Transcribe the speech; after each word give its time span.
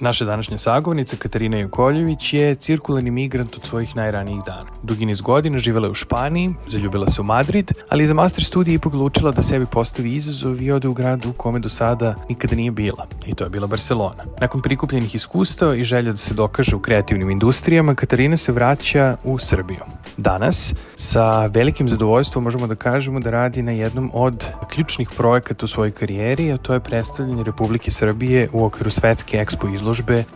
Naša 0.00 0.24
današnja 0.24 0.58
sagovornica 0.58 1.16
Katarina 1.16 1.58
Jokoljević 1.58 2.32
je 2.32 2.54
cirkularni 2.54 3.10
migrant 3.10 3.56
od 3.56 3.66
svojih 3.66 3.96
najranijih 3.96 4.42
dana. 4.46 4.66
Dugi 4.82 5.06
niz 5.06 5.20
godina 5.20 5.58
živela 5.58 5.86
je 5.86 5.90
u 5.90 5.94
Španiji, 5.94 6.54
zaljubila 6.66 7.06
se 7.06 7.20
u 7.20 7.24
Madrid, 7.24 7.72
ali 7.88 8.06
za 8.06 8.14
master 8.14 8.44
studij 8.44 8.74
ipak 8.74 8.94
odlučila 8.94 9.30
da 9.30 9.42
sebi 9.42 9.66
postavi 9.66 10.14
izazov 10.14 10.62
i 10.62 10.70
ode 10.70 10.88
u 10.88 10.94
grad 10.94 11.26
u 11.26 11.32
kome 11.32 11.58
do 11.58 11.68
sada 11.68 12.14
nikada 12.28 12.56
nije 12.56 12.70
bila. 12.70 13.06
I 13.26 13.34
to 13.34 13.44
je 13.44 13.50
bila 13.50 13.66
Barcelona. 13.66 14.24
Nakon 14.40 14.62
prikupljenih 14.62 15.14
iskustava 15.14 15.76
i 15.76 15.84
želja 15.84 16.12
da 16.12 16.16
se 16.16 16.34
dokaže 16.34 16.76
u 16.76 16.80
kreativnim 16.80 17.30
industrijama, 17.30 17.94
Katarina 17.94 18.36
se 18.36 18.52
vraća 18.52 19.16
u 19.24 19.38
Srbiju. 19.38 19.84
Danas, 20.16 20.74
sa 20.96 21.46
velikim 21.46 21.88
zadovoljstvom 21.88 22.44
možemo 22.44 22.66
da 22.66 22.74
kažemo 22.74 23.20
da 23.20 23.30
radi 23.30 23.62
na 23.62 23.72
jednom 23.72 24.10
od 24.14 24.44
ključnih 24.68 25.10
projekata 25.16 25.64
u 25.64 25.68
svojoj 25.68 25.90
karijeri, 25.90 26.52
a 26.52 26.56
to 26.56 26.74
je 26.74 26.80
predstavljanje 26.80 27.44
Republike 27.44 27.90
Srbije 27.90 28.48
u 28.52 28.64
okviru 28.64 28.90
svetske 28.90 29.36
ekspo 29.36 29.68
izložbe 29.68 29.83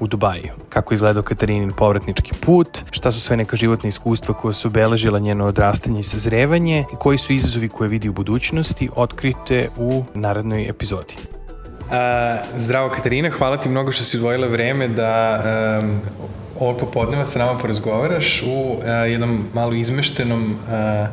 u 0.00 0.06
Dubaju. 0.06 0.52
Kako 0.68 0.94
izgledao 0.94 1.22
Katarinin 1.22 1.72
povratnički 1.72 2.32
put, 2.40 2.78
šta 2.90 3.12
su 3.12 3.20
sve 3.20 3.36
neka 3.36 3.56
životna 3.56 3.88
iskustva 3.88 4.34
koja 4.34 4.52
su 4.52 4.68
obeležila 4.68 5.18
njeno 5.18 5.46
odrastanje 5.46 6.00
i 6.00 6.04
sazrevanje 6.04 6.84
i 6.92 6.96
koji 6.98 7.18
su 7.18 7.32
izazovi 7.32 7.68
koje 7.68 7.88
vidi 7.88 8.08
u 8.08 8.12
budućnosti, 8.12 8.88
otkrite 8.96 9.68
u 9.76 10.04
narednoj 10.14 10.68
epizodi. 10.68 11.14
Uh, 11.88 11.94
zdravo 12.56 12.90
Katarina, 12.90 13.30
hvala 13.30 13.56
ti 13.56 13.68
mnogo 13.68 13.92
što 13.92 14.04
si 14.04 14.16
odvojila 14.16 14.46
vreme 14.46 14.88
da 14.88 15.42
um, 15.82 15.96
ovog 16.60 16.80
popodneva 16.80 17.24
sa 17.24 17.38
nama 17.38 17.58
porazgovaraš 17.58 18.42
u 18.42 18.48
uh, 18.48 18.84
jednom 19.06 19.44
malo 19.55 19.72
izmeštenom 19.72 20.42
uh, 20.52 21.08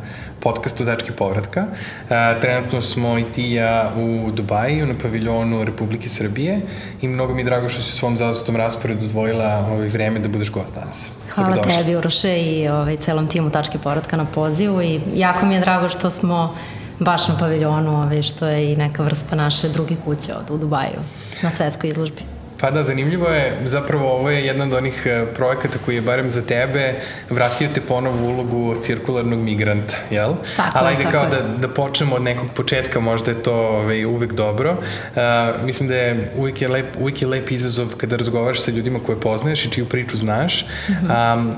podcastu 0.46 0.86
Dački 0.86 1.12
povratka. 1.12 1.66
E, 2.10 2.40
trenutno 2.42 2.82
smo 2.82 3.18
i 3.18 3.24
ti 3.24 3.44
i 3.44 3.54
ja 3.54 3.92
u 3.98 4.32
Dubaju 4.32 4.86
na 4.86 4.94
paviljonu 5.02 5.64
Republike 5.64 6.10
Srbije 6.10 6.60
i 7.02 7.08
mnogo 7.08 7.34
mi 7.34 7.42
je 7.42 7.46
drago 7.46 7.70
što 7.70 7.82
si 7.82 7.94
u 7.94 7.98
svom 7.98 8.18
zazatom 8.18 8.56
rasporedu 8.56 9.06
odvojila 9.06 9.66
ovaj 9.72 9.88
vreme 9.88 10.20
da 10.20 10.28
budeš 10.28 10.52
gost 10.52 10.76
danas. 10.76 11.12
Hvala 11.34 11.62
tebi 11.62 11.96
Uroše 11.96 12.38
i 12.42 12.68
ovaj, 12.70 12.98
celom 12.98 13.28
timu 13.28 13.50
Tačke 13.50 13.78
povratka 13.78 14.18
na 14.18 14.26
pozivu 14.26 14.82
i 14.82 15.02
jako 15.14 15.46
mi 15.46 15.56
je 15.56 15.62
drago 15.62 15.90
što 15.90 16.10
smo 16.10 16.56
baš 17.00 17.28
na 17.28 17.38
paviljonu, 17.40 18.02
ovaj, 18.02 18.22
što 18.22 18.48
je 18.48 18.74
i 18.74 18.76
neka 18.76 19.04
vrsta 19.04 19.36
naše 19.36 19.70
druge 19.70 19.96
kuće 20.06 20.34
od 20.34 20.52
u 20.52 20.58
Dubaju 20.58 21.02
na 21.42 21.50
svetskoj 21.52 21.90
izložbi. 21.90 22.35
Pa 22.60 22.72
da, 22.72 22.84
zanimljivo 22.84 23.28
je, 23.30 23.54
zapravo 23.66 24.12
ovo 24.12 24.30
je 24.30 24.46
jedan 24.46 24.62
od 24.62 24.74
onih 24.74 25.06
e, 25.06 25.26
projekata 25.36 25.78
koji 25.86 25.96
je 25.96 26.02
barem 26.02 26.30
za 26.30 26.42
tebe 26.42 26.94
vratio 27.30 27.70
te 27.74 27.82
ponovo 27.82 28.26
u 28.26 28.30
ulogu 28.30 28.76
cirkularnog 28.82 29.40
migranta, 29.40 29.94
jel? 30.12 30.34
Tako 30.56 30.78
Ali 30.78 30.88
ajde 30.88 31.04
tako 31.04 31.12
kao 31.12 31.24
je. 31.24 31.30
da, 31.30 31.68
da 31.68 31.68
počnemo 31.68 32.16
od 32.16 32.22
nekog 32.22 32.48
početka, 32.56 33.00
možda 33.00 33.32
je 33.32 33.44
to 33.44 33.54
ovaj, 33.54 34.06
uvek 34.06 34.34
dobro. 34.34 34.72
Uh, 34.72 35.22
mislim 35.66 35.90
da 35.90 35.96
je 35.96 36.32
uvek 36.38 36.62
je, 36.62 36.68
lep, 36.68 36.86
uvek 37.00 37.22
je 37.22 37.28
lep 37.28 37.52
izazov 37.52 37.96
kada 37.98 38.16
razgovaraš 38.16 38.60
sa 38.60 38.72
ljudima 38.72 39.00
koje 39.06 39.20
poznaješ 39.20 39.66
i 39.66 39.70
čiju 39.70 39.86
priču 39.86 40.18
znaš. 40.18 40.66
Mm 40.90 40.94
-hmm. 40.94 41.38
um, 41.38 41.54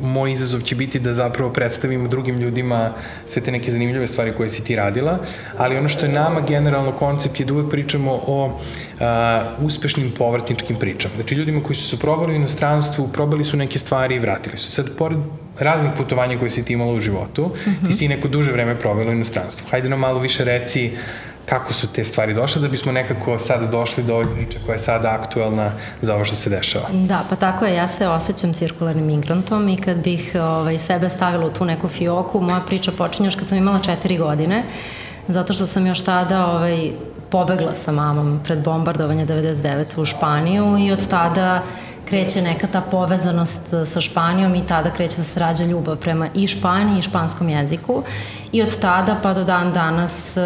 moj 0.00 0.32
izazov 0.32 0.60
će 0.60 0.74
biti 0.74 0.98
da 0.98 1.12
zapravo 1.12 1.50
predstavimo 1.50 2.08
drugim 2.08 2.38
ljudima 2.38 2.90
sve 3.26 3.42
te 3.42 3.52
neke 3.52 3.70
zanimljive 3.70 4.06
stvari 4.06 4.32
koje 4.32 4.48
si 4.48 4.64
ti 4.64 4.76
radila, 4.76 5.18
ali 5.58 5.78
ono 5.78 5.88
što 5.88 6.06
je 6.06 6.12
nama 6.12 6.40
generalno 6.40 6.92
koncept 6.92 7.40
je 7.40 7.46
da 7.46 7.52
uvek 7.52 7.70
pričamo 7.70 8.20
o 8.26 8.44
uh, 8.46 9.66
uspešnim 9.66 10.10
povratničkim 10.36 10.76
pričama. 10.76 11.14
Znači 11.14 11.34
ljudima 11.34 11.62
koji 11.62 11.76
su 11.76 11.88
se 11.88 11.96
probali 11.96 12.32
u 12.32 12.36
inostranstvu, 12.36 13.08
probali 13.08 13.44
su 13.44 13.56
neke 13.56 13.78
stvari 13.78 14.14
i 14.14 14.18
vratili 14.18 14.56
su. 14.56 14.70
Sad, 14.70 14.96
pored 14.98 15.18
raznih 15.58 15.90
putovanja 15.96 16.38
koje 16.38 16.50
si 16.50 16.64
ti 16.64 16.72
imala 16.72 16.92
u 16.92 17.00
životu, 17.00 17.46
mm 17.46 17.70
-hmm. 17.70 17.86
ti 17.86 17.92
si 17.92 18.08
neko 18.08 18.28
duže 18.28 18.52
vreme 18.52 18.74
probala 18.74 19.10
u 19.10 19.14
inostranstvu. 19.14 19.66
Hajde 19.70 19.88
nam 19.88 19.98
malo 19.98 20.20
više 20.20 20.44
reci 20.44 20.90
kako 21.46 21.72
su 21.72 21.86
te 21.86 22.04
stvari 22.04 22.34
došle 22.34 22.62
da 22.62 22.68
bismo 22.68 22.92
nekako 22.92 23.38
sada 23.38 23.66
došli 23.66 24.04
do 24.04 24.14
ove 24.14 24.26
priče 24.34 24.58
koja 24.66 24.74
je 24.74 24.78
sada 24.78 25.10
aktuelna 25.10 25.72
za 26.02 26.14
ovo 26.14 26.24
što 26.24 26.36
se 26.36 26.50
dešava. 26.50 26.88
Da, 26.92 27.24
pa 27.30 27.36
tako 27.36 27.64
je, 27.64 27.74
ja 27.74 27.88
se 27.88 28.08
osjećam 28.08 28.52
cirkularnim 28.52 29.06
migrantom 29.06 29.68
i 29.68 29.76
kad 29.76 30.02
bih 30.02 30.32
ovaj, 30.34 30.78
sebe 30.78 31.08
stavila 31.08 31.46
u 31.46 31.50
tu 31.50 31.64
neku 31.64 31.88
fioku, 31.88 32.40
moja 32.40 32.60
priča 32.60 32.92
počinje 32.92 33.26
još 33.26 33.34
kad 33.34 33.48
sam 33.48 33.58
imala 33.58 33.78
četiri 33.78 34.18
godine, 34.18 34.62
zato 35.28 35.52
što 35.52 35.66
sam 35.66 35.86
još 35.86 36.00
tada 36.00 36.46
ovaj, 36.46 36.90
pobegla 37.30 37.74
sa 37.74 37.92
mamom 37.92 38.40
pred 38.44 38.62
bombardovanje 38.64 39.26
99. 39.26 40.00
u 40.00 40.04
Španiju 40.04 40.78
i 40.78 40.92
od 40.92 41.06
tada 41.06 41.62
kreće 42.04 42.42
neka 42.42 42.66
ta 42.66 42.80
povezanost 42.80 43.60
sa 43.84 44.00
Španijom 44.00 44.54
i 44.54 44.66
tada 44.66 44.90
kreće 44.90 45.16
da 45.16 45.24
se 45.24 45.40
rađa 45.40 45.64
ljubav 45.64 45.96
prema 45.96 46.28
i 46.34 46.46
Španiji 46.46 46.98
i 46.98 47.02
španskom 47.02 47.48
jeziku 47.48 48.02
i 48.52 48.62
od 48.62 48.78
tada 48.78 49.18
pa 49.22 49.34
do 49.34 49.44
dan 49.44 49.72
danas 49.72 50.36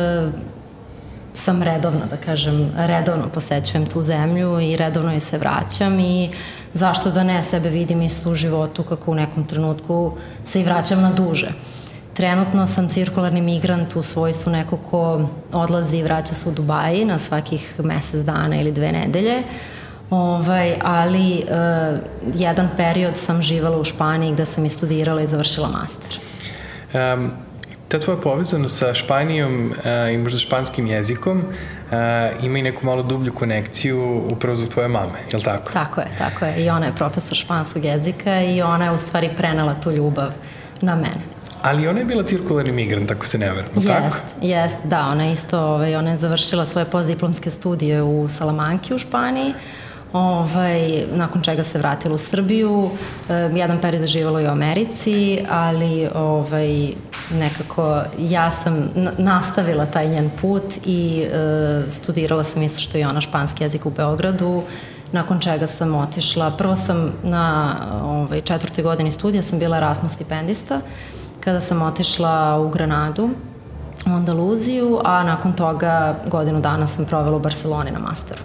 sam 1.32 1.62
redovno, 1.62 2.00
da 2.10 2.16
kažem, 2.16 2.72
redovno 2.76 3.28
posećujem 3.34 3.86
tu 3.86 4.02
zemlju 4.02 4.60
i 4.60 4.76
redovno 4.76 5.12
je 5.12 5.20
se 5.20 5.38
vraćam 5.38 6.00
i 6.00 6.30
zašto 6.72 7.10
da 7.10 7.22
ne 7.22 7.42
sebe 7.42 7.68
vidim 7.68 8.02
isto 8.02 8.30
u 8.30 8.34
životu 8.34 8.82
kako 8.82 9.10
u 9.10 9.14
nekom 9.14 9.44
trenutku 9.44 10.12
se 10.44 10.60
i 10.60 10.64
vraćam 10.64 11.02
na 11.02 11.12
duže. 11.12 11.52
Trenutno 12.20 12.66
sam 12.66 12.88
cirkularni 12.88 13.40
migrant 13.40 13.96
u 13.96 14.02
svojstvu 14.02 14.52
neko 14.52 14.76
ko 14.76 15.28
odlazi 15.52 15.96
i 15.96 16.02
vraća 16.02 16.34
se 16.34 16.48
u 16.48 16.52
Dubaji 16.52 17.04
na 17.04 17.18
svakih 17.18 17.74
mesec 17.78 18.20
dana 18.20 18.60
ili 18.60 18.72
dve 18.72 18.92
nedelje, 18.92 19.42
Ovaj, 20.10 20.74
ali 20.82 21.44
uh, 21.44 21.98
jedan 22.34 22.68
period 22.76 23.16
sam 23.16 23.42
živala 23.42 23.78
u 23.78 23.84
Španiji 23.84 24.32
gde 24.32 24.44
sam 24.44 24.64
i 24.64 24.68
studirala 24.68 25.22
i 25.22 25.26
završila 25.26 25.68
master. 25.68 26.20
Um, 27.14 27.30
ta 27.88 28.00
tvoja 28.00 28.20
povezanost 28.20 28.78
sa 28.78 28.94
Španijom 28.94 29.70
uh, 29.70 30.12
i 30.12 30.18
možda 30.18 30.38
španskim 30.38 30.86
jezikom 30.86 31.38
uh, 31.38 32.44
ima 32.44 32.58
i 32.58 32.62
neku 32.62 32.86
malo 32.86 33.02
dublju 33.02 33.32
konekciju 33.32 34.22
upravo 34.30 34.56
zbog 34.56 34.68
tvoje 34.68 34.88
mame, 34.88 35.18
je 35.32 35.36
li 35.36 35.42
tako? 35.42 35.72
Tako 35.72 36.00
je, 36.00 36.08
tako 36.18 36.44
je. 36.44 36.64
I 36.64 36.70
ona 36.70 36.86
je 36.86 36.94
profesor 36.94 37.36
španskog 37.36 37.84
jezika 37.84 38.42
i 38.42 38.62
ona 38.62 38.84
je 38.84 38.90
u 38.90 38.98
stvari 38.98 39.30
prenela 39.36 39.74
tu 39.74 39.90
ljubav 39.90 40.32
na 40.80 40.94
mene. 40.94 41.39
Ali 41.62 41.88
ona 41.88 41.98
je 41.98 42.04
bila 42.04 42.22
cirkularni 42.22 42.72
migrant, 42.72 43.10
ako 43.10 43.26
se 43.26 43.38
ne 43.38 43.50
veram, 43.50 43.70
jest, 43.74 43.86
tako? 43.86 44.16
Jest, 44.40 44.76
da, 44.84 45.08
ona 45.12 45.24
je 45.24 45.32
isto, 45.32 45.60
ovaj, 45.60 45.96
ona 45.96 46.10
je 46.10 46.16
završila 46.16 46.64
svoje 46.66 46.84
postdiplomske 46.84 47.50
studije 47.50 48.02
u 48.02 48.28
Salamanki 48.28 48.94
u 48.94 48.98
Španiji, 48.98 49.54
ovaj, 50.12 51.04
nakon 51.14 51.42
čega 51.42 51.62
se 51.62 51.78
vratila 51.78 52.14
u 52.14 52.18
Srbiju, 52.18 52.90
e, 53.28 53.34
jedan 53.34 53.80
period 53.80 54.02
je 54.02 54.08
živjela 54.08 54.40
i 54.40 54.46
u 54.46 54.50
Americi, 54.50 55.38
ali 55.50 56.08
ovaj, 56.14 56.92
nekako 57.30 58.02
ja 58.18 58.50
sam 58.50 58.90
nastavila 59.18 59.86
taj 59.86 60.08
njen 60.08 60.30
put 60.40 60.64
i 60.84 61.22
e, 61.22 61.82
studirala 61.90 62.44
sam 62.44 62.62
isto 62.62 62.80
što 62.80 62.98
i 62.98 63.04
ona 63.04 63.20
španski 63.20 63.64
jezik 63.64 63.86
u 63.86 63.90
Beogradu, 63.90 64.62
nakon 65.12 65.40
čega 65.40 65.66
sam 65.66 65.94
otišla, 65.94 66.50
prvo 66.50 66.76
sam 66.76 67.12
na 67.22 67.76
ovaj, 68.04 68.40
četvrtoj 68.40 68.84
godini 68.84 69.10
studija 69.10 69.42
sam 69.42 69.58
bila 69.58 69.76
Erasmus 69.76 70.12
stipendista, 70.12 70.80
kada 71.40 71.60
sam 71.60 71.82
otišla 71.82 72.60
u 72.60 72.68
Granadu, 72.68 73.30
u 74.06 74.10
Andaluziju, 74.10 75.00
a 75.04 75.24
nakon 75.24 75.52
toga 75.52 76.16
godinu 76.26 76.60
dana 76.60 76.86
sam 76.86 77.04
provela 77.04 77.36
u 77.36 77.40
Barceloni 77.40 77.90
na 77.90 77.98
masteru. 77.98 78.40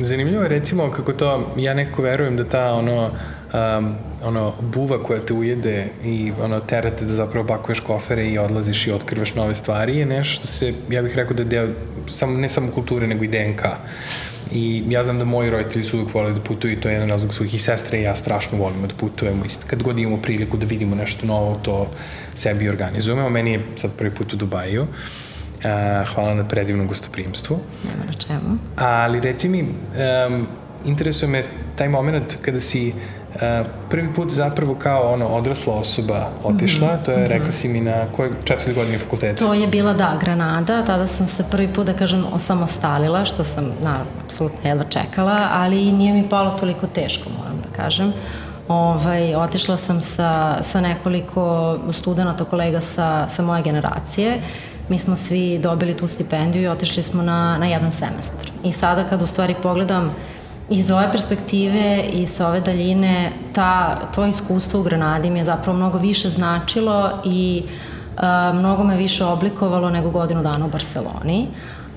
Zanimljivo 0.00 0.42
je 0.42 0.48
recimo 0.48 0.90
kako 0.90 1.12
to, 1.12 1.52
ja 1.56 1.74
neko 1.74 2.02
verujem 2.02 2.36
da 2.36 2.44
ta 2.44 2.74
ono, 2.74 3.10
um, 3.52 3.94
ono 4.24 4.52
buva 4.60 5.02
koja 5.02 5.20
te 5.20 5.32
ujede 5.34 5.88
i 6.04 6.32
ono 6.42 6.60
terate 6.60 7.04
da 7.04 7.14
zapravo 7.14 7.46
pakuješ 7.46 7.80
kofere 7.80 8.28
i 8.28 8.38
odlaziš 8.38 8.86
i 8.86 8.92
otkrivaš 8.92 9.34
nove 9.34 9.54
stvari 9.54 9.98
je 9.98 10.06
nešto 10.06 10.34
što 10.34 10.46
se, 10.46 10.74
ja 10.90 11.02
bih 11.02 11.16
rekao 11.16 11.36
da 11.36 11.42
je 11.42 11.48
deo, 11.48 11.68
sam, 12.06 12.40
ne 12.40 12.48
samo 12.48 12.70
kulture 12.70 13.06
nego 13.06 13.24
i 13.24 13.28
DNK. 13.28 13.62
I 14.52 14.84
ja 14.88 15.04
znam 15.04 15.18
da 15.18 15.24
moji 15.24 15.50
roditelji 15.50 15.84
su 15.84 15.96
uvijek 15.96 16.14
volili 16.14 16.34
da 16.34 16.40
putuju 16.40 16.72
i 16.72 16.80
to 16.80 16.88
je 16.88 16.92
jedan 16.92 17.08
razlog 17.08 17.34
svojih 17.34 17.54
i 17.54 17.58
sestre 17.58 17.98
i 17.98 18.02
ja 18.02 18.16
strašno 18.16 18.58
volimo 18.58 18.86
da 18.86 18.94
putujemo 18.94 19.44
i 19.44 19.48
kad 19.66 19.82
god 19.82 19.98
imamo 19.98 20.22
priliku 20.22 20.56
da 20.56 20.66
vidimo 20.66 20.96
nešto 20.96 21.26
novo, 21.26 21.60
to 21.62 21.90
sebi 22.34 22.68
organizujemo. 22.68 23.30
Meni 23.30 23.52
je 23.52 23.60
sad 23.76 23.90
prvi 23.98 24.10
put 24.10 24.32
u 24.32 24.36
Dubaju. 24.36 24.82
Uh, 24.82 26.08
hvala 26.14 26.34
na 26.34 26.44
predivnom 26.44 26.86
gostoprimstvu. 26.86 27.58
Na 28.06 28.12
čemu. 28.12 28.58
Ali 28.76 29.20
reci 29.20 29.48
mi, 29.48 29.62
um, 29.62 30.46
interesuje 30.84 31.28
me 31.28 31.42
taj 31.76 31.88
moment 31.88 32.36
kada 32.42 32.60
si 32.60 32.88
uh, 32.88 33.21
prvi 33.90 34.14
put 34.14 34.30
zapravo 34.30 34.74
kao 34.74 35.12
ono 35.12 35.26
odrasla 35.26 35.74
osoba 35.74 36.28
otišla, 36.44 36.88
mm 36.88 36.90
-hmm. 36.90 37.04
to 37.04 37.12
je, 37.12 37.28
rekla 37.28 37.52
si 37.52 37.68
mi 37.68 37.80
na 37.80 38.06
kojoj 38.16 38.32
četvrti 38.44 38.74
godini 38.74 38.98
fakulteta? 38.98 39.46
To 39.46 39.54
je 39.54 39.66
bila, 39.66 39.92
da, 39.92 40.18
Granada, 40.20 40.84
tada 40.84 41.06
sam 41.06 41.28
se 41.28 41.44
prvi 41.50 41.68
put, 41.68 41.86
da 41.86 41.92
kažem, 41.92 42.24
osamostalila, 42.32 43.24
što 43.24 43.44
sam, 43.44 43.72
na, 43.82 43.96
apsolutno 44.24 44.68
jedva 44.68 44.84
čekala, 44.84 45.48
ali 45.52 45.92
nije 45.92 46.12
mi 46.12 46.28
palo 46.28 46.50
toliko 46.50 46.86
teško, 46.86 47.30
moram 47.38 47.56
da 47.56 47.76
kažem. 47.82 48.12
Ovaj, 48.68 49.34
otišla 49.34 49.76
sam 49.76 50.00
sa, 50.00 50.62
sa 50.62 50.80
nekoliko 50.80 51.78
studenta, 51.92 52.44
kolega 52.44 52.80
sa, 52.80 53.28
sa 53.28 53.42
moje 53.42 53.62
generacije, 53.62 54.40
mi 54.88 54.98
smo 54.98 55.16
svi 55.16 55.58
dobili 55.58 55.96
tu 55.96 56.06
stipendiju 56.06 56.62
i 56.62 56.68
otišli 56.68 57.02
smo 57.02 57.22
na, 57.22 57.56
na 57.58 57.66
jedan 57.66 57.92
semestar. 57.92 58.50
I 58.64 58.72
sada 58.72 59.04
kad 59.04 59.22
u 59.22 59.26
stvari 59.26 59.54
pogledam 59.62 60.14
iz 60.72 60.90
ove 60.90 61.10
perspektive 61.12 62.04
i 62.12 62.26
sa 62.26 62.48
ove 62.48 62.60
daljine 62.60 63.32
ta, 63.52 63.98
to 64.14 64.26
iskustvo 64.26 64.80
u 64.80 64.82
Granadi 64.82 65.30
mi 65.30 65.38
je 65.38 65.44
zapravo 65.44 65.78
mnogo 65.78 65.98
više 65.98 66.30
značilo 66.30 67.10
i 67.24 67.62
a, 68.16 68.52
mnogo 68.54 68.84
me 68.84 68.96
više 68.96 69.24
oblikovalo 69.24 69.90
nego 69.90 70.10
godinu 70.10 70.42
dana 70.42 70.66
u 70.66 70.70
Barceloni 70.70 71.48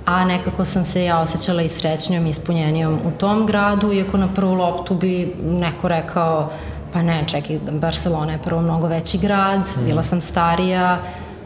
a 0.06 0.26
nekako 0.26 0.66
sam 0.66 0.84
se 0.84 1.04
ja 1.04 1.20
osjećala 1.20 1.62
i 1.62 1.70
srećnjom 1.70 2.26
i 2.26 2.30
ispunjenijom 2.30 3.00
u 3.06 3.12
tom 3.12 3.46
gradu, 3.46 3.94
iako 3.94 4.18
na 4.18 4.28
prvu 4.28 4.54
loptu 4.54 4.96
bi 4.96 5.36
neko 5.44 5.88
rekao 5.88 6.52
pa 6.94 7.02
ne, 7.02 7.24
čekaj, 7.28 7.60
Barcelona 7.72 8.32
je 8.32 8.38
prvo 8.44 8.62
mnogo 8.62 8.88
veći 8.88 9.18
grad, 9.18 9.60
mm. 9.60 9.86
bila 9.86 10.04
sam 10.04 10.22
starija, 10.22 10.98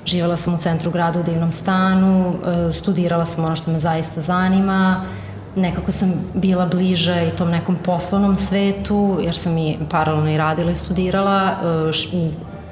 živela 0.06 0.38
sam 0.38 0.54
u 0.54 0.58
centru 0.58 0.92
grada 0.92 1.20
u 1.20 1.24
divnom 1.24 1.52
stanu, 1.52 2.34
e, 2.70 2.74
studirala 2.74 3.26
sam 3.26 3.46
ono 3.46 3.56
što 3.56 3.72
me 3.72 3.80
zaista 3.80 4.22
zanima, 4.22 5.06
nekako 5.56 5.92
sam 5.92 6.14
bila 6.34 6.66
bliže 6.66 7.28
i 7.28 7.38
tom 7.38 7.50
nekom 7.50 7.78
poslovnom 7.84 8.36
svetu, 8.36 9.18
jer 9.22 9.36
sam 9.36 9.58
i 9.58 9.78
paralelno 9.90 10.32
i 10.32 10.38
radila 10.38 10.72
i 10.72 10.76
studirala, 10.76 11.52
e, 11.88 11.94
š, 11.94 12.10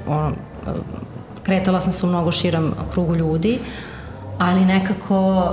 ono, 0.08 0.28
e, 0.28 0.32
kretala 1.42 1.80
sam 1.80 1.92
se 1.92 2.06
u 2.06 2.08
mnogo 2.08 2.32
širom 2.32 2.74
krugu 2.92 3.16
ljudi, 3.16 3.58
ali 4.38 4.64
nekako 4.64 5.52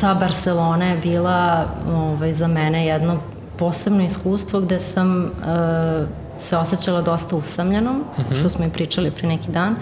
ta 0.00 0.14
Barcelona 0.14 0.86
je 0.86 0.98
bila 0.98 1.64
ovaj, 1.94 2.32
za 2.32 2.48
mene 2.48 2.86
jedno 2.86 3.18
posebno 3.58 4.04
iskustvo 4.04 4.60
gde 4.60 4.78
sam 4.78 5.24
uh, 5.24 6.06
se 6.38 6.56
osjećala 6.56 7.02
dosta 7.02 7.36
usamljenom, 7.36 7.96
uh 7.96 8.18
mhm. 8.18 8.34
-huh. 8.34 8.38
što 8.38 8.48
smo 8.48 8.64
i 8.64 8.70
pričali 8.70 9.10
pre 9.10 9.28
neki 9.28 9.50
dan. 9.50 9.74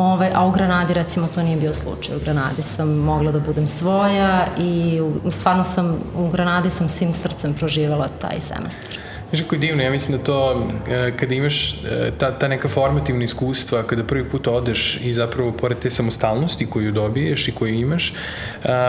Ove, 0.00 0.30
a 0.34 0.46
u 0.46 0.50
Granadi 0.50 0.94
recimo 0.94 1.28
to 1.34 1.42
nije 1.42 1.56
bio 1.56 1.74
slučaj. 1.74 2.16
U 2.16 2.20
Granadi 2.20 2.62
sam 2.62 2.88
mogla 2.88 3.32
da 3.32 3.40
budem 3.40 3.66
svoja 3.66 4.46
i 4.58 5.00
u, 5.24 5.30
stvarno 5.30 5.64
sam, 5.64 5.98
u 6.16 6.28
Granadi 6.30 6.70
sam 6.70 6.88
svim 6.88 7.12
srcem 7.12 7.54
proživala 7.54 8.08
taj 8.20 8.40
semestar. 8.40 8.98
Znaš 9.30 9.42
kako 9.42 9.54
je 9.54 9.58
divno, 9.58 9.82
ja 9.82 9.90
mislim 9.90 10.18
da 10.18 10.24
to 10.24 10.68
e, 10.90 11.12
kada 11.16 11.34
imaš 11.34 11.72
e, 11.72 12.10
ta, 12.18 12.30
ta 12.38 12.48
neka 12.48 12.68
formativna 12.68 13.24
iskustva, 13.24 13.82
kada 13.82 14.04
prvi 14.04 14.24
put 14.24 14.46
odeš 14.46 15.00
i 15.04 15.12
zapravo 15.12 15.52
pored 15.52 15.78
te 15.78 15.90
samostalnosti 15.90 16.66
koju 16.66 16.92
dobiješ 16.92 17.48
i 17.48 17.52
koju 17.52 17.74
imaš, 17.74 18.14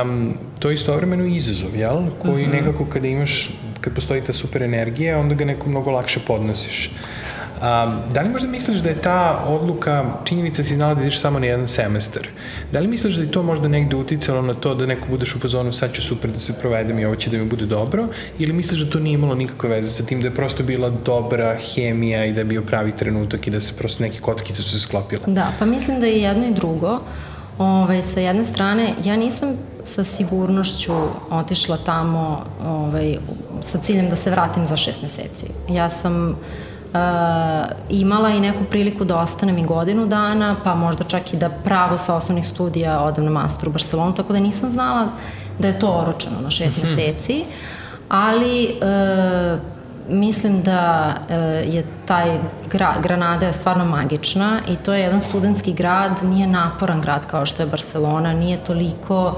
um, 0.03 0.33
to 0.59 0.69
je 0.69 0.73
istovremeno 0.73 1.25
izazov, 1.25 1.75
jel? 1.75 2.01
Koji 2.19 2.33
uh 2.33 2.39
mhm. 2.39 2.51
-huh. 2.51 2.53
nekako 2.53 2.85
kada 2.85 3.07
imaš, 3.07 3.49
kad 3.81 3.93
postoji 3.95 4.21
ta 4.21 4.33
super 4.33 4.63
energija, 4.63 5.19
onda 5.19 5.35
ga 5.35 5.45
neko 5.45 5.69
mnogo 5.69 5.91
lakše 5.91 6.19
podnosiš. 6.27 6.89
A, 7.61 7.97
da 8.13 8.21
li 8.21 8.29
možda 8.29 8.47
misliš 8.47 8.79
da 8.79 8.89
je 8.89 9.01
ta 9.01 9.43
odluka, 9.47 10.05
činjenica 10.23 10.63
si 10.63 10.75
znala 10.75 10.95
da 10.95 11.01
ideš 11.01 11.19
samo 11.19 11.39
na 11.39 11.45
jedan 11.45 11.67
semestar, 11.67 12.27
da 12.71 12.79
li 12.79 12.87
misliš 12.87 13.15
da 13.15 13.21
je 13.21 13.31
to 13.31 13.43
možda 13.43 13.67
negde 13.67 13.95
uticalo 13.95 14.41
na 14.41 14.53
to 14.53 14.75
da 14.75 14.85
neko 14.85 15.07
budeš 15.07 15.35
u 15.35 15.39
fazonu 15.39 15.73
sad 15.73 15.93
ću 15.93 16.01
super 16.01 16.29
da 16.29 16.39
se 16.39 16.53
provedem 16.59 16.99
i 16.99 17.05
ovo 17.05 17.15
će 17.15 17.29
da 17.29 17.37
mi 17.37 17.45
bude 17.45 17.65
dobro, 17.65 18.07
ili 18.39 18.53
misliš 18.53 18.81
da 18.81 18.91
to 18.91 18.99
nije 18.99 19.13
imalo 19.13 19.35
nikakve 19.35 19.69
veze 19.69 19.89
sa 19.89 20.03
tim 20.03 20.21
da 20.21 20.27
je 20.27 20.35
prosto 20.35 20.63
bila 20.63 20.89
dobra 20.89 21.57
hemija 21.57 22.25
i 22.25 22.33
da 22.33 22.39
je 22.39 22.45
bio 22.45 22.61
pravi 22.61 22.91
trenutak 22.91 23.47
i 23.47 23.51
da 23.51 23.59
se 23.59 23.73
prosto 23.77 24.03
neke 24.03 24.19
kockice 24.19 24.63
su 24.63 24.69
se 24.69 24.79
sklopile? 24.79 25.21
Da, 25.27 25.51
pa 25.59 25.65
mislim 25.65 25.99
da 25.99 26.07
je 26.07 26.21
jedno 26.21 26.47
i 26.47 26.53
drugo. 26.53 26.99
Ovaj, 27.57 28.01
sa 28.01 28.19
jedne 28.19 28.43
strane, 28.43 28.93
ja 29.03 29.15
nisam 29.15 29.53
sa 29.83 30.03
sigurnošću 30.03 30.93
otišla 31.29 31.77
tamo 31.77 32.45
ovaj, 32.65 33.17
sa 33.61 33.77
ciljem 33.77 34.09
da 34.09 34.15
se 34.15 34.31
vratim 34.31 34.67
za 34.67 34.77
šest 34.77 35.01
meseci. 35.01 35.45
Ja 35.69 35.89
sam 35.89 36.37
Uh, 36.93 36.97
imala 37.89 38.29
i 38.29 38.39
neku 38.39 38.63
priliku 38.69 39.05
da 39.05 39.19
ostanem 39.19 39.57
i 39.57 39.65
godinu 39.65 40.05
dana, 40.05 40.55
pa 40.63 40.75
možda 40.75 41.03
čak 41.03 41.33
i 41.33 41.38
da 41.38 41.49
pravo 41.49 41.97
sa 41.97 42.15
osnovnih 42.15 42.47
studija 42.47 42.99
odem 42.99 43.25
na 43.25 43.31
master 43.31 43.69
u 43.69 43.71
Barcelonu, 43.71 44.13
tako 44.13 44.33
da 44.33 44.39
nisam 44.39 44.69
znala 44.69 45.07
da 45.59 45.67
je 45.67 45.79
to 45.79 45.91
oročeno 45.91 46.35
na 46.43 46.51
šest 46.51 46.77
mm 46.77 46.81
-hmm. 46.81 46.97
meseci, 46.97 47.43
ali 48.09 48.75
uh, 48.81 49.59
mislim 50.09 50.61
da 50.63 51.13
uh, 51.19 51.75
je 51.75 51.85
taj 52.05 52.39
grad, 52.71 53.01
Granada 53.03 53.45
je 53.45 53.53
stvarno 53.53 53.85
magična 53.85 54.59
i 54.67 54.75
to 54.75 54.94
je 54.94 55.01
jedan 55.01 55.21
studentski 55.21 55.73
grad, 55.73 56.23
nije 56.23 56.47
naporan 56.47 57.01
grad 57.01 57.27
kao 57.27 57.45
što 57.45 57.63
je 57.63 57.67
Barcelona, 57.69 58.33
nije 58.33 58.57
toliko 58.57 59.37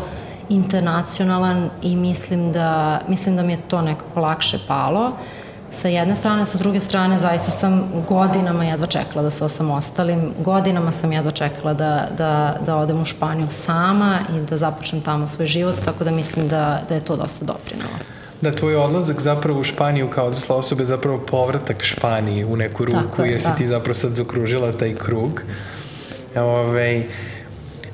internacionalan 0.49 1.69
i 1.81 1.95
mislim 1.95 2.51
da, 2.51 2.99
mislim 3.07 3.35
da 3.35 3.43
mi 3.43 3.53
je 3.53 3.61
to 3.67 3.81
nekako 3.81 4.19
lakše 4.19 4.57
palo. 4.67 5.07
Uh, 5.07 5.42
sa 5.73 5.87
jedne 5.87 6.15
strane, 6.15 6.45
sa 6.45 6.57
druge 6.57 6.79
strane 6.79 7.19
zaista 7.19 7.51
sam 7.51 7.83
godinama 8.09 8.65
jedva 8.65 8.87
čekala 8.87 9.23
da 9.23 9.31
se 9.31 9.45
osamostalim, 9.45 10.33
godinama 10.39 10.91
sam 10.91 11.11
jedva 11.11 11.31
čekala 11.31 11.73
da, 11.73 12.07
da, 12.17 12.57
da 12.65 12.75
odem 12.75 13.01
u 13.01 13.05
Španiju 13.05 13.49
sama 13.49 14.19
i 14.35 14.39
da 14.39 14.57
započnem 14.57 15.01
tamo 15.01 15.27
svoj 15.27 15.47
život, 15.47 15.75
tako 15.85 16.03
da 16.03 16.11
mislim 16.11 16.47
da, 16.47 16.81
da 16.89 16.95
je 16.95 17.01
to 17.01 17.15
dosta 17.15 17.45
doprinalo. 17.45 17.93
Da, 18.41 18.51
tvoj 18.51 18.75
odlazak 18.75 19.19
zapravo 19.21 19.59
u 19.59 19.63
Španiju 19.63 20.09
kao 20.09 20.25
odrasla 20.25 20.55
osoba 20.55 20.81
je 20.81 20.85
zapravo 20.85 21.17
povratak 21.17 21.83
Španiji 21.83 22.45
u 22.45 22.55
neku 22.55 22.85
ruku, 22.85 22.97
Tako 22.97 23.23
je, 23.23 23.31
jer 23.31 23.41
si 23.41 23.47
da. 23.47 23.55
ti 23.55 23.67
zapravo 23.67 23.95
sad 23.95 24.15
zakružila 24.15 24.71
taj 24.71 24.95
krug. 24.95 25.41
Ove, 26.35 26.45
ovaj, 26.45 27.05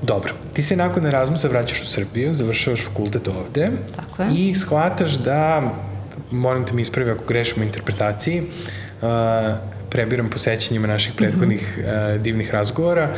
Dobro, 0.02 0.34
ti 0.54 0.64
se 0.64 0.76
nakon 0.76 1.06
Erasmusa 1.06 1.48
vraćaš 1.48 1.82
u 1.82 1.86
Srbiju, 1.86 2.34
završavaš 2.34 2.86
fakultet 2.86 3.28
ovde 3.28 3.72
Tako 3.96 4.24
je. 4.24 4.30
i 4.36 4.56
shvataš 4.56 5.12
da 5.12 5.62
molim 6.32 6.66
te 6.66 6.74
mi 6.74 6.82
ispravi 6.82 7.12
ako 7.12 7.24
grešimo 7.26 7.62
u 7.62 7.66
interpretaciji, 7.66 8.42
uh, 8.42 9.08
prebiram 9.90 10.30
po 10.30 10.38
sećanjima 10.38 10.88
naših 10.88 11.14
prethodnih 11.18 11.80
uh, 11.80 12.22
divnih 12.22 12.52
razgovora, 12.52 13.10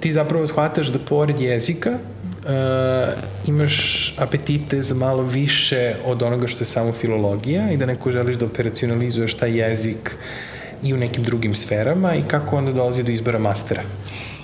ti 0.00 0.12
zapravo 0.12 0.46
shvataš 0.46 0.86
da 0.86 0.98
pored 0.98 1.40
jezika 1.40 1.90
uh, 1.90 3.08
imaš 3.46 4.14
apetite 4.18 4.82
za 4.82 4.94
malo 4.94 5.22
više 5.22 5.94
od 6.04 6.22
onoga 6.22 6.46
što 6.46 6.62
je 6.62 6.66
samo 6.66 6.92
filologija 6.92 7.70
i 7.70 7.76
da 7.76 7.86
neko 7.86 8.12
želiš 8.12 8.36
da 8.36 8.44
operacionalizuješ 8.44 9.34
taj 9.34 9.60
jezik 9.60 10.16
i 10.82 10.94
u 10.94 10.96
nekim 10.96 11.24
drugim 11.24 11.54
sferama 11.54 12.14
i 12.14 12.22
kako 12.22 12.56
onda 12.56 12.72
dolazi 12.72 13.02
do 13.02 13.12
izbora 13.12 13.38
mastera? 13.38 13.82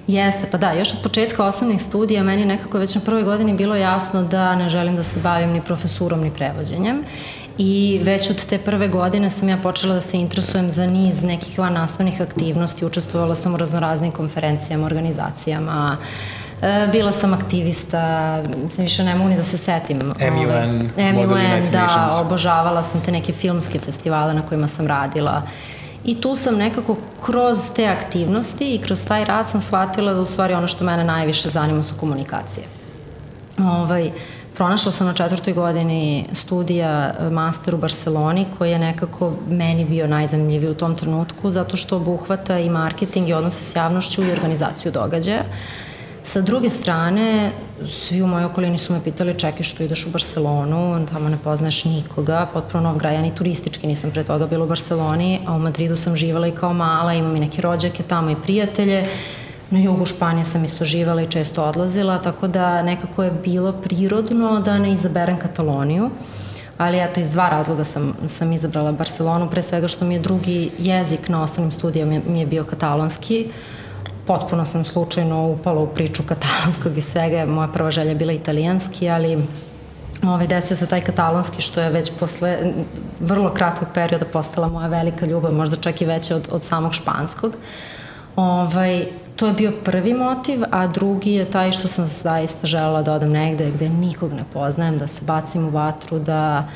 Jeste, 0.07 0.47
pa 0.51 0.59
da, 0.59 0.73
još 0.73 0.93
od 0.93 0.99
početka 1.03 1.45
osnovnih 1.45 1.83
studija 1.83 2.23
meni 2.23 2.45
nekako 2.45 2.79
već 2.79 2.95
na 2.95 3.01
prvoj 3.01 3.23
godini 3.23 3.55
bilo 3.55 3.75
jasno 3.75 4.23
da 4.23 4.57
ne 4.57 4.69
želim 4.69 4.97
da 4.97 5.03
se 5.03 5.21
bavim 5.21 5.51
ni 5.51 5.61
profesurom 5.61 6.21
ni 6.21 6.31
prevođenjem 6.31 7.05
i 7.59 8.01
već 8.03 8.31
od 8.31 8.47
te 8.47 8.59
prve 8.59 8.89
godine 8.89 9.31
sam 9.31 9.49
ja 9.49 9.57
počela 9.57 9.95
da 9.95 10.01
se 10.01 10.19
interesujem 10.19 10.71
za 10.71 10.87
niz 10.87 11.23
nekih 11.23 11.59
van 11.59 11.73
nastavnih 11.73 12.21
aktivnosti, 12.21 12.85
učestvovala 12.85 13.35
sam 13.35 13.55
u 13.55 13.57
raznoraznim 13.57 14.13
konferencijama, 14.13 14.87
organizacijama, 14.87 15.97
e, 16.63 16.89
bila 16.93 17.13
sam 17.13 17.35
aktivista, 17.35 18.43
mislim 18.63 18.85
više 18.85 19.05
ne 19.05 19.15
mogu 19.15 19.31
ni 19.31 19.37
da 19.37 19.43
se 19.43 19.59
setim. 19.59 19.99
MUN, 19.99 20.15
ovaj, 20.47 20.67
MUN, 21.13 21.71
da, 21.73 22.23
obožavala 22.27 22.83
sam 22.83 23.01
te 23.01 23.13
neke 23.13 23.33
filmske 23.33 23.79
festivale 23.79 24.35
na 24.35 24.43
kojima 24.43 24.69
sam 24.69 24.87
radila. 24.87 25.43
I 26.05 26.21
tu 26.21 26.37
sam 26.37 26.57
nekako 26.57 26.97
kroz 27.25 27.59
te 27.77 27.87
aktivnosti 27.87 28.75
i 28.75 28.79
kroz 28.79 29.05
taj 29.05 29.25
rad 29.25 29.51
sam 29.51 29.61
shvatila 29.61 30.13
da 30.13 30.21
u 30.21 30.27
stvari 30.27 30.55
ono 30.55 30.69
što 30.69 30.85
mene 30.85 31.05
najviše 31.05 31.49
zanima 31.49 31.83
su 31.83 31.95
komunikacije. 32.01 32.67
Ovaj, 33.59 34.11
pronašla 34.57 34.93
sam 34.93 35.07
na 35.07 35.15
četvrtoj 35.15 35.53
godini 35.53 36.25
studija 36.33 37.15
e, 37.21 37.31
master 37.31 37.75
u 37.75 37.79
Barceloni 37.79 38.47
koji 38.59 38.71
je 38.71 38.79
nekako 38.79 39.33
meni 39.49 39.85
bio 39.85 40.07
najzanimljiviji 40.07 40.71
u 40.71 40.75
tom 40.75 40.97
trenutku 40.97 41.51
zato 41.51 41.77
što 41.77 41.97
obuhvata 41.97 42.59
i 42.59 42.71
marketing 42.71 43.29
i 43.29 43.33
odnose 43.33 43.65
s 43.65 43.77
javnošću 43.77 44.25
i 44.25 44.33
organizaciju 44.33 44.93
događaja. 44.93 45.43
Sa 46.23 46.41
druge 46.41 46.71
strane, 46.71 47.53
svi 47.89 48.23
u 48.23 48.27
mojoj 48.27 48.45
okolini 48.45 48.79
su 48.79 48.93
me 48.93 49.05
pitali 49.05 49.39
čekaj 49.39 49.63
što 49.63 49.83
ideš 49.83 50.07
u 50.07 50.11
Barcelonu, 50.11 51.07
tamo 51.13 51.29
ne 51.29 51.37
poznaš 51.45 51.85
nikoga, 51.85 52.49
potpuno 52.53 52.83
nov 52.83 52.99
grad, 52.99 53.15
ja 53.15 53.23
ni 53.23 53.35
turistički 53.35 53.87
nisam 53.87 54.11
pre 54.11 54.25
toga 54.25 54.47
bila 54.47 54.65
u 54.65 54.69
Barceloni, 54.69 55.41
a 55.47 55.55
u 55.55 55.59
Madridu 55.59 55.97
sam 55.97 56.17
živala 56.17 56.49
i 56.49 56.53
kao 56.53 56.73
mala, 56.73 57.15
imam 57.15 57.37
i 57.37 57.41
neke 57.41 57.63
rođake 57.63 58.03
tamo 58.03 58.31
i 58.31 58.37
prijatelje, 58.43 59.07
Na 59.71 59.79
jugu 59.79 60.07
Španije 60.07 60.45
sam 60.45 60.65
isto 60.65 60.85
živala 60.85 61.23
i 61.23 61.31
često 61.31 61.65
odlazila, 61.65 62.19
tako 62.19 62.49
da 62.49 62.83
nekako 62.83 63.23
je 63.23 63.33
bilo 63.45 63.73
prirodno 63.73 64.61
da 64.61 64.79
ne 64.79 64.93
izaberem 64.93 65.39
Kataloniju. 65.39 66.11
Ali 66.79 66.99
eto, 66.99 67.21
iz 67.21 67.31
dva 67.31 67.49
razloga 67.49 67.85
sam, 67.85 68.13
sam 68.27 68.53
izabrala 68.53 68.93
Barcelonu, 68.93 69.51
pre 69.51 69.63
svega 69.63 69.89
što 69.89 70.05
mi 70.05 70.15
je 70.15 70.21
drugi 70.21 70.71
jezik 70.79 71.29
na 71.29 71.43
osnovnim 71.43 71.73
studijama 71.73 72.21
mi 72.29 72.41
je 72.41 72.47
bio 72.47 72.65
katalonski. 72.65 73.47
Potpuno 74.27 74.65
sam 74.65 74.85
slučajno 74.85 75.47
upala 75.47 75.81
u 75.81 75.87
priču 75.87 76.23
katalonskog 76.23 76.99
i 76.99 77.01
svega. 77.01 77.47
Moja 77.47 77.69
prva 77.69 77.91
želja 77.91 78.15
bila 78.15 78.33
italijanski, 78.33 79.11
ali 79.11 79.45
ovaj, 80.23 80.47
desio 80.47 80.77
se 80.77 80.87
taj 80.87 81.01
katalonski 81.01 81.61
što 81.61 81.81
je 81.81 81.91
već 81.91 82.13
posle 82.21 82.59
vrlo 83.21 83.55
kratkog 83.55 83.89
perioda 83.95 84.25
postala 84.25 84.69
moja 84.69 84.89
velika 84.89 85.27
ljubav, 85.27 85.53
možda 85.53 85.77
čak 85.77 86.01
i 86.01 86.05
veća 86.05 86.37
od, 86.37 86.49
od 86.53 86.65
samog 86.65 86.95
španskog. 86.95 87.53
Ovaj, 88.37 89.07
to 89.37 89.47
je 89.47 89.53
bio 89.53 89.73
prvi 89.85 90.15
motiv, 90.15 90.63
a 90.71 90.87
drugi 90.87 91.33
je 91.33 91.51
taj 91.51 91.73
što 91.73 91.89
sam 91.89 92.07
zaista 92.07 92.67
želela 92.67 93.03
da 93.03 93.13
odem 93.13 93.31
negde 93.31 93.71
gde 93.71 93.89
nikog 93.89 94.33
ne 94.33 94.45
poznajem, 94.53 94.99
da 94.99 95.09
se 95.09 95.25
bacim 95.25 95.67
u 95.67 95.71
vatru, 95.71 96.19
da, 96.19 96.69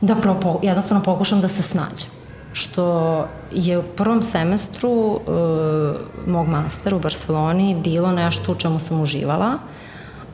da 0.00 0.14
pro, 0.14 0.60
jednostavno 0.62 1.04
pokušam 1.04 1.40
da 1.40 1.48
se 1.48 1.62
snađem. 1.62 2.08
Što 2.52 3.26
je 3.52 3.78
u 3.78 3.82
prvom 3.82 4.22
semestru 4.22 4.90
uh, 4.90 5.20
mog 6.26 6.48
mastera 6.48 6.96
u 6.96 7.00
Barceloni 7.00 7.80
bilo 7.84 8.12
nešto 8.12 8.52
u 8.52 8.54
čemu 8.54 8.78
sam 8.78 9.00
uživala, 9.00 9.58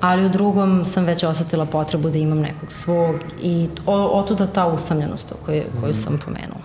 ali 0.00 0.26
u 0.26 0.28
drugom 0.28 0.84
sam 0.84 1.04
već 1.04 1.24
osetila 1.24 1.66
potrebu 1.66 2.10
da 2.10 2.18
imam 2.18 2.38
nekog 2.38 2.72
svog 2.72 3.16
i 3.42 3.68
otuda 3.86 4.46
ta 4.46 4.66
usamljenost 4.66 5.32
koju, 5.46 5.62
koju 5.80 5.94
sam 5.94 6.18
pomenula. 6.24 6.62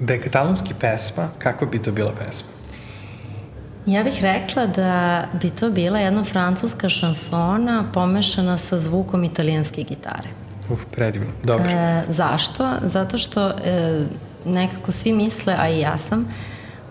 Da 0.00 0.12
je 0.12 0.20
katalonski 0.20 0.74
pesma, 0.80 1.28
kako 1.38 1.66
bi 1.66 1.82
to 1.82 1.92
bila 1.92 2.10
pesma? 2.18 2.55
Ja 3.86 4.02
bih 4.02 4.18
rekla 4.22 4.66
da 4.66 5.24
bi 5.40 5.50
to 5.50 5.70
bila 5.70 5.98
jedna 5.98 6.24
francuska 6.24 6.88
šansona 6.88 7.84
pomešana 7.94 8.58
sa 8.58 8.78
zvukom 8.78 9.24
italijanske 9.24 9.82
gitare. 9.82 10.28
Uf, 10.70 10.80
predivno. 10.92 11.28
Dobro. 11.44 11.70
E, 11.70 12.02
zašto? 12.08 12.70
Zato 12.82 13.18
što 13.18 13.48
e, 13.48 14.06
nekako 14.44 14.92
svi 14.92 15.12
misle, 15.12 15.56
a 15.58 15.68
i 15.68 15.80
ja 15.80 15.98
sam, 15.98 16.28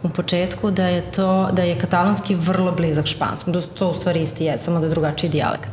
u 0.03 0.09
početku 0.09 0.71
da 0.71 0.87
je 0.87 1.11
to, 1.11 1.49
da 1.51 1.63
je 1.63 1.79
katalonski 1.79 2.35
vrlo 2.35 2.71
blizak 2.71 3.05
španskom, 3.05 3.53
da 3.53 3.61
to 3.61 3.89
u 3.89 3.93
stvari 3.93 4.21
isti 4.21 4.45
je, 4.45 4.57
samo 4.57 4.79
da 4.79 4.85
je 4.85 4.89
drugačiji 4.89 5.29
dijalekt. 5.29 5.69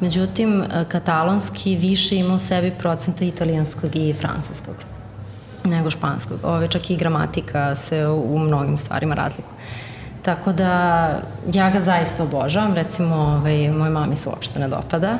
Međutim, 0.00 0.62
e, 0.62 0.84
katalonski 0.88 1.76
više 1.76 2.16
ima 2.16 2.34
u 2.34 2.38
sebi 2.38 2.70
procenta 2.78 3.24
italijanskog 3.24 3.96
i 3.96 4.12
francuskog 4.12 4.74
nego 5.64 5.90
španskog. 5.90 6.38
Ove, 6.42 6.68
čak 6.68 6.90
i 6.90 6.96
gramatika 6.96 7.74
se 7.74 8.06
u 8.06 8.38
mnogim 8.38 8.78
stvarima 8.78 9.14
razlikuje. 9.14 9.54
Tako 10.24 10.52
da 10.52 11.08
ja 11.52 11.70
ga 11.70 11.80
zaista 11.80 12.22
obožavam, 12.22 12.74
recimo 12.74 13.14
ovaj, 13.14 13.70
moj 13.70 13.90
mami 13.90 14.16
se 14.16 14.28
uopšte 14.28 14.58
ne 14.58 14.68
dopada, 14.68 15.18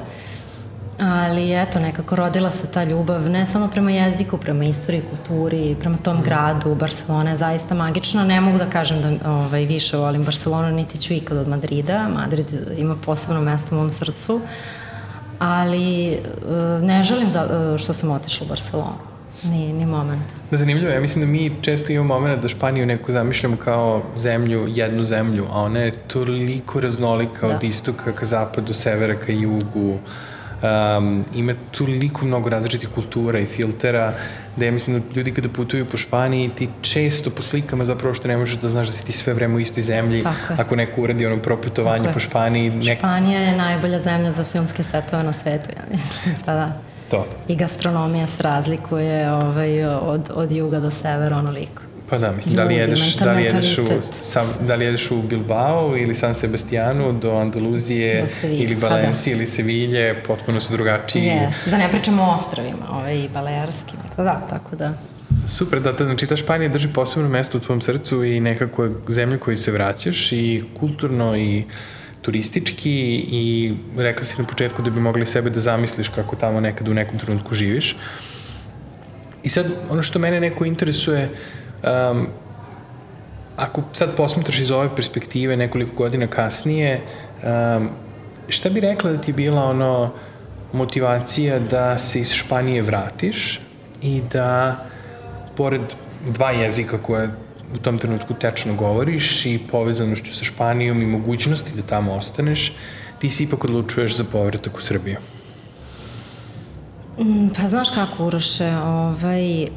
ali 1.01 1.63
eto 1.63 1.81
nekako 1.81 2.17
rodila 2.17 2.51
se 2.51 2.67
ta 2.67 2.85
ljubav 2.85 3.31
ne 3.31 3.47
samo 3.47 3.69
prema 3.69 3.91
jeziku, 3.91 4.39
prema 4.39 4.65
istoriji, 4.65 5.03
kulturi, 5.11 5.77
prema 5.81 5.97
tom 5.97 6.23
gradu, 6.23 6.75
Barcelona 6.75 7.31
je 7.31 7.37
zaista 7.37 7.75
magična, 7.75 8.25
ne 8.25 8.41
mogu 8.41 8.59
da 8.59 8.71
kažem 8.71 9.03
da 9.03 9.31
ovaj, 9.31 9.65
više 9.65 9.97
volim 9.97 10.25
Barcelonu, 10.25 10.71
niti 10.71 10.99
ću 10.99 11.15
ikad 11.15 11.39
od 11.39 11.49
Madrida, 11.49 12.09
Madrid 12.09 12.47
ima 12.77 12.97
posebno 12.97 13.41
mesto 13.41 13.75
u 13.75 13.79
mom 13.79 13.91
srcu, 13.91 14.41
ali 15.39 16.13
eh, 16.13 16.19
ne 16.83 17.03
želim 17.03 17.31
za, 17.31 17.49
eh, 17.51 17.79
što 17.79 17.93
sam 17.93 18.11
otišla 18.11 18.47
u 18.47 18.49
Barcelonu. 18.49 19.14
Ni, 19.45 19.73
ni 19.73 19.87
moment. 19.87 20.23
Da, 20.51 20.57
zanimljivo, 20.57 20.93
ja 20.93 21.01
mislim 21.01 21.25
da 21.25 21.33
mi 21.33 21.53
često 21.63 21.93
imamo 21.93 22.15
moment 22.15 22.43
da 22.43 22.49
Španiju 22.49 22.87
neku 22.87 23.13
zamišljamo 23.13 23.57
kao 23.57 24.03
zemlju, 24.17 24.67
jednu 24.69 25.05
zemlju, 25.05 25.47
a 25.51 25.63
ona 25.63 25.79
je 25.79 25.91
toliko 25.91 26.81
raznolika 26.81 27.49
da. 27.49 27.57
od 27.57 27.65
istoka 27.65 28.13
ka 28.13 28.25
zapadu, 28.25 28.73
severa 28.73 29.15
ka 29.15 29.33
jugu, 29.33 29.99
um, 30.63 31.25
ima 31.35 31.55
toliko 31.71 32.27
mnogo 32.27 32.49
različitih 32.49 32.89
kultura 32.89 33.39
i 33.39 33.47
filtera, 33.47 34.13
da 34.57 34.65
ja 34.65 34.73
mislim 34.73 35.01
da 35.01 35.15
ljudi 35.17 35.33
kada 35.33 35.49
putuju 35.49 35.87
po 35.87 35.97
Španiji, 35.97 36.51
ti 36.59 36.69
često 36.83 37.31
po 37.31 37.43
slikama 37.43 37.85
zapravo 37.85 38.15
što 38.15 38.29
ne 38.29 38.37
možeš 38.37 38.57
da 38.57 38.69
znaš 38.69 38.87
da 38.87 38.93
si 38.93 39.05
ti 39.05 39.13
sve 39.13 39.35
vreme 39.35 39.55
u 39.55 39.61
istoj 39.61 39.83
zemlji, 39.83 40.23
Tako 40.23 40.63
ako 40.63 40.77
neko 40.77 41.03
uradi 41.03 41.27
ono 41.27 41.37
proputovanje 41.37 42.09
po 42.13 42.21
Španiji. 42.21 42.71
Nek... 42.71 42.99
Španija 42.99 43.41
je 43.41 43.57
najbolja 43.57 44.01
zemlja 44.01 44.33
za 44.33 44.45
filmske 44.45 44.83
setove 44.83 45.23
na 45.23 45.33
svetu, 45.33 45.67
ja 45.77 45.83
mislim. 45.91 46.35
Pa 46.45 46.55
da 46.55 46.94
to. 47.11 47.27
I 47.49 47.57
gastronomija 47.57 48.27
se 48.27 48.43
razlikuje 48.43 49.31
ovaj, 49.31 49.85
od, 49.85 50.31
od 50.35 50.53
juga 50.53 50.81
do 50.81 50.91
severa 50.91 51.37
onoliko. 51.37 51.83
Pa 52.11 52.19
da, 52.19 52.33
mislim, 52.33 52.55
da 52.55 52.65
li 52.65 52.75
jedeš, 52.75 53.17
da 53.17 53.33
li 53.33 53.45
jedeš, 53.45 53.79
u, 53.79 53.87
sam, 54.13 54.47
da 54.61 54.75
li 54.75 54.85
jedeš 54.85 55.11
u 55.11 55.23
Bilbao 55.23 55.97
ili 55.97 56.15
San 56.15 56.35
Sebastianu 56.35 57.13
do 57.13 57.37
Andaluzije 57.37 58.27
do 58.43 58.49
ili 58.49 58.75
Valencije 58.75 59.35
pa 59.35 59.37
da. 59.37 59.43
ili 59.43 59.47
Sevilje, 59.47 60.15
potpuno 60.27 60.61
su 60.61 60.73
drugačiji. 60.73 61.23
Je, 61.23 61.53
da 61.67 61.79
ne 61.79 61.91
pričamo 61.91 62.23
o 62.23 62.35
ostravima, 62.35 62.87
ovaj, 62.91 63.19
i 63.19 63.29
balearskim, 63.35 63.99
da, 64.17 64.23
da, 64.23 64.47
tako 64.51 64.77
da. 64.77 64.93
Super, 65.49 65.81
da, 65.81 65.93
da, 65.93 66.05
znači 66.05 66.27
ta 66.27 66.37
Španija 66.37 66.69
drži 66.69 66.89
posebno 66.89 67.29
mesto 67.29 67.59
u 67.59 67.61
tvom 67.61 67.81
srcu 67.81 68.25
i 68.25 68.41
nekako 68.41 68.85
je 68.85 68.91
zemlja 69.09 69.39
koju 69.39 69.57
se 69.57 69.73
vraćaš 69.73 70.33
i 70.33 70.65
kulturno 70.79 71.37
i 71.37 71.59
uh, 71.59 71.73
turistički 72.25 72.91
i 73.31 73.75
rekla 73.97 74.25
si 74.25 74.41
na 74.43 74.47
početku 74.49 74.83
da 74.83 74.91
bi 74.91 75.01
mogli 75.01 75.27
sebe 75.27 75.51
da 75.51 75.61
zamisliš 75.61 76.09
kako 76.09 76.37
tamo 76.37 76.61
nekad 76.61 76.89
u 76.89 76.95
nekom 76.95 77.19
trenutku 77.19 77.55
živiš. 77.55 77.97
I 79.43 79.49
sad, 79.49 79.67
ono 79.91 80.03
što 80.03 80.19
mene 80.19 80.41
neko 80.41 80.65
interesuje, 80.65 81.29
um, 81.83 82.27
ako 83.57 83.83
sad 83.93 84.17
posmetraš 84.17 84.59
iz 84.59 84.71
ove 84.71 84.89
perspektive 84.97 85.57
nekoliko 85.57 85.97
godina 85.97 86.27
kasnije, 86.27 87.01
um, 87.43 87.89
šta 88.49 88.71
bi 88.71 88.81
rekla 88.81 89.13
da 89.13 89.21
ti 89.21 89.31
je 89.31 89.35
bila 89.35 89.65
ono 89.65 90.13
motivacija 90.73 91.59
da 91.59 91.99
se 91.99 92.21
iz 92.21 92.33
Španije 92.33 92.83
vratiš 92.83 93.61
i 94.03 94.23
da 94.33 94.77
pored 95.57 95.83
dva 96.33 96.51
jezika 96.51 96.99
koje 96.99 97.29
u 97.75 97.79
tom 97.79 97.99
trenutku 97.99 98.35
tečno 98.35 98.75
govoriš 98.75 99.47
i 99.47 99.61
povezanošću 99.71 100.35
sa 100.35 100.45
Španijom 100.45 101.03
i 101.03 101.07
mogućnosti 101.07 101.77
da 101.77 101.83
tamo 101.83 102.13
ostaneš, 102.13 102.73
ti 103.19 103.29
si 103.29 103.45
ipak 103.45 103.65
odlučuješ 103.65 104.17
za 104.17 104.25
povratak 104.25 104.77
u 104.77 104.81
Srbiju. 104.81 105.17
Mm, 107.19 107.49
pa 107.57 107.69
znaš 107.69 107.91
kako, 107.91 108.27
Uroše, 108.27 108.77
ovaj, 108.77 109.63
e, 109.63 109.69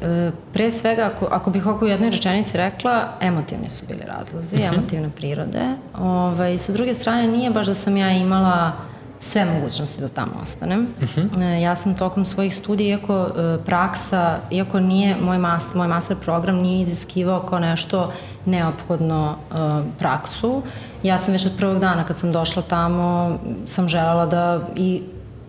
pre 0.52 0.70
svega, 0.70 1.10
ako, 1.14 1.28
ako 1.30 1.50
bih 1.50 1.66
oko 1.66 1.86
jednoj 1.86 2.10
rečenici 2.10 2.56
rekla, 2.56 3.08
emotivni 3.20 3.68
su 3.68 3.86
bili 3.88 4.02
razlozi, 4.06 4.56
uh 4.56 4.62
mhm. 4.62 4.70
-huh. 4.70 4.78
emotivne 4.78 5.10
prirode. 5.16 5.62
Ovaj, 5.98 6.58
sa 6.58 6.72
druge 6.72 6.94
strane, 6.94 7.28
nije 7.28 7.50
baš 7.50 7.66
da 7.66 7.74
sam 7.74 7.96
ja 7.96 8.10
imala 8.10 8.72
sve 9.20 9.44
mogućnosti 9.44 10.00
da 10.00 10.08
tamo 10.08 10.32
ostanem. 10.42 10.80
Uh 10.80 11.02
mhm. 11.02 11.20
-huh. 11.20 11.54
Ja 11.54 11.74
sam 11.74 11.94
tokom 11.94 12.26
svojih 12.26 12.56
studija, 12.56 12.88
iako 12.88 13.26
e, 13.26 13.58
praksa, 13.64 14.38
iako 14.50 14.80
nije 14.80 15.16
moj 15.20 15.38
master, 15.38 15.76
moj 15.76 15.88
master 15.88 16.16
program 16.16 16.56
nije 16.56 16.82
iziskivao 16.82 17.40
kao 17.40 17.58
nešto 17.58 18.12
neophodno 18.44 19.36
e, 19.36 19.54
praksu, 19.98 20.62
ja 21.02 21.18
sam 21.18 21.32
već 21.32 21.46
od 21.46 21.52
prvog 21.56 21.78
dana 21.78 22.04
kad 22.04 22.18
sam 22.18 22.32
došla 22.32 22.62
tamo, 22.62 23.38
sam 23.66 23.88
želela 23.88 24.26
da 24.26 24.60
i 24.76 25.02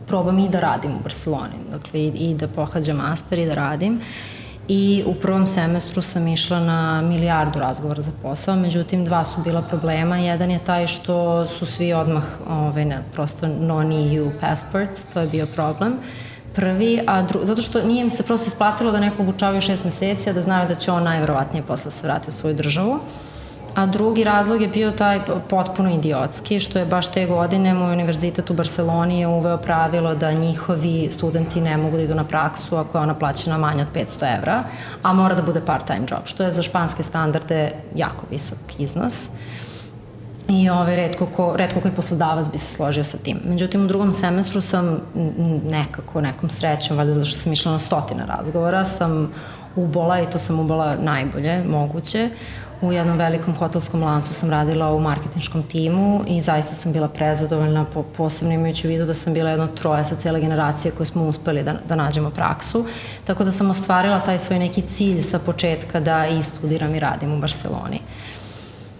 probam 0.07 0.39
i 0.39 0.49
da 0.49 0.59
radim 0.59 0.91
u 0.91 0.99
Barceloni, 1.03 1.55
dakle 1.71 1.99
i, 1.99 2.07
i 2.07 2.35
da 2.35 2.47
pohađam 2.47 2.97
master 2.97 3.39
i 3.39 3.45
da 3.45 3.53
radim. 3.53 3.95
Uh, 3.95 4.38
i 4.69 5.03
u 5.05 5.13
prvom 5.13 5.47
semestru 5.47 6.01
sam 6.01 6.27
išla 6.27 6.59
na 6.59 7.01
milijardu 7.01 7.59
razgovora 7.59 8.01
za 8.01 8.11
posao, 8.21 8.55
međutim 8.55 9.05
dva 9.05 9.23
su 9.23 9.41
bila 9.41 9.61
problema. 9.61 10.17
Jedan 10.17 10.51
je 10.51 10.59
taj 10.59 10.87
što 10.87 11.47
su 11.47 11.65
svi 11.65 11.93
odmah 11.93 12.23
ovaj, 12.49 12.85
ne, 12.85 13.03
prosto 13.13 13.47
non-EU 13.47 14.31
passport, 14.41 14.89
to 15.13 15.19
je 15.19 15.27
bio 15.27 15.45
problem 15.45 15.93
prvi, 16.55 16.99
a 17.07 17.21
dru, 17.21 17.39
zato 17.43 17.61
što 17.61 17.83
nije 17.83 18.03
mi 18.03 18.09
se 18.09 18.23
prosto 18.23 18.47
isplatilo 18.47 18.91
da 18.91 18.99
neko 18.99 19.21
obučavaju 19.23 19.61
šest 19.61 19.83
meseci, 19.83 20.29
a 20.29 20.33
da 20.33 20.41
znaju 20.41 20.67
da 20.67 20.75
će 20.75 20.91
on 20.91 21.03
najverovatnije 21.03 21.63
posle 21.63 21.91
se 21.91 22.07
vratiti 22.07 22.29
u 22.29 22.33
svoju 22.33 22.55
državu. 22.55 22.99
A 23.79 23.85
drugi 23.85 24.23
razlog 24.23 24.61
je 24.61 24.67
bio 24.67 24.91
taj 24.91 25.19
potpuno 25.49 25.89
idiotski, 25.89 26.59
što 26.59 26.79
je 26.79 26.85
baš 26.85 27.07
te 27.11 27.25
godine 27.25 27.73
moj 27.73 27.93
univerzitet 27.93 28.49
u 28.49 28.53
Barceloni 28.53 29.19
je 29.19 29.27
uveo 29.27 29.57
pravilo 29.57 30.15
da 30.15 30.31
njihovi 30.31 31.09
studenti 31.11 31.61
ne 31.61 31.77
mogu 31.77 31.97
da 31.97 32.03
idu 32.03 32.15
na 32.15 32.23
praksu 32.23 32.75
ako 32.75 32.97
je 32.97 33.01
ona 33.01 33.15
plaćena 33.15 33.57
manje 33.57 33.81
od 33.81 33.87
500 33.95 34.37
evra, 34.37 34.63
a 35.03 35.13
mora 35.13 35.35
da 35.35 35.41
bude 35.41 35.61
part-time 35.61 36.05
job, 36.11 36.25
što 36.25 36.43
je 36.43 36.51
za 36.51 36.63
španske 36.63 37.03
standarde 37.03 37.71
jako 37.95 38.25
visok 38.31 38.59
iznos. 38.79 39.29
I 40.49 40.69
ove, 40.69 40.95
redko, 40.95 41.25
ko, 41.25 41.53
redko 41.55 41.81
koji 41.81 41.93
poslodavac 41.93 42.51
bi 42.51 42.57
se 42.57 42.71
složio 42.71 43.03
sa 43.03 43.17
tim. 43.17 43.39
Međutim, 43.45 43.83
u 43.83 43.87
drugom 43.87 44.13
semestru 44.13 44.61
sam 44.61 45.01
nekako, 45.65 46.21
nekom 46.21 46.49
srećom, 46.49 46.97
valjda 46.97 47.13
zato 47.13 47.25
što 47.25 47.39
sam 47.39 47.53
išla 47.53 47.71
na 47.71 47.79
stotine 47.79 48.25
razgovora, 48.25 48.85
sam 48.85 49.31
ubola 49.75 50.21
i 50.21 50.29
to 50.29 50.37
sam 50.37 50.59
ubola 50.59 50.95
najbolje 50.95 51.63
moguće 51.63 52.29
U 52.81 52.91
jednom 52.91 53.17
velikom 53.17 53.55
hotelskom 53.55 54.03
lancu 54.03 54.33
sam 54.33 54.49
radila 54.49 54.91
u 54.91 54.99
marketinškom 54.99 55.63
timu 55.63 56.23
i 56.27 56.41
zaista 56.41 56.75
sam 56.75 56.93
bila 56.93 57.07
prezadovoljna, 57.07 57.85
po, 57.93 58.03
posebno 58.03 58.53
imajući 58.53 58.87
u 58.87 58.89
vidu 58.89 59.05
da 59.05 59.13
sam 59.13 59.33
bila 59.33 59.49
jedno 59.49 59.67
troje 59.67 60.05
sa 60.05 60.15
cijele 60.15 60.41
generacije 60.41 60.91
koje 60.91 61.07
smo 61.07 61.27
uspeli 61.27 61.63
da, 61.63 61.75
da 61.89 61.95
nađemo 61.95 62.29
praksu. 62.29 62.85
Tako 63.25 63.43
da 63.43 63.51
sam 63.51 63.69
ostvarila 63.69 64.19
taj 64.19 64.39
svoj 64.39 64.59
neki 64.59 64.81
cilj 64.81 65.21
sa 65.21 65.39
početka 65.39 65.99
da 65.99 66.27
i 66.27 66.43
studiram 66.43 66.95
i 66.95 66.99
radim 66.99 67.33
u 67.33 67.39
Barceloni. 67.39 67.99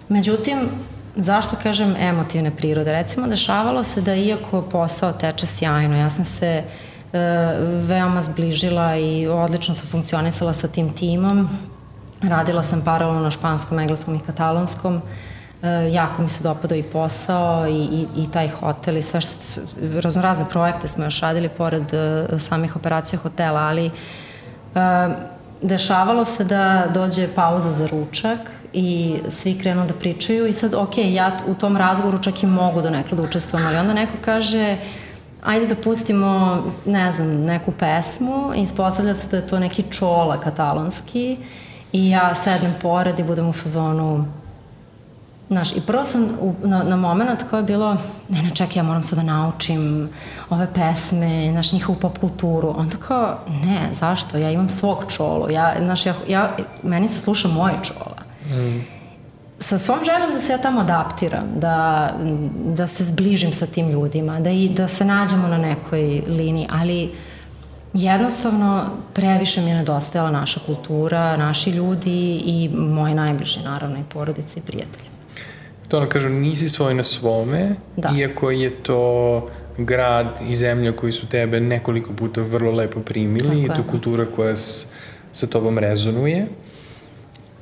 Međutim, 0.10 0.70
zašto 1.16 1.56
kažem 1.64 1.96
emotivne 2.00 2.52
prirode? 2.52 2.92
Recimo, 2.92 3.28
dešavalo 3.28 3.84
se 3.84 4.02
da 4.02 4.16
iako 4.16 4.62
posao 4.62 5.12
teče 5.12 5.46
sjajno, 5.46 5.98
ja 5.98 6.10
sam 6.10 6.26
se 6.26 6.64
e, 7.14 7.20
veoma 7.88 8.22
zbližila 8.24 8.96
i 8.96 9.28
odlično 9.28 9.76
sam 9.76 9.88
funkcionisala 9.88 10.54
sa 10.54 10.68
tim 10.68 10.94
timom, 10.94 11.50
Radila 12.22 12.64
sam 12.64 12.82
paralelno 12.82 13.22
na 13.22 13.32
španskom, 13.32 13.80
engleskom 13.80 14.16
i 14.16 14.20
katalonskom. 14.20 15.02
E, 15.64 15.92
jako 15.92 16.22
mi 16.22 16.30
se 16.30 16.44
dopadao 16.44 16.78
i 16.78 16.84
posao 16.84 17.68
i, 17.68 17.72
i, 17.72 18.08
i 18.16 18.32
taj 18.32 18.48
hotel 18.48 18.98
i 18.98 19.02
sve 19.02 19.22
što, 19.22 19.62
razno 20.04 20.22
razne 20.22 20.46
projekte 20.50 20.88
smo 20.88 21.04
još 21.04 21.22
radili 21.22 21.50
pored 21.50 21.94
e, 21.94 22.28
samih 22.40 22.76
operacija 22.76 23.20
hotela, 23.20 23.62
ali 23.62 23.86
e, 23.86 23.92
dešavalo 25.62 26.26
se 26.26 26.44
da 26.44 26.88
dođe 26.94 27.28
pauza 27.36 27.72
za 27.72 27.88
ručak 27.88 28.40
i 28.74 29.20
svi 29.30 29.60
krenu 29.60 29.86
da 29.86 29.94
pričaju 29.94 30.48
i 30.48 30.54
sad, 30.54 30.74
ok, 30.74 30.98
ja 30.98 31.38
u 31.48 31.54
tom 31.54 31.78
razgovoru 31.78 32.24
čak 32.24 32.44
i 32.44 32.48
mogu 32.48 32.82
do 32.82 32.90
nekada 32.90 33.16
da 33.16 33.24
učestvujem, 33.24 33.68
ali 33.68 33.78
onda 33.78 33.94
neko 33.94 34.14
kaže, 34.26 34.78
ajde 35.44 35.68
da 35.68 35.76
pustimo, 35.76 36.64
ne 36.86 37.14
znam, 37.14 37.28
neku 37.28 37.72
pesmu 37.72 38.54
i 38.56 38.62
ispostavlja 38.62 39.16
se 39.16 39.28
da 39.28 39.38
je 39.38 39.48
to 39.48 39.60
neki 39.60 39.84
čola 39.92 40.40
katalonski 40.40 41.32
i 41.32 41.38
ja 41.94 42.36
sednem 42.36 42.74
pored 42.82 43.20
i 43.20 43.24
budem 43.24 43.50
u 43.50 43.54
fazonu 43.54 44.26
Znaš, 45.50 45.76
i 45.76 45.82
prvo 45.82 46.04
sam 46.04 46.24
u, 46.42 46.56
na, 46.64 46.84
na 46.84 46.96
moment 46.96 47.44
kao 47.50 47.58
je 47.58 47.64
bilo, 47.64 47.98
ne, 48.30 48.42
ne, 48.44 48.50
čekaj, 48.56 48.78
ja 48.78 48.84
moram 48.84 49.04
sad 49.04 49.18
da 49.20 49.24
naučim 49.24 50.10
ove 50.50 50.68
pesme, 50.74 51.50
znaš, 51.52 51.74
njihovu 51.74 52.00
pop 52.00 52.18
kulturu. 52.18 52.74
Onda 52.78 52.98
kao, 52.98 53.38
ne, 53.48 53.90
zašto? 53.94 54.38
Ja 54.38 54.52
imam 54.52 54.70
svog 54.70 55.06
čolo. 55.08 55.50
Ja, 55.50 55.76
znaš, 55.80 56.06
ja, 56.06 56.14
ja, 56.28 56.56
meni 56.84 57.08
se 57.08 57.20
sluša 57.20 57.48
moje 57.48 57.74
čola. 57.84 58.18
Mm. 58.46 58.82
Sa 59.60 59.78
svom 59.78 60.00
željom 60.06 60.34
da 60.34 60.40
se 60.40 60.52
ja 60.52 60.58
tamo 60.58 60.82
adaptiram, 60.82 61.46
da, 61.56 62.10
da 62.66 62.88
se 62.88 63.04
zbližim 63.04 63.54
sa 63.54 63.66
tim 63.66 63.90
ljudima, 63.90 64.40
da, 64.40 64.50
i, 64.50 64.70
da 64.70 64.88
se 64.88 65.06
nađemo 65.06 65.48
na 65.48 65.58
nekoj 65.58 66.24
liniji, 66.28 66.68
ali 66.72 67.12
jednostavno 67.94 68.90
previše 69.14 69.62
mi 69.62 69.70
je 69.70 69.76
nedostajala 69.76 70.32
naša 70.32 70.60
kultura, 70.66 71.38
naši 71.38 71.70
ljudi 71.70 72.42
i 72.46 72.70
moji 72.74 73.14
najbliži, 73.14 73.60
naravno, 73.64 73.98
i 74.00 74.04
porodice 74.14 74.60
i 74.60 74.64
prijatelji 74.64 75.10
to 75.90 75.98
ono 75.98 76.10
kažu, 76.10 76.30
nisi 76.30 76.70
svoj 76.70 76.94
na 76.94 77.04
svome, 77.04 77.76
da. 77.98 78.10
iako 78.18 78.52
je 78.52 78.70
to 78.70 79.50
grad 79.78 80.28
i 80.48 80.56
zemlja 80.56 80.92
koji 80.92 81.12
su 81.12 81.28
tebe 81.28 81.60
nekoliko 81.60 82.14
puta 82.14 82.42
vrlo 82.42 82.72
lepo 82.72 83.00
primili 83.00 83.48
Tako 83.48 83.60
i 83.60 83.68
to 83.68 83.74
je. 83.74 83.88
kultura 83.88 84.26
koja 84.36 84.56
s, 84.56 84.86
sa 85.32 85.48
tobom 85.48 85.78
rezonuje, 85.78 86.48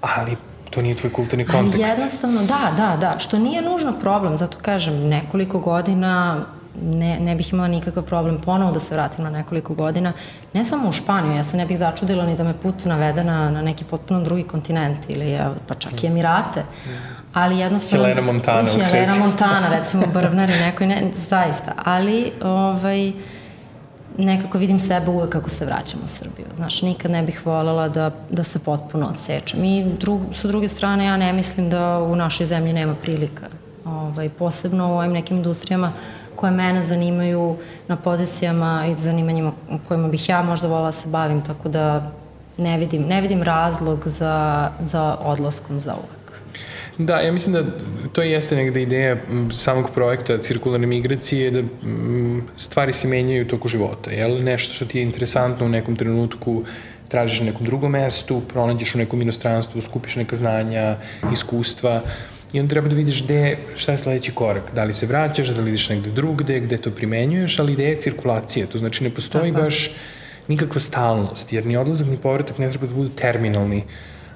ali 0.01 0.35
to 0.69 0.81
nije 0.81 0.95
tvoj 0.95 1.13
kulturni 1.13 1.45
kontekst. 1.45 1.79
Ali 1.79 1.89
jednostavno, 1.89 2.41
da, 2.41 2.73
da, 2.77 2.97
da, 3.01 3.19
što 3.19 3.39
nije 3.39 3.61
nužno 3.61 3.93
problem, 3.99 4.37
zato 4.37 4.57
kažem, 4.61 5.07
nekoliko 5.07 5.59
godina 5.59 6.45
ne, 6.81 7.19
ne 7.19 7.35
bih 7.35 7.53
imala 7.53 7.67
nikakav 7.67 8.03
problem 8.03 8.39
ponovo 8.41 8.71
da 8.71 8.79
se 8.79 8.95
vratim 8.95 9.23
na 9.23 9.29
nekoliko 9.29 9.73
godina, 9.73 10.13
ne 10.53 10.63
samo 10.63 10.89
u 10.89 10.91
Španiju, 10.91 11.35
ja 11.35 11.43
se 11.43 11.57
ne 11.57 11.65
bih 11.65 11.77
začudila 11.77 12.25
ni 12.25 12.35
da 12.35 12.43
me 12.43 12.53
put 12.53 12.85
navede 12.85 13.23
na, 13.23 13.49
na 13.49 13.61
neki 13.61 13.83
potpuno 13.83 14.23
drugi 14.23 14.43
kontinent 14.43 15.09
ili 15.09 15.37
pa 15.67 15.73
čak 15.73 16.03
i 16.03 16.07
Emirate, 16.07 16.63
ali 17.33 17.57
jednostavno... 17.57 18.05
Helena 18.05 18.21
Montana 18.21 18.61
u 18.61 18.65
Helena 18.65 18.89
Helena 18.89 19.15
Montana, 19.15 19.69
recimo, 19.69 20.03
Brvnari, 20.13 20.53
nekoj, 20.53 20.87
ne, 20.87 21.11
zaista, 21.15 21.73
ali 21.85 22.31
ovaj, 22.41 23.11
nekako 24.17 24.57
vidim 24.57 24.79
sebe 24.79 25.09
uvek 25.09 25.29
kako 25.29 25.49
se 25.49 25.65
vraćam 25.65 25.99
u 26.03 26.07
Srbiju. 26.07 26.45
Znaš, 26.55 26.81
nikad 26.81 27.11
ne 27.11 27.23
bih 27.23 27.45
voljela 27.45 27.89
da, 27.89 28.11
da 28.29 28.43
se 28.43 28.59
potpuno 28.59 29.07
odsečem. 29.07 29.63
I 29.63 29.85
drug, 29.99 30.21
sa 30.33 30.47
druge 30.47 30.69
strane, 30.69 31.05
ja 31.05 31.17
ne 31.17 31.33
mislim 31.33 31.69
da 31.69 31.99
u 31.99 32.15
našoj 32.15 32.45
zemlji 32.45 32.73
nema 32.73 32.95
prilika. 32.95 33.47
Ovaj, 33.85 34.29
posebno 34.29 34.87
u 34.87 34.97
ovim 34.97 35.11
nekim 35.11 35.37
industrijama 35.37 35.91
koje 36.37 36.51
mene 36.51 36.83
zanimaju 36.83 37.57
na 37.87 37.95
pozicijama 37.95 38.85
i 38.87 39.01
zanimanjima 39.01 39.51
kojima 39.87 40.07
bih 40.07 40.29
ja 40.29 40.41
možda 40.41 40.67
volila 40.67 40.87
da 40.87 40.91
se 40.91 41.09
bavim, 41.09 41.43
tako 41.43 41.69
da 41.69 42.11
ne 42.57 42.77
vidim, 42.77 43.01
ne 43.01 43.21
vidim 43.21 43.43
razlog 43.43 44.07
za, 44.07 44.69
za 44.79 45.17
odlaskom 45.21 45.81
za 45.81 45.93
uvek. 45.93 46.17
Da, 46.97 47.19
ja 47.19 47.31
mislim 47.31 47.53
da 47.53 47.63
to 48.13 48.21
jeste 48.21 48.55
negde 48.55 48.81
ideja 48.81 49.17
samog 49.53 49.89
projekta 49.95 50.37
cirkularne 50.37 50.87
migracije 50.87 51.51
da 51.51 51.61
stvari 52.57 52.93
se 52.93 53.07
menjaju 53.07 53.47
toku 53.47 53.67
života. 53.67 54.11
Jel? 54.11 54.43
Nešto 54.43 54.73
što 54.73 54.85
ti 54.85 54.97
je 54.97 55.03
interesantno 55.03 55.65
u 55.65 55.69
nekom 55.69 55.95
trenutku 55.95 56.63
tražiš 57.07 57.39
na 57.39 57.45
nekom 57.45 57.65
drugom 57.65 57.91
mestu, 57.91 58.41
pronađeš 58.53 58.95
u 58.95 58.97
nekom 58.97 59.21
inostranstvu, 59.21 59.81
skupiš 59.81 60.15
neka 60.15 60.35
znanja, 60.35 60.95
iskustva 61.33 62.01
i 62.53 62.59
onda 62.59 62.69
treba 62.69 62.87
da 62.87 62.95
vidiš 62.95 63.23
gde, 63.23 63.57
šta 63.75 63.91
je 63.91 63.97
sledeći 63.97 64.31
korak. 64.31 64.71
Da 64.75 64.83
li 64.83 64.93
se 64.93 65.05
vraćaš, 65.05 65.47
da 65.47 65.61
li 65.61 65.69
ideš 65.69 65.89
negde 65.89 66.09
drugde, 66.09 66.59
gde 66.59 66.77
to 66.77 66.91
primenjuješ, 66.91 67.59
ali 67.59 67.73
ideja 67.73 67.89
je 67.89 68.01
cirkulacije. 68.01 68.65
To 68.65 68.77
znači 68.77 69.03
ne 69.03 69.09
postoji 69.09 69.51
Aha. 69.51 69.61
baš 69.61 69.91
nikakva 70.47 70.81
stalnost, 70.81 71.53
jer 71.53 71.65
ni 71.65 71.77
odlazak 71.77 72.07
ni 72.07 72.17
povratak 72.17 72.57
ne 72.57 72.69
treba 72.69 72.87
da 72.87 72.93
budu 72.93 73.09
terminalni 73.09 73.83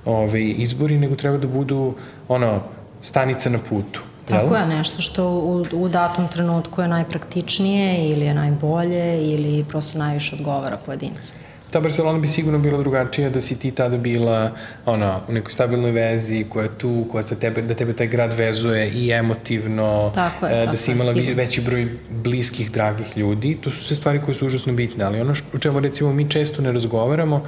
ove, 0.05 0.43
izbori, 0.43 0.97
nego 0.97 1.15
treba 1.15 1.37
da 1.37 1.47
budu 1.47 1.95
ono, 2.27 2.61
stanica 3.01 3.49
na 3.49 3.59
putu. 3.69 4.01
Tako 4.25 4.55
je, 4.55 4.65
nešto 4.65 5.01
što 5.01 5.29
u, 5.29 5.65
u 5.71 5.89
datom 5.89 6.27
trenutku 6.27 6.81
je 6.81 6.87
najpraktičnije 6.87 8.09
ili 8.09 8.25
je 8.25 8.33
najbolje 8.33 9.31
ili 9.31 9.65
prosto 9.69 9.97
najviše 9.97 10.35
odgovara 10.35 10.77
pojedincu. 10.77 11.33
Ta 11.71 11.79
Barcelona 11.79 12.19
bi 12.19 12.27
sigurno 12.27 12.59
bila 12.59 12.77
drugačija 12.77 13.29
da 13.29 13.41
si 13.41 13.59
ti 13.59 13.71
tada 13.71 13.97
bila 13.97 14.51
ona, 14.85 15.19
u 15.27 15.31
nekoj 15.31 15.51
stabilnoj 15.51 15.91
vezi 15.91 16.45
koja 16.49 16.63
je 16.63 16.77
tu, 16.77 17.05
koja 17.11 17.23
sa 17.23 17.35
tebe, 17.35 17.61
da 17.61 17.73
tebe 17.73 17.93
taj 17.93 18.07
grad 18.07 18.33
vezuje 18.33 18.89
i 18.89 19.11
emotivno, 19.11 20.11
tako 20.15 20.45
je, 20.45 20.51
e, 20.51 20.59
tako 20.59 20.71
da 20.71 20.77
si 20.77 20.91
imala 20.91 21.13
sigurno. 21.13 21.35
veći 21.35 21.61
broj 21.61 21.87
bliskih, 22.09 22.71
dragih 22.71 23.17
ljudi. 23.17 23.57
To 23.61 23.71
su 23.71 23.83
sve 23.83 23.95
stvari 23.95 24.21
koje 24.25 24.35
su 24.35 24.47
užasno 24.47 24.73
bitne, 24.73 25.03
ali 25.03 25.21
ono 25.21 25.33
o 25.53 25.59
čemu 25.59 25.79
recimo 25.79 26.13
mi 26.13 26.29
često 26.29 26.61
ne 26.61 26.71
razgovaramo 26.71 27.45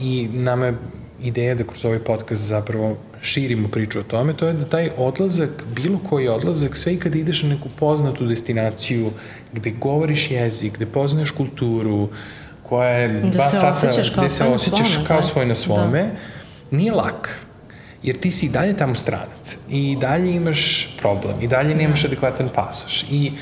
i 0.00 0.28
nama 0.32 0.66
je 0.66 0.74
ideja 1.22 1.54
da 1.54 1.64
kroz 1.64 1.84
ovaj 1.84 1.98
podcast 1.98 2.42
zapravo 2.42 2.96
širimo 3.22 3.68
priču 3.68 4.00
o 4.00 4.02
tome, 4.02 4.32
to 4.32 4.46
je 4.46 4.52
da 4.52 4.64
taj 4.64 4.90
odlazak, 4.96 5.64
bilo 5.76 5.98
koji 6.08 6.28
odlazak, 6.28 6.76
sve 6.76 6.94
i 6.94 6.96
kad 6.96 7.14
ideš 7.14 7.42
na 7.42 7.48
neku 7.48 7.68
poznatu 7.78 8.26
destinaciju, 8.26 9.10
gde 9.52 9.70
govoriš 9.70 10.30
jezik, 10.30 10.72
gde 10.74 10.86
poznaješ 10.86 11.30
kulturu, 11.30 12.08
koja 12.72 12.88
je 12.88 13.08
da 13.08 13.28
dva 13.28 13.50
sata, 13.50 13.86
gde 14.16 14.30
se 14.30 14.44
osjećaš 14.44 14.92
svome, 14.92 15.06
kao 15.06 15.22
svoj 15.22 15.46
na 15.46 15.54
svome, 15.54 16.02
da. 16.02 16.76
nije 16.76 16.92
lak. 16.92 17.40
Jer 18.02 18.20
ti 18.20 18.30
si 18.30 18.46
i 18.46 18.48
dalje 18.48 18.76
tamo 18.76 18.94
stranac 18.94 19.56
i 19.68 19.96
dalje 20.00 20.32
imaš 20.34 20.88
problem 21.00 21.34
i 21.40 21.48
dalje 21.48 21.74
nemaš 21.74 22.02
da. 22.02 22.08
adekvatan 22.08 22.48
pasoš 22.54 23.04
i 23.10 23.32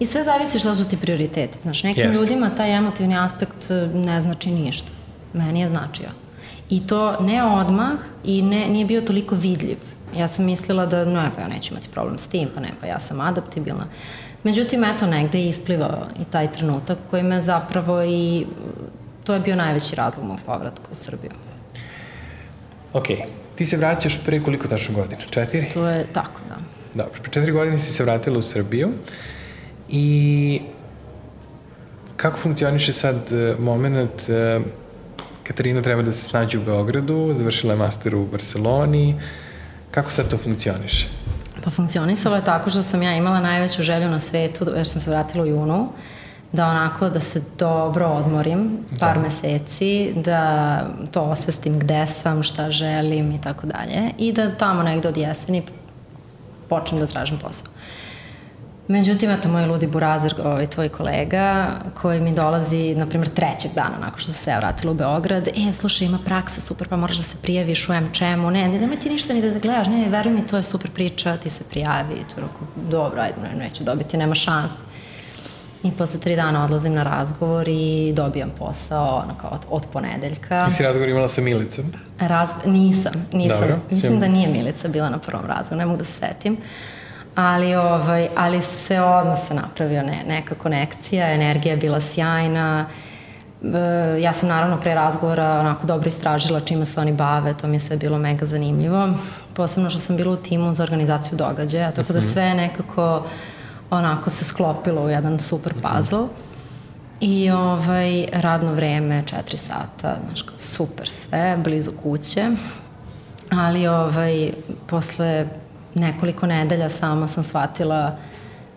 I 0.00 0.06
sve 0.06 0.24
zavisi 0.24 0.58
šta 0.58 0.74
su 0.76 0.84
ti 0.84 0.96
prioriteti. 0.96 1.58
Znaš, 1.62 1.82
nekim 1.82 2.08
Jest. 2.08 2.20
ljudima 2.20 2.50
taj 2.56 2.76
emotivni 2.76 3.18
aspekt 3.18 3.70
e, 3.70 3.74
ne 3.94 4.20
znači 4.20 4.50
ništa. 4.50 4.88
Meni 5.32 5.60
je 5.60 5.68
značio. 5.68 6.08
I 6.70 6.86
to 6.86 7.20
ne 7.20 7.44
odmah 7.44 7.98
i 8.24 8.42
ne, 8.42 8.66
nije 8.68 8.84
bio 8.84 9.00
toliko 9.00 9.34
vidljiv. 9.34 9.78
Ja 10.16 10.28
sam 10.28 10.44
mislila 10.44 10.86
da, 10.86 11.04
ne, 11.04 11.30
pa 11.36 11.42
ja 11.42 11.48
neću 11.48 11.74
imati 11.74 11.88
problem 11.88 12.18
s 12.18 12.26
tim, 12.26 12.48
pa 12.54 12.60
ne, 12.60 12.70
pa 12.80 12.86
ja 12.86 13.00
sam 13.00 13.20
adaptibilna. 13.20 13.86
Međutim, 14.44 14.84
eto, 14.84 15.06
negde 15.06 15.38
je 15.38 15.48
isplivao 15.48 16.06
i 16.20 16.24
taj 16.24 16.52
trenutak 16.52 16.98
koji 17.10 17.22
me 17.22 17.40
zapravo 17.40 18.02
i, 18.02 18.46
to 19.24 19.34
je 19.34 19.40
bio 19.40 19.56
najveći 19.56 19.96
razlog 19.96 20.26
mog 20.26 20.38
povratka 20.46 20.84
u 20.92 20.94
Srbiju. 20.94 21.30
Ok, 22.92 23.06
ti 23.56 23.66
se 23.66 23.76
vraćaš 23.76 24.18
pre 24.24 24.40
koliko 24.40 24.68
tačno 24.68 24.94
godina? 24.94 25.20
Četiri? 25.30 25.70
To 25.74 25.88
je 25.88 26.06
tako, 26.12 26.40
da. 26.48 26.56
Dobro, 26.94 27.20
pre 27.22 27.32
četiri 27.32 27.52
godine 27.52 27.78
si 27.78 27.92
se 27.92 28.04
vratila 28.04 28.38
u 28.38 28.42
Srbiju 28.42 28.88
i 29.88 30.60
kako 32.16 32.38
funkcioniše 32.38 32.92
sad 32.92 33.32
e, 33.32 33.54
moment 33.58 34.28
e, 34.28 34.60
Katarina 35.42 35.82
treba 35.82 36.02
da 36.02 36.12
se 36.12 36.24
snađe 36.24 36.58
u 36.58 36.62
Beogradu, 36.62 37.34
završila 37.34 37.72
je 37.72 37.78
master 37.78 38.14
u 38.14 38.26
Barceloni. 38.26 39.14
Kako 39.90 40.10
sad 40.10 40.30
to 40.30 40.38
funkcioniše? 40.38 41.08
Pa 41.64 41.70
funkcionisalo 41.70 42.36
je 42.36 42.44
tako 42.44 42.70
što 42.70 42.82
sam 42.82 43.02
ja 43.02 43.14
imala 43.16 43.40
najveću 43.40 43.82
želju 43.82 44.10
na 44.10 44.20
svetu, 44.20 44.66
jer 44.76 44.86
sam 44.86 45.00
se 45.00 45.10
vratila 45.10 45.44
u 45.44 45.46
junu, 45.46 45.88
da 46.52 46.66
onako 46.66 47.08
da 47.10 47.20
se 47.20 47.42
dobro 47.58 48.06
odmorim 48.06 48.78
par 49.00 49.16
da. 49.16 49.22
meseci, 49.22 50.12
da 50.16 50.80
to 51.10 51.22
osvestim 51.22 51.78
gde 51.78 52.06
sam, 52.06 52.42
šta 52.42 52.70
želim 52.70 53.32
i 53.32 53.40
tako 53.40 53.66
dalje 53.66 54.10
i 54.18 54.32
da 54.32 54.56
tamo 54.56 54.82
negde 54.82 55.08
od 55.08 55.16
jeseni 55.16 55.62
počnem 56.68 57.00
da 57.00 57.06
tražim 57.06 57.38
posao. 57.38 57.72
Međutim, 58.92 59.30
eto, 59.30 59.48
moj 59.48 59.66
ludi 59.66 59.86
burazir, 59.86 60.34
ovaj, 60.44 60.66
tvoj 60.66 60.88
kolega, 60.88 61.68
koji 62.00 62.20
mi 62.20 62.34
dolazi, 62.34 62.94
na 62.94 63.06
primjer, 63.06 63.28
trećeg 63.28 63.70
dana 63.74 63.96
nakon 64.00 64.18
što 64.18 64.32
sam 64.32 64.44
se 64.44 64.50
ja 64.50 64.58
vratila 64.58 64.92
u 64.92 64.94
Beograd, 64.94 65.48
e, 65.48 65.72
slušaj, 65.72 66.06
ima 66.06 66.18
praksa, 66.24 66.60
super, 66.60 66.88
pa 66.88 66.96
moraš 66.96 67.16
da 67.16 67.22
se 67.22 67.36
prijaviš 67.42 67.88
u 67.88 67.92
čemu, 68.12 68.50
ne, 68.50 68.68
ne, 68.68 68.80
nemoj 68.80 68.98
ti 68.98 69.10
ništa 69.10 69.34
ni 69.34 69.42
da, 69.42 69.50
da 69.50 69.58
gledaš, 69.58 69.86
ne, 69.86 70.08
veruj 70.08 70.32
mi, 70.32 70.46
to 70.46 70.56
je 70.56 70.62
super 70.62 70.90
priča, 70.90 71.36
ti 71.36 71.50
se 71.50 71.64
prijavi, 71.70 72.14
i 72.14 72.34
tu 72.34 72.34
rekao, 72.34 72.88
dobro, 72.90 73.20
ajde, 73.20 73.36
ne, 73.42 73.64
neću 73.64 73.84
dobiti, 73.84 74.16
nema 74.16 74.34
šanse. 74.34 74.76
I 75.82 75.90
posle 75.90 76.20
tri 76.20 76.36
dana 76.36 76.64
odlazim 76.64 76.92
na 76.92 77.02
razgovor 77.02 77.68
i 77.68 78.12
dobijam 78.16 78.50
posao 78.58 79.22
ono, 79.24 79.34
kao 79.40 79.50
od, 79.50 79.66
od 79.70 79.86
ponedeljka. 79.92 80.66
I 80.68 80.72
si 80.72 80.82
razgovor 80.82 81.08
imala 81.08 81.28
sa 81.28 81.40
Milicom? 81.40 81.84
Raz, 82.18 82.50
nisam, 82.66 83.12
nisam. 83.32 83.60
Dobro, 83.60 83.78
Mislim 83.90 84.20
da 84.20 84.28
nije 84.28 84.48
Milica 84.48 84.88
bila 84.88 85.10
na 85.10 85.18
prvom 85.18 85.46
razgovoru, 85.46 85.78
ne 85.78 85.86
mogu 85.86 85.98
da 85.98 86.04
se 86.04 86.12
setim. 86.12 86.52
Uh, 86.52 86.91
ali, 87.34 87.74
ovaj, 87.74 88.28
ali 88.36 88.62
se 88.62 89.00
odmah 89.00 89.38
se 89.48 89.54
napravio 89.54 90.02
ne, 90.02 90.24
neka 90.28 90.54
konekcija, 90.54 91.32
energija 91.32 91.72
je 91.72 91.76
bila 91.76 92.00
sjajna, 92.00 92.86
e, 93.62 94.20
ja 94.20 94.32
sam 94.32 94.48
naravno 94.48 94.80
pre 94.80 94.94
razgovora 94.94 95.60
onako 95.60 95.86
dobro 95.86 96.08
istražila 96.08 96.60
čime 96.60 96.84
se 96.84 97.00
oni 97.00 97.12
bave, 97.12 97.54
to 97.54 97.66
mi 97.66 97.76
je 97.76 97.80
sve 97.80 97.96
bilo 97.96 98.18
mega 98.18 98.46
zanimljivo, 98.46 99.08
posebno 99.54 99.90
što 99.90 99.98
sam 99.98 100.16
bila 100.16 100.32
u 100.32 100.36
timu 100.36 100.74
za 100.74 100.82
organizaciju 100.82 101.38
događaja, 101.38 101.90
tako 101.90 102.12
da 102.12 102.18
mhm. 102.18 102.28
sve 102.28 102.54
nekako 102.54 103.26
onako 103.90 104.30
se 104.30 104.44
sklopilo 104.44 105.02
u 105.02 105.08
jedan 105.08 105.40
super 105.40 105.72
mhm. 105.76 105.82
puzzle. 105.82 106.28
I 107.20 107.50
ovaj, 107.50 108.26
radno 108.32 108.72
vreme, 108.72 109.22
četiri 109.26 109.56
sata, 109.56 110.16
znaš, 110.26 110.44
super 110.56 111.08
sve, 111.08 111.56
blizu 111.64 111.90
kuće. 112.02 112.48
Ali 113.50 113.86
ovaj, 113.86 114.52
posle 114.86 115.46
nekoliko 115.94 116.46
nedelja 116.46 116.88
samo 116.88 117.28
sam 117.28 117.44
shvatila 117.44 118.16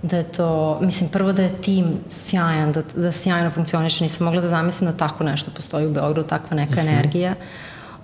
da 0.01 0.17
je 0.17 0.23
to, 0.23 0.80
mislim, 0.82 1.10
prvo 1.10 1.34
da 1.34 1.43
je 1.43 1.62
tim 1.62 1.97
sjajan, 2.10 2.71
da, 2.71 2.82
da 2.95 3.12
sjajno 3.12 3.49
funkcioniše, 3.49 4.04
nisam 4.04 4.25
mogla 4.25 4.41
da 4.41 4.47
zamislim 4.47 4.91
da 4.91 4.97
tako 4.97 5.23
nešto 5.23 5.51
postoji 5.56 5.88
u 5.88 5.93
Beogradu, 5.93 6.28
takva 6.28 6.58
neka 6.58 6.71
uh 6.71 6.78
mhm. 6.78 6.88
-huh. 6.88 6.93
energija. 6.93 7.36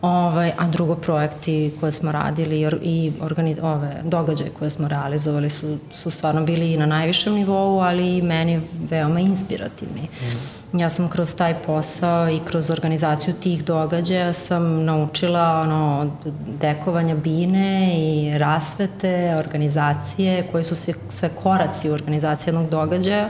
Ovaj, 0.02 0.52
a 0.58 0.68
drugo 0.68 0.96
projekti 0.96 1.74
koje 1.80 1.92
smo 1.92 2.12
radili 2.12 2.62
i 2.82 3.12
organiz, 3.22 3.58
ove, 3.62 4.02
događaje 4.04 4.50
koje 4.60 4.70
smo 4.70 4.88
realizovali 4.88 5.50
su, 5.50 5.78
su 5.94 6.12
stvarno 6.12 6.44
bili 6.44 6.74
i 6.74 6.78
na 6.78 6.86
najvišem 6.86 7.34
nivou, 7.34 7.80
ali 7.80 8.18
i 8.18 8.22
meni 8.22 8.62
veoma 8.90 9.20
inspirativni. 9.20 10.02
Mm. 10.02 10.80
Ja 10.80 10.90
sam 10.90 11.10
kroz 11.10 11.36
taj 11.36 11.54
posao 11.54 12.30
i 12.30 12.40
kroz 12.46 12.70
organizaciju 12.70 13.34
tih 13.34 13.66
događaja 13.66 14.34
sam 14.34 14.84
naučila 14.84 15.62
ono, 15.62 16.00
od 16.00 16.34
dekovanja 16.62 17.16
bine 17.16 17.94
i 17.98 18.38
rasvete, 18.38 19.36
organizacije, 19.36 20.48
koji 20.52 20.64
su 20.64 20.76
sve, 20.76 20.94
sve 21.10 21.30
koraci 21.44 21.90
u 21.90 21.94
organizaciji 21.94 22.52
jednog 22.52 22.70
događaja, 22.70 23.30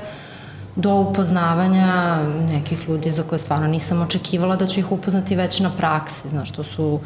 do 0.75 0.95
upoznavanja 0.95 2.23
nekih 2.51 2.89
ljudi 2.89 3.11
za 3.11 3.23
koje 3.23 3.39
stvarno 3.39 3.67
nisam 3.67 4.01
očekivala 4.01 4.55
da 4.55 4.67
ću 4.67 4.79
ih 4.79 4.91
upoznati 4.91 5.35
već 5.35 5.59
na 5.59 5.69
praksi. 5.77 6.29
Znaš, 6.29 6.51
to 6.51 6.63
su 6.63 6.99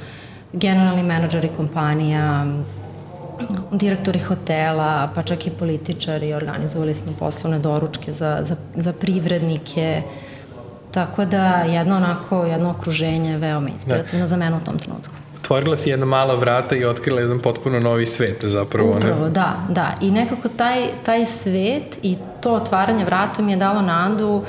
generalni 0.54 1.04
menadžeri 1.04 1.50
kompanija, 1.58 2.46
direktori 3.72 4.20
hotela, 4.20 5.10
pa 5.16 5.24
čak 5.24 5.48
i 5.48 5.50
političari. 5.50 6.34
Organizovali 6.34 6.94
smo 6.94 7.14
poslovne 7.20 7.60
doručke 7.60 8.14
za, 8.14 8.40
za, 8.42 8.56
za 8.76 8.94
privrednike. 8.94 10.02
Tako 10.92 11.26
da 11.26 11.48
jedno 11.48 11.96
onako, 11.96 12.44
jedno 12.44 12.70
okruženje 12.70 13.38
veoma 13.38 13.70
inspirativno 13.70 14.20
da. 14.20 14.26
za 14.26 14.38
mene 14.38 14.58
u 14.58 14.60
tom 14.60 14.80
trenutku 14.80 15.25
otvorila 15.46 15.78
si 15.78 15.90
jedna 15.90 16.06
mala 16.06 16.36
vrata 16.36 16.76
i 16.76 16.86
otkrila 16.86 17.22
jedan 17.22 17.40
potpuno 17.40 17.80
novi 17.80 18.06
svet 18.06 18.46
zapravo. 18.46 18.90
Upravo, 18.98 19.26
ne? 19.26 19.30
da, 19.30 19.54
da. 19.70 19.94
I 20.02 20.12
nekako 20.12 20.50
taj, 20.50 20.88
taj 21.04 21.26
svet 21.26 22.00
i 22.04 22.18
to 22.42 22.54
otvaranje 22.54 23.06
vrata 23.06 23.42
mi 23.42 23.52
je 23.52 23.58
dalo 23.58 23.82
nadu 23.82 24.44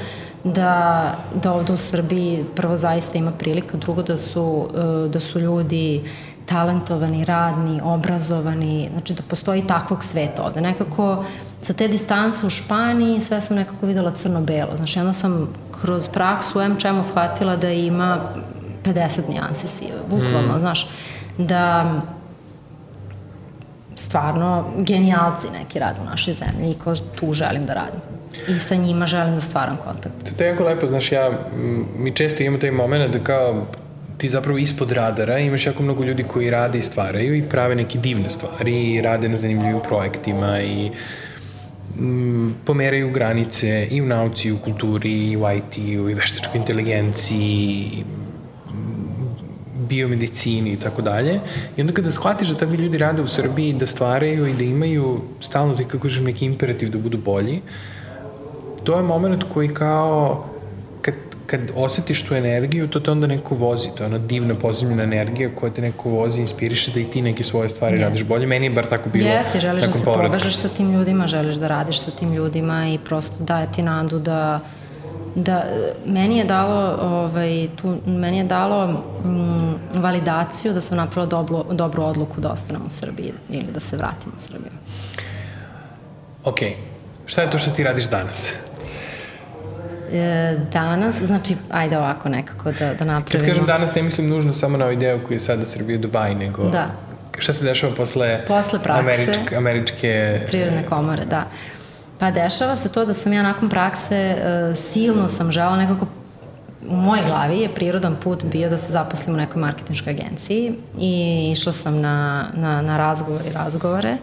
da, 0.44 1.14
da 1.42 1.52
ovde 1.52 1.72
u 1.72 1.76
Srbiji 1.76 2.44
prvo 2.54 2.76
zaista 2.76 3.18
ima 3.18 3.30
prilika, 3.30 3.76
drugo 3.76 4.02
da 4.02 4.16
su, 4.16 4.68
e, 4.74 5.08
da 5.08 5.20
su 5.20 5.40
ljudi 5.40 6.02
talentovani, 6.46 7.24
radni, 7.24 7.80
obrazovani, 7.84 8.88
znači 8.92 9.14
da 9.14 9.22
postoji 9.22 9.66
takvog 9.66 10.04
sveta 10.04 10.42
ovde. 10.42 10.60
Nekako 10.60 11.24
sa 11.60 11.72
te 11.72 11.88
distance 11.88 12.46
u 12.46 12.50
Španiji 12.50 13.20
sve 13.20 13.40
sam 13.40 13.56
nekako 13.56 13.86
videla 13.86 14.10
crno-belo. 14.10 14.76
Znači, 14.76 14.98
jedno 14.98 15.12
sam 15.12 15.48
kroz 15.80 16.08
praksu 16.08 16.58
u 16.58 16.62
M 16.62 16.76
čemu 16.78 17.02
shvatila 17.04 17.56
da 17.56 17.70
ima 17.70 18.20
50 18.86 19.28
nijansi 19.28 19.66
sive, 19.78 20.00
bukvalno, 20.10 20.56
mm. 20.56 20.60
znaš, 20.60 20.88
da 21.38 21.92
stvarno 23.96 24.64
genijalci 24.78 25.50
neki 25.50 25.78
rade 25.78 26.00
u 26.00 26.04
našoj 26.04 26.34
zemlji 26.34 26.70
i 26.70 26.74
ko 26.74 26.94
tu 26.96 27.32
želim 27.32 27.66
da 27.66 27.74
radim. 27.74 28.00
I 28.48 28.58
sa 28.58 28.74
njima 28.74 29.06
želim 29.06 29.34
da 29.34 29.40
stvaram 29.40 29.76
kontakt. 29.84 30.36
To 30.36 30.44
je 30.44 30.50
jako 30.50 30.64
lepo, 30.64 30.86
znaš, 30.86 31.12
ja, 31.12 31.30
mi 31.98 32.12
često 32.12 32.42
imamo 32.42 32.58
taj 32.58 32.70
moment 32.70 33.12
da 33.12 33.18
kao 33.18 33.66
ti 34.18 34.28
zapravo 34.28 34.58
ispod 34.58 34.92
radara 34.92 35.38
imaš 35.38 35.66
jako 35.66 35.82
mnogo 35.82 36.04
ljudi 36.04 36.22
koji 36.22 36.50
rade 36.50 36.78
i 36.78 36.82
stvaraju 36.82 37.36
i 37.36 37.42
prave 37.42 37.74
neke 37.74 37.98
divne 37.98 38.28
stvari 38.28 38.92
i 38.92 39.00
rade 39.00 39.28
na 39.28 39.36
zanimljivim 39.36 39.80
projektima 39.88 40.60
i 40.60 40.90
pomeraju 42.64 43.10
granice 43.10 43.88
i 43.90 44.02
u 44.02 44.06
nauci, 44.06 44.48
i 44.48 44.52
u 44.52 44.58
kulturi, 44.58 45.12
i 45.12 45.36
u 45.36 45.40
IT-u, 45.56 46.10
i 46.10 46.14
veštačkoj 46.14 46.58
inteligenciji, 46.58 48.04
biomedicini 49.88 50.72
i 50.72 50.76
tako 50.76 51.02
dalje. 51.02 51.40
I 51.76 51.80
onda 51.80 51.92
kada 51.92 52.10
shvatiš 52.10 52.48
da 52.48 52.54
takvi 52.54 52.76
ljudi 52.76 52.98
rade 52.98 53.22
u 53.22 53.28
Srbiji, 53.28 53.72
da 53.72 53.86
stvaraju 53.86 54.46
i 54.46 54.54
da 54.54 54.64
imaju 54.64 55.20
stalno, 55.40 55.76
ti 55.76 55.84
kako 55.84 56.02
kažem, 56.02 56.24
neki 56.24 56.44
imperativ 56.44 56.90
da 56.90 56.98
budu 56.98 57.18
bolji, 57.18 57.60
to 58.84 58.96
je 58.96 59.02
moment 59.02 59.44
koji 59.54 59.74
kao 59.74 60.44
kad, 61.02 61.14
kad 61.46 61.60
osetiš 61.74 62.22
tu 62.22 62.34
energiju, 62.34 62.88
to 62.88 63.00
te 63.00 63.10
onda 63.10 63.26
neko 63.26 63.54
vozi, 63.54 63.88
to 63.96 64.02
je 64.02 64.06
ona 64.06 64.18
divna 64.18 64.54
pozemljena 64.54 65.02
energija 65.02 65.50
koja 65.54 65.72
te 65.72 65.82
neko 65.82 66.10
vozi, 66.10 66.40
inspiriše 66.40 66.92
da 66.94 67.00
i 67.00 67.04
ti 67.04 67.22
neke 67.22 67.44
svoje 67.44 67.68
stvari 67.68 67.96
yes. 67.96 68.00
radiš 68.00 68.24
bolje. 68.24 68.46
Meni 68.46 68.66
je 68.66 68.70
bar 68.70 68.86
tako 68.86 69.08
bilo. 69.08 69.28
Jeste, 69.28 69.60
želiš 69.60 69.84
da 69.84 69.92
se 69.92 70.04
povratka. 70.04 70.28
povežeš 70.28 70.56
sa 70.56 70.68
tim 70.68 70.92
ljudima, 70.92 71.26
želiš 71.26 71.56
da 71.56 71.66
radiš 71.66 72.00
sa 72.00 72.10
tim 72.10 72.34
ljudima 72.34 72.88
i 72.88 72.98
prosto 72.98 73.44
daje 73.44 73.72
ti 73.72 73.82
nadu 73.82 74.18
da 74.18 74.60
da 75.36 75.64
meni 76.06 76.38
je 76.38 76.44
dalo 76.44 76.98
ovaj 77.00 77.68
tu 77.76 77.96
meni 78.06 78.38
je 78.38 78.44
dalo 78.44 78.86
mm, 78.86 79.74
validaciju 79.94 80.72
da 80.72 80.80
sam 80.80 80.96
napravila 80.96 81.26
dobru, 81.26 81.64
dobru 81.70 82.02
odluku 82.02 82.40
da 82.40 82.48
ostanem 82.48 82.82
u 82.86 82.88
Srbiji 82.88 83.32
ili 83.50 83.72
da 83.74 83.80
se 83.80 83.96
vratim 83.96 84.32
u 84.36 84.38
Srbiju. 84.38 84.72
Ok. 86.44 86.58
Šta 87.26 87.42
je 87.42 87.50
to 87.50 87.58
što 87.58 87.70
ti 87.70 87.84
radiš 87.84 88.04
danas? 88.08 88.54
E, 90.12 90.56
danas, 90.72 91.16
znači, 91.22 91.56
ajde 91.70 91.98
ovako 91.98 92.28
nekako 92.28 92.72
da, 92.72 92.94
da 92.94 93.04
napravimo. 93.04 93.46
Kad 93.46 93.48
kažem 93.48 93.66
danas, 93.66 93.94
ne 93.94 94.02
mislim 94.02 94.28
nužno 94.28 94.54
samo 94.54 94.76
na 94.76 94.84
ovaj 94.84 94.96
deo 94.96 95.18
koji 95.18 95.36
je 95.36 95.40
sada 95.40 95.64
Srbije 95.64 95.98
Dubaj, 95.98 96.34
nego 96.34 96.64
da. 96.64 96.86
šta 97.38 97.52
se 97.52 97.64
dešava 97.64 97.94
posle, 97.94 98.44
posle 98.48 98.82
prakse, 98.82 99.00
američke, 99.00 99.56
američke 99.56 100.40
prirodne 100.46 100.82
komore, 100.88 101.24
da. 101.24 101.44
Pa 102.18 102.30
dešava 102.30 102.76
se 102.76 102.92
to 102.92 103.04
da 103.04 103.14
sam 103.14 103.32
ja 103.32 103.42
nakon 103.42 103.68
prakse 103.68 104.36
uh, 104.36 104.76
silno 104.76 105.28
sam 105.28 105.52
žela 105.52 105.76
nekako 105.76 106.06
u 106.88 106.96
mojoj 106.96 107.26
glavi 107.26 107.58
je 107.58 107.74
prirodan 107.74 108.16
put 108.16 108.44
bio 108.44 108.70
da 108.70 108.78
se 108.78 108.92
zaposlim 108.92 109.34
u 109.34 109.38
nekoj 109.38 109.60
marketinškoj 109.60 110.10
agenciji 110.10 110.74
i 110.98 111.48
išla 111.52 111.72
sam 111.72 112.00
na, 112.00 112.46
na, 112.54 112.82
na 112.82 112.96
razgovor 112.96 113.46
i 113.46 113.52
razgovore. 113.52 114.16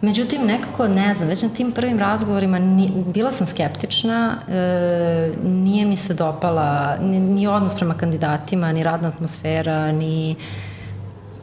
Međutim, 0.00 0.46
nekako, 0.46 0.88
ne 0.88 1.14
znam, 1.14 1.28
već 1.28 1.42
na 1.42 1.48
tim 1.48 1.72
prvim 1.72 1.98
razgovorima 1.98 2.58
ni, 2.58 2.92
bila 3.06 3.30
sam 3.30 3.46
skeptična, 3.46 4.34
e, 4.48 5.32
nije 5.44 5.86
mi 5.86 5.96
se 5.96 6.14
dopala 6.14 6.96
ni, 7.00 7.20
ni 7.20 7.46
odnos 7.46 7.74
prema 7.74 7.94
kandidatima, 7.94 8.72
ni 8.72 8.82
radna 8.82 9.08
atmosfera, 9.08 9.92
ni 9.92 10.36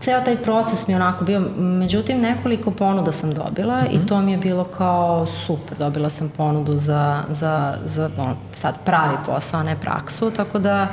ceo 0.08 0.22
taj 0.22 0.38
proces 0.38 0.88
mi 0.88 0.94
je 0.94 0.96
onako 0.96 1.26
bio, 1.26 1.40
međutim 1.58 2.22
nekoliko 2.22 2.72
ponuda 2.72 3.12
sam 3.12 3.34
dobila 3.34 3.82
mm 3.82 3.86
-hmm. 3.86 3.94
i 3.94 3.98
mhm. 3.98 4.08
to 4.08 4.22
mi 4.22 4.32
je 4.32 4.38
bilo 4.38 4.64
kao 4.64 5.26
super, 5.26 5.78
dobila 5.78 6.10
sam 6.10 6.30
ponudu 6.30 6.78
za, 6.78 7.24
za, 7.30 7.78
za 7.86 8.10
ono, 8.18 8.36
sad 8.54 8.76
pravi 8.86 9.18
posao, 9.26 9.60
a 9.60 9.64
ne 9.64 9.76
praksu, 9.82 10.32
tako 10.32 10.60
da 10.60 10.88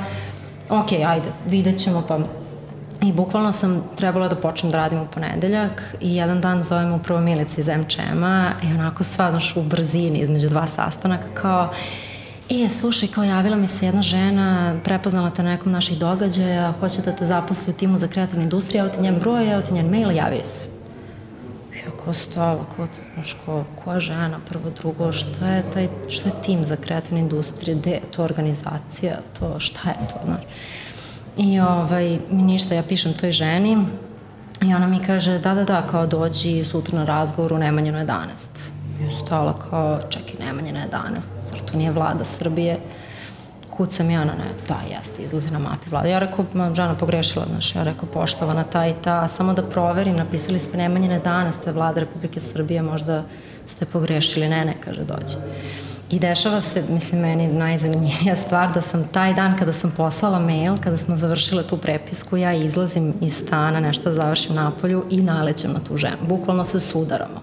ok, 0.69 0.91
ajde, 0.91 1.31
videt 1.45 1.77
ćemo 1.77 2.03
pa 2.07 2.19
I 3.01 3.13
bukvalno 3.13 3.51
sam 3.51 3.83
trebala 3.95 4.27
da 4.27 4.35
počnem 4.35 4.71
da 4.71 4.77
radim 4.77 4.99
u 4.99 5.07
ponedeljak 5.13 5.95
i 6.01 6.15
jedan 6.15 6.41
dan 6.41 6.63
zovem 6.63 6.93
upravo 6.93 7.21
Milica 7.21 7.61
iz 7.61 7.67
MČM-a 7.67 8.51
i 8.63 8.73
onako 8.73 9.03
sva, 9.03 9.31
znaš, 9.31 9.55
u 9.55 9.61
brzini 9.61 10.19
između 10.19 10.49
dva 10.49 10.67
sastanaka 10.67 11.27
kao 11.33 11.69
E, 12.49 12.69
slušaj, 12.69 13.09
kao 13.09 13.23
javila 13.23 13.55
mi 13.55 13.67
se 13.67 13.85
jedna 13.85 14.01
žena, 14.01 14.75
prepoznala 14.83 15.29
te 15.29 15.43
na 15.43 15.49
nekom 15.49 15.71
naših 15.71 15.97
događaja, 15.97 16.73
hoće 16.79 17.01
da 17.01 17.11
te 17.11 17.25
zaposli 17.25 17.73
u 17.73 17.77
timu 17.77 17.97
za 17.97 18.07
kreativnu 18.07 18.43
industriju, 18.43 18.79
evo 18.79 18.89
ti 18.89 19.01
njen 19.01 19.19
broj, 19.19 19.51
evo 19.51 19.61
ti 19.61 19.73
njen 19.73 19.89
mail, 19.89 20.11
javio 20.11 20.43
se. 20.43 20.59
Ja 21.85 21.91
ko 21.91 22.13
stava, 22.13 22.65
ko, 22.75 22.87
znaš, 23.13 23.35
ko, 23.45 23.63
koja 23.83 23.99
žena, 23.99 24.39
prvo, 24.49 24.69
drugo, 24.77 25.11
šta 25.11 25.47
je, 25.47 25.63
taj, 25.73 25.87
šta 26.09 26.29
je 26.29 26.41
tim 26.45 26.65
za 26.65 26.75
kreativnu 26.75 27.19
industriju, 27.19 27.77
gde 27.77 27.91
je 27.91 28.01
to 28.15 28.23
organizacija, 28.23 29.17
to, 29.39 29.59
šta 29.59 29.89
je 29.89 30.07
to, 30.13 30.19
znaš. 30.25 30.41
I 31.37 31.59
ovaj, 31.59 32.17
ništa, 32.31 32.75
ja 32.75 32.83
pišem 32.83 33.13
toj 33.13 33.31
ženi 33.31 33.85
i 34.61 34.73
ona 34.73 34.87
mi 34.87 34.99
kaže, 34.99 35.39
da, 35.39 35.53
da, 35.53 35.63
da, 35.63 35.87
kao 35.87 36.07
dođi 36.07 36.65
sutra 36.65 36.99
na 36.99 37.05
razgovor 37.05 37.53
u 37.53 37.57
Nemanjinu 37.57 37.97
11 37.97 38.74
stala 39.23 39.55
kao, 39.69 39.99
čekaj, 40.09 40.45
Nemanja 40.45 40.71
na 40.71 40.79
11, 40.79 41.21
zar 41.49 41.59
to 41.71 41.77
nije 41.77 41.91
vlada 41.91 42.25
Srbije? 42.25 42.79
Kucam 43.69 44.09
ja 44.09 44.25
na 44.25 44.33
ne, 44.33 44.49
da, 44.67 44.79
jeste, 44.97 45.23
izlazi 45.23 45.51
na 45.51 45.59
mapi 45.59 45.89
vlada. 45.89 46.07
Ja 46.07 46.19
rekao, 46.19 46.45
žena 46.73 46.95
pogrešila, 46.95 47.45
znaš, 47.45 47.75
ja 47.75 47.83
rekao, 47.83 48.09
poštovana 48.13 48.63
ta 48.63 48.87
i 48.87 48.93
ta, 49.03 49.27
samo 49.27 49.53
da 49.53 49.63
proverim, 49.63 50.15
napisali 50.15 50.59
ste 50.59 50.77
Nemanja 50.77 51.07
na 51.07 51.19
11, 51.19 51.63
to 51.63 51.69
je 51.69 51.73
vlada 51.73 51.99
Republike 51.99 52.39
Srbije, 52.39 52.81
možda 52.81 53.23
ste 53.65 53.85
pogrešili, 53.85 54.49
ne, 54.49 54.65
ne, 54.65 54.73
kaže, 54.85 55.03
dođe. 55.03 55.37
I 56.09 56.19
dešava 56.19 56.61
se, 56.61 56.83
mislim, 56.89 57.21
meni 57.21 57.47
najzanimljivija 57.47 58.35
stvar 58.35 58.73
da 58.73 58.81
sam 58.81 59.07
taj 59.07 59.33
dan 59.33 59.57
kada 59.57 59.73
sam 59.73 59.91
poslala 59.91 60.39
mail, 60.39 60.77
kada 60.83 60.97
smo 60.97 61.15
završile 61.15 61.63
tu 61.63 61.77
prepisku, 61.77 62.37
ja 62.37 62.53
izlazim 62.53 63.13
iz 63.21 63.37
stana, 63.37 63.79
nešto 63.79 64.09
da 64.09 64.15
završim 64.15 64.55
napolju 64.55 65.05
i 65.09 65.21
nalećem 65.21 65.73
na 65.73 65.79
tu 65.79 65.97
ženu. 65.97 66.17
Bukvalno 66.27 66.65
se 66.65 66.79
sudaramo. 66.79 67.41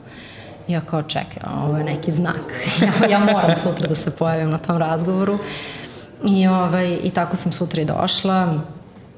Ja 0.68 0.80
kao 0.80 1.02
čekaj, 1.02 1.42
ovo 1.64 1.76
je 1.76 1.84
neki 1.84 2.12
znak. 2.12 2.52
ja, 3.02 3.08
ja 3.08 3.18
moram 3.18 3.56
sutra 3.56 3.88
da 3.88 3.94
se 3.94 4.16
pojavim 4.16 4.50
na 4.50 4.58
tom 4.58 4.76
razgovoru. 4.76 5.38
I, 6.24 6.46
ovaj, 6.46 6.98
I 7.02 7.10
tako 7.10 7.36
sam 7.36 7.52
sutra 7.52 7.82
i 7.82 7.84
došla. 7.84 8.54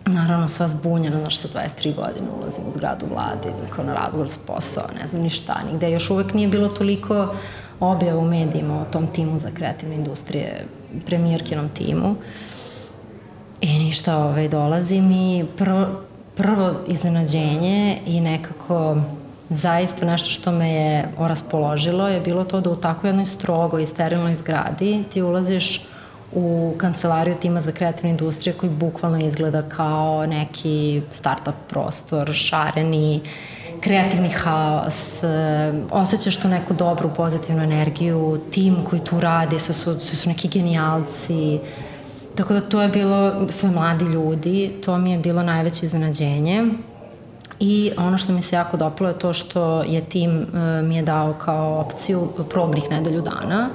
Naravno, 0.06 0.48
sva 0.48 0.68
zbunjena, 0.68 1.18
znaš, 1.18 1.38
sa 1.38 1.48
23 1.48 1.94
godine 1.94 2.26
ulazim 2.40 2.64
u 2.68 2.72
zgradu 2.72 3.06
vlade, 3.14 3.52
kao 3.76 3.84
na 3.84 3.94
razgovor 3.94 4.28
za 4.28 4.36
posao, 4.46 4.84
ne 5.00 5.08
znam 5.08 5.22
ni 5.22 5.30
šta, 5.30 5.60
nigde. 5.70 5.90
Još 5.90 6.10
uvek 6.10 6.34
nije 6.34 6.48
bilo 6.48 6.68
toliko 6.68 7.34
objava 7.80 8.18
u 8.18 8.24
medijima 8.24 8.80
o 8.80 8.84
tom 8.84 9.06
timu 9.06 9.38
za 9.38 9.50
kreativne 9.54 9.94
industrije, 9.94 10.66
premijerkinom 11.06 11.68
timu. 11.68 12.16
I 13.60 13.78
ništa, 13.78 14.16
ovaj, 14.16 14.48
dolazim 14.48 15.12
i 15.12 15.44
prvo, 15.56 15.86
prvo 16.36 16.72
iznenađenje 16.86 17.98
i 18.06 18.20
nekako 18.20 18.96
zaista 19.50 20.06
nešto 20.06 20.30
što 20.30 20.52
me 20.52 20.70
je 20.70 21.08
oraspoložilo 21.18 22.08
je 22.08 22.20
bilo 22.20 22.44
to 22.44 22.60
da 22.60 22.70
u 22.70 22.76
tako 22.76 23.06
jednoj 23.06 23.24
strogoj 23.26 23.82
i 23.82 23.86
sterilnoj 23.86 24.34
zgradi 24.34 25.04
ti 25.12 25.22
ulaziš 25.22 25.86
u 26.32 26.74
kancelariju 26.78 27.36
tima 27.40 27.60
za 27.60 27.72
kreativne 27.72 28.10
industrije 28.10 28.54
koji 28.54 28.70
bukvalno 28.70 29.26
izgleda 29.26 29.62
kao 29.62 30.26
neki 30.26 31.02
startup 31.10 31.54
prostor, 31.68 32.30
šareni, 32.32 33.20
kreativni 33.80 34.28
haos, 34.28 35.20
osjećaš 35.90 36.36
tu 36.36 36.48
neku 36.48 36.74
dobru, 36.74 37.10
pozitivnu 37.16 37.62
energiju, 37.62 38.40
tim 38.50 38.76
koji 38.90 39.04
tu 39.04 39.20
radi, 39.20 39.58
sve 39.58 39.74
su, 39.74 40.00
sve 40.00 40.16
su 40.16 40.28
neki 40.28 40.48
genijalci, 40.48 41.60
Tako 42.34 42.54
da 42.54 42.60
to 42.60 42.82
je 42.82 42.88
bilo 42.88 43.46
sve 43.50 43.70
mladi 43.70 44.04
ljudi, 44.04 44.72
to 44.84 44.98
mi 44.98 45.12
je 45.12 45.18
bilo 45.18 45.42
najveće 45.42 45.86
iznenađenje. 45.86 46.64
I 47.60 47.92
ono 47.96 48.18
što 48.18 48.32
mi 48.32 48.42
se 48.42 48.56
jako 48.56 48.76
dopalo 48.76 49.10
je 49.10 49.18
to 49.18 49.32
što 49.32 49.82
je 49.82 50.00
tim 50.00 50.30
e, 50.40 50.82
mi 50.82 50.96
je 50.96 51.02
dao 51.02 51.32
kao 51.32 51.80
opciju 51.80 52.28
probnih 52.50 52.90
nedelju 52.90 53.20
dana 53.20 53.70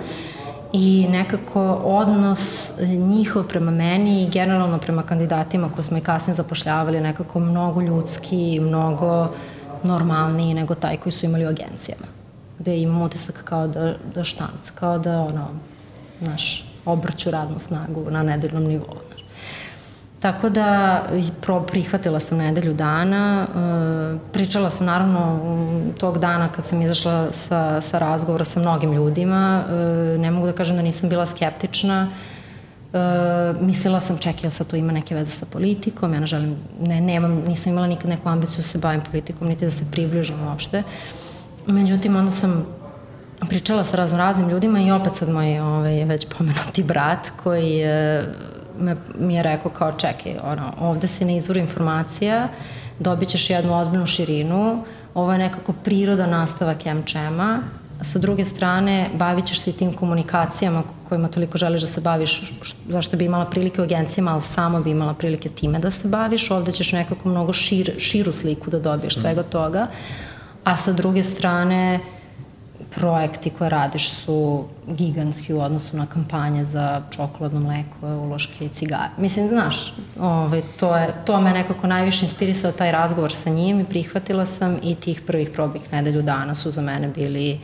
i 0.74 1.08
nekako 1.10 1.74
odnos 1.74 2.72
njihov 3.10 3.48
prema 3.48 3.72
meni 3.72 4.24
i 4.24 4.30
generalno 4.30 4.78
prema 4.78 5.04
kandidatima 5.04 5.70
koje 5.76 5.84
smo 5.84 5.98
i 5.98 6.02
kasnije 6.02 6.36
zapošljavali 6.36 7.02
nekako 7.02 7.39
mnogo 7.39 7.82
ljudski, 7.82 8.60
mnogo 8.60 9.28
normalniji 9.84 10.54
nego 10.54 10.76
taj 10.76 10.98
koji 10.98 11.13
su 11.13 11.26
imali 11.26 11.46
u 11.46 11.50
agencijama. 11.50 12.06
Gde 12.60 12.78
imam 12.82 13.02
utisak 13.02 13.44
kao 13.44 13.68
da, 13.68 13.94
da 14.15 14.24
štanc, 14.24 14.72
kao 14.76 14.98
da 14.98 15.22
ono, 15.22 15.48
znaš, 16.22 16.65
obrću 16.86 17.32
radnu 17.32 17.60
snagu 17.60 18.12
na 18.12 18.24
nedeljnom 18.24 18.63
nivou. 18.63 18.96
Tako 20.19 20.49
da 20.49 21.01
pro, 21.41 21.62
prihvatila 21.62 22.19
sam 22.19 22.38
nedelju 22.38 22.73
dana, 22.73 23.47
e, 23.47 24.32
pričala 24.34 24.69
sam 24.69 24.86
naravno 24.86 25.39
tog 25.97 26.17
dana 26.17 26.49
kad 26.51 26.65
sam 26.65 26.82
izašla 26.82 27.32
sa, 27.32 27.82
sa 27.82 27.99
razgovora 27.99 28.43
sa 28.43 28.60
mnogim 28.60 28.93
ljudima, 28.93 29.63
e, 29.69 29.73
ne 30.17 30.32
mogu 30.32 30.47
da 30.47 30.53
kažem 30.53 30.75
da 30.75 30.82
nisam 30.82 31.10
bila 31.10 31.25
skeptična, 31.25 32.08
e, 32.93 32.97
mislila 33.62 33.99
sam 33.99 34.17
čekaj, 34.17 34.41
jel 34.43 34.51
sad 34.51 34.67
tu 34.67 34.75
ima 34.75 34.91
neke 34.91 35.15
veze 35.15 35.32
sa 35.32 35.45
politikom, 35.45 36.13
ja 36.13 36.19
ne 36.19 36.27
želim, 36.27 36.55
ne, 36.82 37.01
nemam, 37.01 37.32
nisam 37.47 37.71
imala 37.71 37.88
nikad 37.88 38.10
neku 38.10 38.29
ambiciju 38.29 38.58
da 38.58 38.63
se 38.63 38.77
bavim 38.77 39.01
politikom, 39.01 39.47
niti 39.47 39.65
da 39.65 39.71
se 39.71 39.86
približim 39.91 40.47
uopšte. 40.47 40.84
Međutim, 41.67 42.15
onda 42.15 42.32
sam 42.32 42.65
pričala 43.49 43.84
sa 43.84 43.97
razno 43.97 44.17
raznim 44.17 44.49
ljudima 44.49 44.79
i 44.79 44.91
opet 44.91 45.15
sad 45.15 45.29
moj 45.29 45.60
ovaj, 45.60 46.05
već 46.05 46.27
pomenuti 46.38 46.84
brat 46.84 47.27
koji 47.43 47.69
je, 47.69 48.25
me, 48.80 48.96
mi 49.20 49.36
je 49.36 49.44
rekao 49.44 49.72
kao 49.72 49.92
čekaj, 49.92 50.36
ono, 50.44 50.74
ovde 50.80 51.08
si 51.08 51.26
na 51.26 51.32
izvoru 51.32 51.60
informacija, 51.60 52.48
dobit 53.00 53.30
ćeš 53.30 53.50
jednu 53.50 53.80
ozbiljnu 53.80 54.06
širinu, 54.06 54.84
ovo 55.13 55.32
je 55.32 55.38
nekako 55.38 55.74
priroda 55.74 56.26
nastavak 56.26 56.86
MČM-a, 56.86 57.60
sa 58.02 58.20
druge 58.20 58.46
strane 58.46 59.10
bavit 59.13 59.46
ćeš 59.46 59.60
se 59.60 59.70
i 59.70 59.74
tim 59.74 59.94
komunikacijama 59.94 60.84
kojima 61.10 61.28
toliko 61.28 61.58
želiš 61.58 61.82
da 61.82 61.88
se 61.88 62.02
baviš, 62.02 62.54
zašto 62.89 63.18
bi 63.18 63.26
imala 63.26 63.46
prilike 63.46 63.82
u 63.82 63.84
agencijama, 63.84 64.34
ali 64.34 64.42
samo 64.42 64.82
bi 64.82 64.92
imala 64.92 65.13
prilike 65.13 65.50
time 65.50 65.80
da 65.80 65.92
se 65.92 66.08
baviš, 66.08 66.52
ovde 66.52 66.72
ćeš 66.72 66.92
nekako 66.92 67.30
mnogo 67.30 67.54
šir, 67.54 67.96
širu 67.98 68.32
sliku 68.32 68.70
da 68.70 68.80
dobiješ 68.80 69.15
svega 69.15 69.44
toga, 69.44 69.88
a 70.63 70.78
sa 70.78 70.94
druge 70.94 71.24
strane 71.24 72.00
projekti 72.95 73.49
koje 73.49 73.69
radiš 73.69 74.10
su 74.12 74.65
gigantski 74.88 75.54
u 75.54 75.62
odnosu 75.62 75.97
na 75.97 76.06
kampanje 76.06 76.65
za 76.65 77.02
čokoladno 77.12 77.60
mleko, 77.60 78.08
uloške 78.08 78.65
i 78.65 78.69
cigare. 78.69 79.10
Mislim, 79.17 79.47
znaš, 79.47 79.93
ovaj, 80.19 80.62
to, 80.80 80.95
je, 80.97 81.13
to 81.25 81.41
me 81.41 81.54
nekako 81.54 81.88
najviše 81.88 82.25
inspirisao 82.25 82.71
taj 82.71 82.91
razgovor 82.91 83.32
sa 83.32 83.49
njim 83.49 83.80
i 83.80 83.86
prihvatila 83.86 84.45
sam 84.45 84.78
i 84.84 84.95
tih 84.95 85.21
prvih 85.28 85.49
probih 85.49 85.93
nedelju 85.93 86.21
dana 86.21 86.56
su 86.56 86.69
za 86.69 86.82
mene 86.82 87.08
bili 87.08 87.60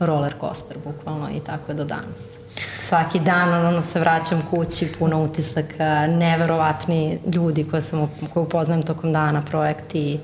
roller 0.00 0.34
coaster, 0.40 0.76
bukvalno, 0.84 1.30
i 1.30 1.40
tako 1.40 1.74
do 1.74 1.84
danas. 1.84 2.38
Svaki 2.78 3.20
dan 3.20 3.66
ono 3.66 3.80
se 3.80 4.00
vraćam 4.00 4.42
kući, 4.50 4.92
puno 4.98 5.22
utisaka, 5.22 6.06
neverovatni 6.06 7.18
ljudi 7.34 7.64
koje, 7.64 7.82
sam, 7.82 8.10
koje 8.32 8.42
upoznajem 8.44 8.82
tokom 8.82 9.12
dana, 9.12 9.42
projekti, 9.42 10.20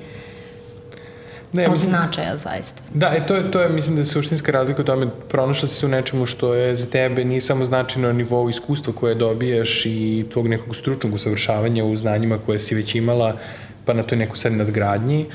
ne, 1.55 1.67
od 1.67 1.73
mislim, 1.73 1.91
značaja 1.91 2.37
zaista. 2.37 2.83
Da, 2.95 3.13
e, 3.17 3.27
to, 3.27 3.37
je, 3.37 3.51
to 3.51 3.61
je, 3.61 3.69
mislim 3.69 3.97
da 3.97 4.03
je 4.03 4.07
suštinska 4.07 4.53
razlika 4.53 4.83
u 4.83 4.85
tome, 4.85 5.07
pronašla 5.29 5.69
si 5.69 5.75
se 5.75 5.87
u 5.87 5.89
nečemu 5.89 6.27
što 6.27 6.55
je 6.55 6.77
za 6.77 6.87
tebe 6.87 7.25
nije 7.25 7.41
samo 7.41 7.65
značajno 7.65 8.09
na 8.09 8.15
nivou 8.15 8.51
iskustva 8.51 8.93
koje 8.93 9.15
dobijaš 9.15 9.87
i 9.87 10.27
tvog 10.33 10.49
nekog 10.49 10.77
stručnog 10.77 11.15
usavršavanja 11.15 11.85
u 11.85 11.97
znanjima 11.97 12.39
koje 12.47 12.59
si 12.59 12.75
već 12.75 12.95
imala, 12.95 13.37
pa 13.85 13.93
na 13.93 14.03
toj 14.03 14.19
nekoj 14.19 14.37
sad 14.37 14.53
nadgradnji, 14.53 15.27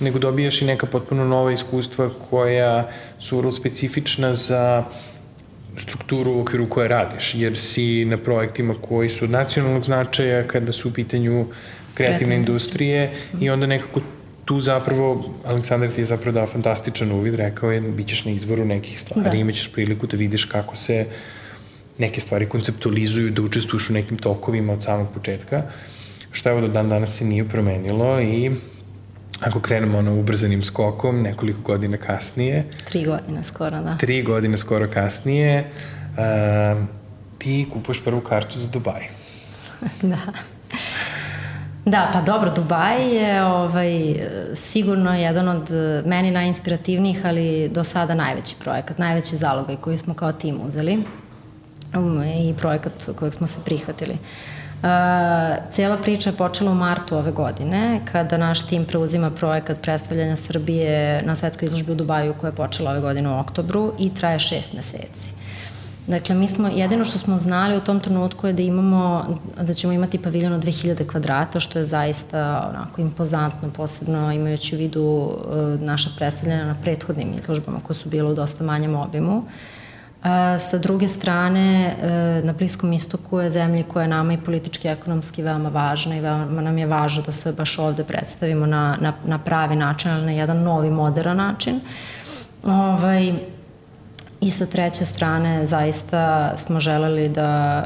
nego 0.00 0.18
dobijaš 0.18 0.62
i 0.62 0.66
neka 0.66 0.86
potpuno 0.86 1.24
nova 1.24 1.52
iskustva 1.52 2.10
koja 2.30 2.90
su 3.18 3.36
vrlo 3.36 3.52
specifična 3.52 4.34
za 4.34 4.84
strukturu 5.76 6.32
u 6.32 6.40
okviru 6.40 6.68
koje 6.68 6.88
radiš, 6.88 7.34
jer 7.34 7.58
si 7.58 8.04
na 8.04 8.16
projektima 8.16 8.74
koji 8.80 9.08
su 9.08 9.24
od 9.24 9.30
nacionalnog 9.30 9.84
značaja 9.84 10.42
kada 10.42 10.72
su 10.72 10.88
u 10.88 10.92
pitanju 10.92 11.46
kreativne 11.94 12.36
industrije 12.36 13.10
i 13.40 13.50
onda 13.50 13.66
nekako 13.66 14.00
tu 14.48 14.60
zapravo, 14.60 15.34
Aleksandar 15.44 15.90
ti 15.90 16.00
je 16.00 16.04
zapravo 16.04 16.34
dao 16.34 16.46
fantastičan 16.46 17.12
uvid, 17.12 17.34
rekao 17.34 17.72
je, 17.72 17.80
bit 17.80 18.08
ćeš 18.08 18.24
na 18.24 18.30
izvoru 18.30 18.64
nekih 18.64 19.00
stvari, 19.00 19.30
da. 19.30 19.36
imaćeš 19.36 19.72
priliku 19.72 20.06
da 20.06 20.16
vidiš 20.16 20.44
kako 20.44 20.76
se 20.76 21.06
neke 21.98 22.20
stvari 22.20 22.48
konceptualizuju, 22.48 23.30
da 23.30 23.42
učestvuješ 23.42 23.90
u 23.90 23.92
nekim 23.92 24.18
tokovima 24.18 24.72
od 24.72 24.82
samog 24.82 25.08
početka, 25.14 25.62
što 26.32 26.50
evo 26.50 26.60
do 26.60 26.68
dan 26.68 26.88
danas 26.88 27.18
se 27.18 27.24
nije 27.24 27.44
promenilo 27.48 28.20
i 28.20 28.50
ako 29.40 29.60
krenemo 29.60 29.98
ono 29.98 30.14
ubrzanim 30.18 30.64
skokom, 30.64 31.22
nekoliko 31.22 31.60
godina 31.62 31.96
kasnije. 31.96 32.64
Tri 32.88 33.04
godine 33.04 33.44
skoro, 33.44 33.82
da. 33.82 33.96
Tri 34.00 34.22
godine 34.22 34.56
skoro 34.56 34.88
kasnije, 34.88 35.64
uh, 36.16 36.86
ti 37.38 37.66
kupuješ 37.72 38.04
prvu 38.04 38.20
kartu 38.20 38.58
za 38.58 38.68
Dubaj. 38.68 39.08
da. 40.02 40.32
Da, 41.90 42.10
pa 42.12 42.20
dobro, 42.20 42.50
Dubaj 42.54 43.16
je 43.16 43.44
ovaj, 43.44 44.14
sigurno 44.54 45.14
jedan 45.14 45.48
od 45.48 45.70
meni 46.04 46.30
najinspirativnijih, 46.30 47.26
ali 47.26 47.68
do 47.68 47.84
sada 47.84 48.14
najveći 48.14 48.56
projekat, 48.60 48.98
najveći 48.98 49.36
zalogaj 49.36 49.76
koji 49.76 49.98
smo 49.98 50.14
kao 50.14 50.32
tim 50.32 50.60
uzeli 50.66 50.98
um, 51.94 52.22
i 52.22 52.54
projekat 52.58 52.92
kojeg 53.18 53.34
smo 53.34 53.46
se 53.46 53.60
prihvatili. 53.64 54.12
Uh, 54.12 54.88
cijela 55.70 55.96
priča 55.96 56.30
je 56.30 56.36
počela 56.36 56.70
u 56.70 56.74
martu 56.74 57.16
ove 57.16 57.32
godine, 57.32 58.00
kada 58.12 58.36
naš 58.36 58.66
tim 58.66 58.84
preuzima 58.84 59.30
projekat 59.30 59.80
predstavljanja 59.82 60.36
Srbije 60.36 61.22
na 61.22 61.36
svetskoj 61.36 61.66
izložbi 61.66 61.92
u 61.92 61.94
Dubaju 61.94 62.34
koja 62.40 62.48
je 62.48 62.56
počela 62.56 62.90
ove 62.90 63.00
godine 63.00 63.28
u 63.28 63.38
oktobru 63.38 63.92
i 63.98 64.14
traje 64.14 64.38
šest 64.38 64.72
meseci. 64.72 65.37
Dakle, 66.08 66.34
mi 66.34 66.48
smo, 66.48 66.68
jedino 66.68 67.04
što 67.04 67.18
smo 67.18 67.38
znali 67.38 67.76
u 67.76 67.80
tom 67.80 68.00
trenutku 68.00 68.46
je 68.46 68.52
da 68.52 68.62
imamo, 68.62 69.24
da 69.62 69.74
ćemo 69.74 69.92
imati 69.92 70.18
paviljon 70.18 70.52
od 70.52 70.64
2000 70.64 71.06
kvadrata, 71.06 71.60
što 71.60 71.78
je 71.78 71.84
zaista 71.84 72.70
onako 72.70 73.00
impozantno, 73.00 73.70
posebno 73.70 74.32
imajući 74.32 74.74
u 74.74 74.78
vidu 74.78 75.02
uh, 75.02 75.80
naša 75.80 76.10
predstavljanja 76.16 76.64
na 76.64 76.76
prethodnim 76.82 77.34
izložbama 77.38 77.80
koje 77.80 77.96
su 77.96 78.08
bile 78.08 78.30
u 78.30 78.34
dosta 78.34 78.64
manjem 78.64 78.94
obimu. 78.94 79.42
A, 80.22 80.54
uh, 80.54 80.62
sa 80.62 80.78
druge 80.78 81.08
strane, 81.08 81.96
uh, 81.96 82.44
na 82.44 82.52
Bliskom 82.52 82.92
istoku 82.92 83.40
je 83.40 83.50
zemlja 83.50 83.82
koja 83.82 84.02
je 84.02 84.08
nama 84.08 84.32
i 84.32 84.40
politički 84.44 84.88
i 84.88 84.90
ekonomski 84.90 85.42
veoma 85.42 85.68
važna 85.68 86.16
i 86.16 86.20
veoma 86.20 86.62
nam 86.62 86.78
je 86.78 86.86
važno 86.86 87.22
da 87.22 87.32
se 87.32 87.52
baš 87.52 87.78
ovde 87.78 88.04
predstavimo 88.04 88.66
na, 88.66 88.96
na, 89.00 89.12
na 89.24 89.38
pravi 89.38 89.76
način, 89.76 90.10
ali 90.10 90.24
na 90.24 90.32
jedan 90.32 90.62
novi, 90.62 90.90
modern 90.90 91.36
način. 91.36 91.80
Ovaj, 92.64 93.57
I 94.40 94.50
sa 94.50 94.66
treće 94.66 95.04
strane 95.04 95.66
zaista 95.66 96.52
smo 96.56 96.80
želeli 96.80 97.28
da 97.28 97.82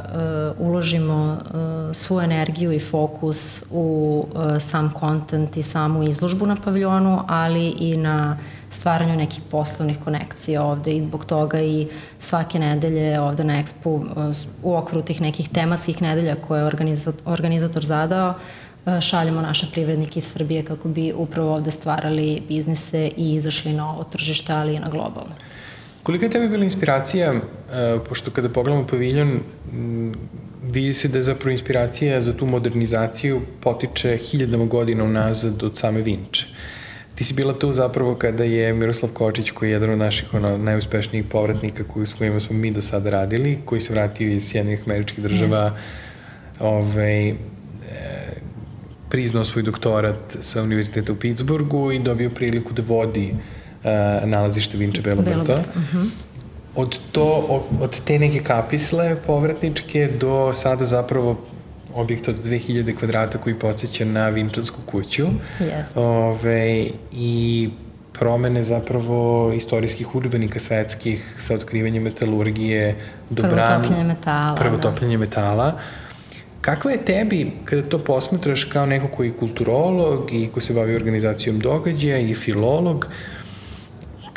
uh, 0.59 0.67
uložimo 0.69 1.38
uh, 1.41 1.97
svu 1.97 2.21
energiju 2.21 2.73
i 2.73 2.81
fokus 2.81 3.65
u 3.71 4.27
uh, 4.35 4.43
sam 4.61 4.91
kontent 4.91 5.57
i 5.57 5.62
samu 5.62 6.03
izložbu 6.03 6.47
na 6.47 6.57
paviljonu, 6.65 7.25
ali 7.29 7.69
i 7.69 7.97
na 7.97 8.38
stvaranju 8.69 9.17
nekih 9.17 9.43
poslovnih 9.51 9.99
konekcija 10.05 10.62
ovde 10.62 10.97
i 10.97 11.03
zbog 11.03 11.25
toga 11.25 11.61
i 11.61 11.88
svake 12.19 12.59
nedelje 12.59 13.21
ovde 13.21 13.45
na 13.45 13.62
Expo 13.62 13.95
uh, 13.95 14.37
u 14.62 14.77
okviru 14.77 15.03
tih 15.03 15.21
nekih 15.21 15.49
tematskih 15.49 16.03
nedelja 16.03 16.35
koje 16.35 16.61
je 16.61 16.67
organizator, 16.67 17.33
organizator 17.33 17.85
zadao 17.85 18.35
šaljemo 19.01 19.41
naše 19.41 19.67
privrednike 19.73 20.19
iz 20.19 20.33
Srbije 20.33 20.65
kako 20.65 20.88
bi 20.88 21.12
upravo 21.12 21.55
ovde 21.55 21.71
stvarali 21.71 22.43
biznise 22.49 23.11
i 23.17 23.35
izašli 23.35 23.73
na 23.73 23.91
ovo 23.91 24.05
tržište, 24.05 24.53
ali 24.53 24.75
i 24.75 24.81
na 24.81 24.88
globalno. 24.88 25.35
Koliko 26.03 26.25
je 26.25 26.31
tebi 26.31 26.49
bila 26.49 26.65
inspiracija, 26.65 27.33
uh, 27.33 27.41
pošto 28.09 28.31
kada 28.31 28.49
pogledamo 28.49 28.87
paviljon, 28.87 29.41
vidi 30.62 30.95
se 30.95 31.09
da 31.09 31.19
je 31.19 31.23
zapravo 31.23 31.51
inspiracija 31.51 32.21
za 32.21 32.33
tu 32.37 32.47
modernizaciju 32.47 33.41
potiče 33.61 34.17
hiljadama 34.17 34.65
godina 34.65 35.05
unazad 35.05 35.62
od 35.62 35.79
same 35.79 36.03
Vinče. 36.03 36.47
Ti 37.15 37.25
si 37.25 37.35
bila 37.35 37.53
tu 37.55 37.73
zapravo 37.73 38.15
kada 38.15 38.45
je 38.45 38.73
Miroslav 38.73 39.12
Kočić, 39.12 39.51
koji 39.51 39.69
je 39.69 39.73
jedan 39.73 39.91
od 39.91 39.99
naših 39.99 40.35
ono, 40.35 40.59
najuspešnijih 40.59 41.25
povratnika 41.31 41.85
koji 41.85 42.07
s 42.07 42.12
kojima 42.12 42.41
smo 42.41 42.57
mi 42.57 42.71
do 42.71 42.83
sada 42.83 43.11
radili, 43.11 43.59
koji 43.65 43.81
se 43.81 43.93
vratio 43.93 44.33
iz 44.33 44.49
Sjednih 44.49 44.83
američkih 44.87 45.25
država, 45.25 45.77
yes. 45.77 46.65
ovaj, 46.67 47.29
e, 47.29 47.35
priznao 49.11 49.45
svoj 49.45 49.62
doktorat 49.62 50.37
sa 50.41 50.62
univerziteta 50.62 51.12
u 51.12 51.17
Pittsburghu 51.17 51.93
i 51.93 51.99
dobio 51.99 52.31
priliku 52.31 52.73
da 52.73 52.83
vodi 52.87 53.31
uh, 53.33 53.62
nalazište 54.25 54.79
Vinče 54.79 55.03
Belo 55.03 55.23
Brdo. 55.23 55.53
Uh 55.53 55.59
-huh. 55.59 56.09
od, 56.75 56.99
to, 57.12 57.25
od 57.81 58.01
te 58.05 58.18
neke 58.18 58.38
kapisle 58.38 59.16
povratničke 59.27 60.09
do 60.21 60.53
sada 60.53 60.85
zapravo 60.85 61.37
objekt 61.95 62.29
od 62.29 62.45
2000 62.45 62.97
kvadrata 62.97 63.38
koji 63.38 63.55
podsjeća 63.55 64.05
na 64.05 64.29
Vinčansku 64.29 64.81
kuću. 64.87 65.27
Yes. 65.61 65.85
Ove, 65.95 66.87
I 67.12 67.71
promene 68.12 68.62
zapravo 68.62 69.53
istorijskih 69.53 70.14
učbenika 70.14 70.61
svetskih 70.61 71.37
sa 71.38 71.55
otkrivanjem 71.55 72.03
metalurgije, 72.03 72.97
dobran... 73.31 73.66
Prvotopljenje 73.66 74.05
metala. 74.05 74.55
Prvotopljenje 74.55 75.16
da. 75.16 75.21
metala. 75.21 75.79
Kako 76.61 76.90
je 76.90 77.05
tebi, 77.05 77.51
kada 77.64 77.83
to 77.83 77.99
posmetraš 77.99 78.64
kao 78.64 78.87
neko 78.87 79.09
koji 79.09 79.29
je 79.29 79.37
kulturolog 79.37 80.33
i 80.33 80.49
ko 80.49 80.61
se 80.61 80.75
bavi 80.75 80.95
organizacijom 80.95 81.59
događaja 81.59 82.18
i 82.18 82.35
filolog, 82.35 83.07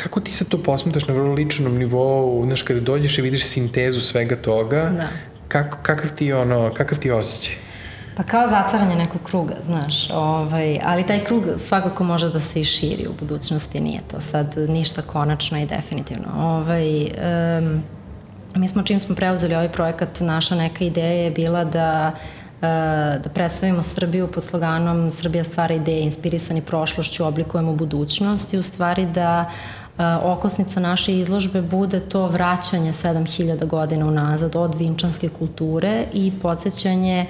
kako 0.06 0.20
ti 0.20 0.34
sad 0.34 0.48
to 0.48 0.58
posmetraš 0.58 1.08
na 1.08 1.14
vrlo 1.14 1.34
ličnom 1.34 1.78
nivou, 1.78 2.46
znaš, 2.46 2.62
kada 2.62 2.80
dođeš 2.80 3.18
i 3.18 3.22
vidiš 3.22 3.46
sintezu 3.46 4.02
svega 4.02 4.36
toga, 4.36 4.82
da. 4.98 5.08
kako, 5.48 5.78
kakav 5.82 6.12
ti 6.16 6.34
ono, 6.34 6.74
kakav 6.74 7.00
ti 7.00 7.12
osjećaj? 7.12 7.56
Pa 8.18 8.24
kao 8.24 8.48
zatvaranje 8.48 8.96
nekog 8.96 9.22
kruga, 9.24 9.56
znaš, 9.66 10.10
ovaj, 10.10 10.80
ali 10.84 11.06
taj 11.06 11.24
krug 11.24 11.44
svakako 11.58 12.04
može 12.04 12.30
da 12.30 12.40
se 12.40 12.62
i 12.62 12.64
širi 12.64 13.08
u 13.08 13.14
budućnosti, 13.20 13.82
nije 13.82 14.02
to 14.12 14.22
sad 14.22 14.54
ništa 14.68 15.02
konačno 15.02 15.58
i 15.60 15.66
definitivno. 15.66 16.28
Ovaj, 16.38 17.02
um, 17.02 17.84
mi 18.56 18.68
smo 18.68 18.84
čim 18.84 19.00
smo 19.00 19.16
preuzeli 19.16 19.56
ovaj 19.56 19.70
projekat, 19.70 20.20
naša 20.20 20.56
neka 20.56 20.86
ideja 20.86 21.24
je 21.24 21.32
bila 21.32 21.64
da 21.64 22.12
e, 22.62 22.66
da 23.24 23.30
predstavimo 23.34 23.82
Srbiju 23.82 24.28
pod 24.28 24.44
sloganom 24.44 25.12
Srbija 25.12 25.44
stvara 25.44 25.76
ideje, 25.76 26.04
inspirisani 26.04 26.62
prošlošću, 26.62 27.26
oblikujemo 27.26 27.74
budućnost 27.74 28.54
i 28.54 28.58
u 28.58 28.64
stvari 28.64 29.06
da 29.06 29.46
e, 29.50 29.85
okosnica 30.24 30.80
naše 30.80 31.20
izložbe 31.20 31.62
bude 31.62 32.00
to 32.00 32.28
vraćanje 32.28 32.94
7000 32.94 33.66
godina 33.66 34.06
unazad 34.06 34.56
od 34.56 34.76
vinčanske 34.76 35.30
kulture 35.30 36.06
i 36.14 36.32
podsjećanje 36.42 37.26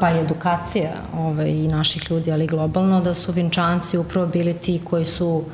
pa 0.00 0.10
i 0.10 0.20
edukacija 0.20 0.90
ovaj, 1.18 1.50
i 1.50 1.68
naših 1.68 2.10
ljudi, 2.10 2.32
ali 2.32 2.46
globalno, 2.46 3.00
da 3.00 3.14
su 3.14 3.32
vinčanci 3.32 3.98
upravo 3.98 4.26
bili 4.26 4.54
ti 4.54 4.80
koji 4.84 5.04
su 5.04 5.44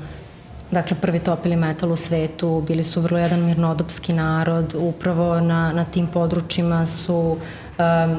dakle, 0.70 0.96
prvi 1.00 1.18
topili 1.18 1.56
metal 1.56 1.92
u 1.92 1.96
svetu, 1.96 2.64
bili 2.66 2.84
su 2.84 3.00
vrlo 3.00 3.18
jedan 3.18 3.44
mirnodopski 3.44 4.12
narod, 4.12 4.74
upravo 4.78 5.40
na, 5.40 5.72
na 5.72 5.84
tim 5.84 6.06
područjima 6.06 6.86
su 6.86 7.16
um, 7.16 8.16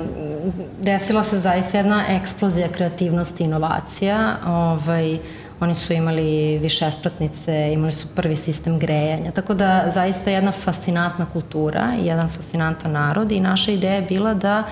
desila 0.82 1.24
se 1.24 1.40
zaista 1.40 1.78
jedna 1.78 2.04
eksplozija 2.10 2.68
kreativnosti 2.68 3.44
i 3.44 3.46
inovacija, 3.46 4.36
ovaj, 4.48 5.20
oni 5.62 5.76
su 5.76 5.94
imali 5.94 6.60
više 6.60 6.92
spratnice, 6.92 7.74
imali 7.74 7.92
su 7.92 8.08
prvi 8.16 8.36
sistem 8.36 8.80
grejanja, 8.80 9.32
tako 9.32 9.54
da 9.54 9.86
zaista 9.88 10.32
jedna 10.32 10.52
fascinantna 10.52 11.26
kultura 11.34 11.88
jedan 12.04 12.30
fascinantan 12.30 12.92
narod 12.92 13.32
i 13.32 13.40
naša 13.40 13.72
ideja 13.72 13.94
je 13.94 14.02
bila 14.02 14.34
da 14.34 14.64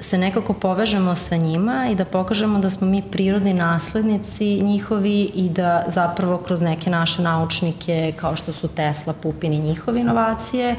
se 0.00 0.18
nekako 0.18 0.52
povežemo 0.52 1.14
sa 1.14 1.36
njima 1.36 1.88
i 1.90 1.94
da 1.94 2.04
pokažemo 2.04 2.58
da 2.58 2.70
smo 2.70 2.86
mi 2.86 3.02
prirodni 3.02 3.54
naslednici 3.54 4.60
njihovi 4.62 5.30
i 5.34 5.48
da 5.48 5.84
zapravo 5.88 6.38
kroz 6.38 6.62
neke 6.62 6.90
naše 6.90 7.22
naučnike 7.22 8.12
kao 8.16 8.36
što 8.36 8.52
su 8.52 8.68
Tesla, 8.68 9.12
Pupin 9.12 9.52
i 9.52 9.58
njihove 9.58 10.00
inovacije 10.00 10.76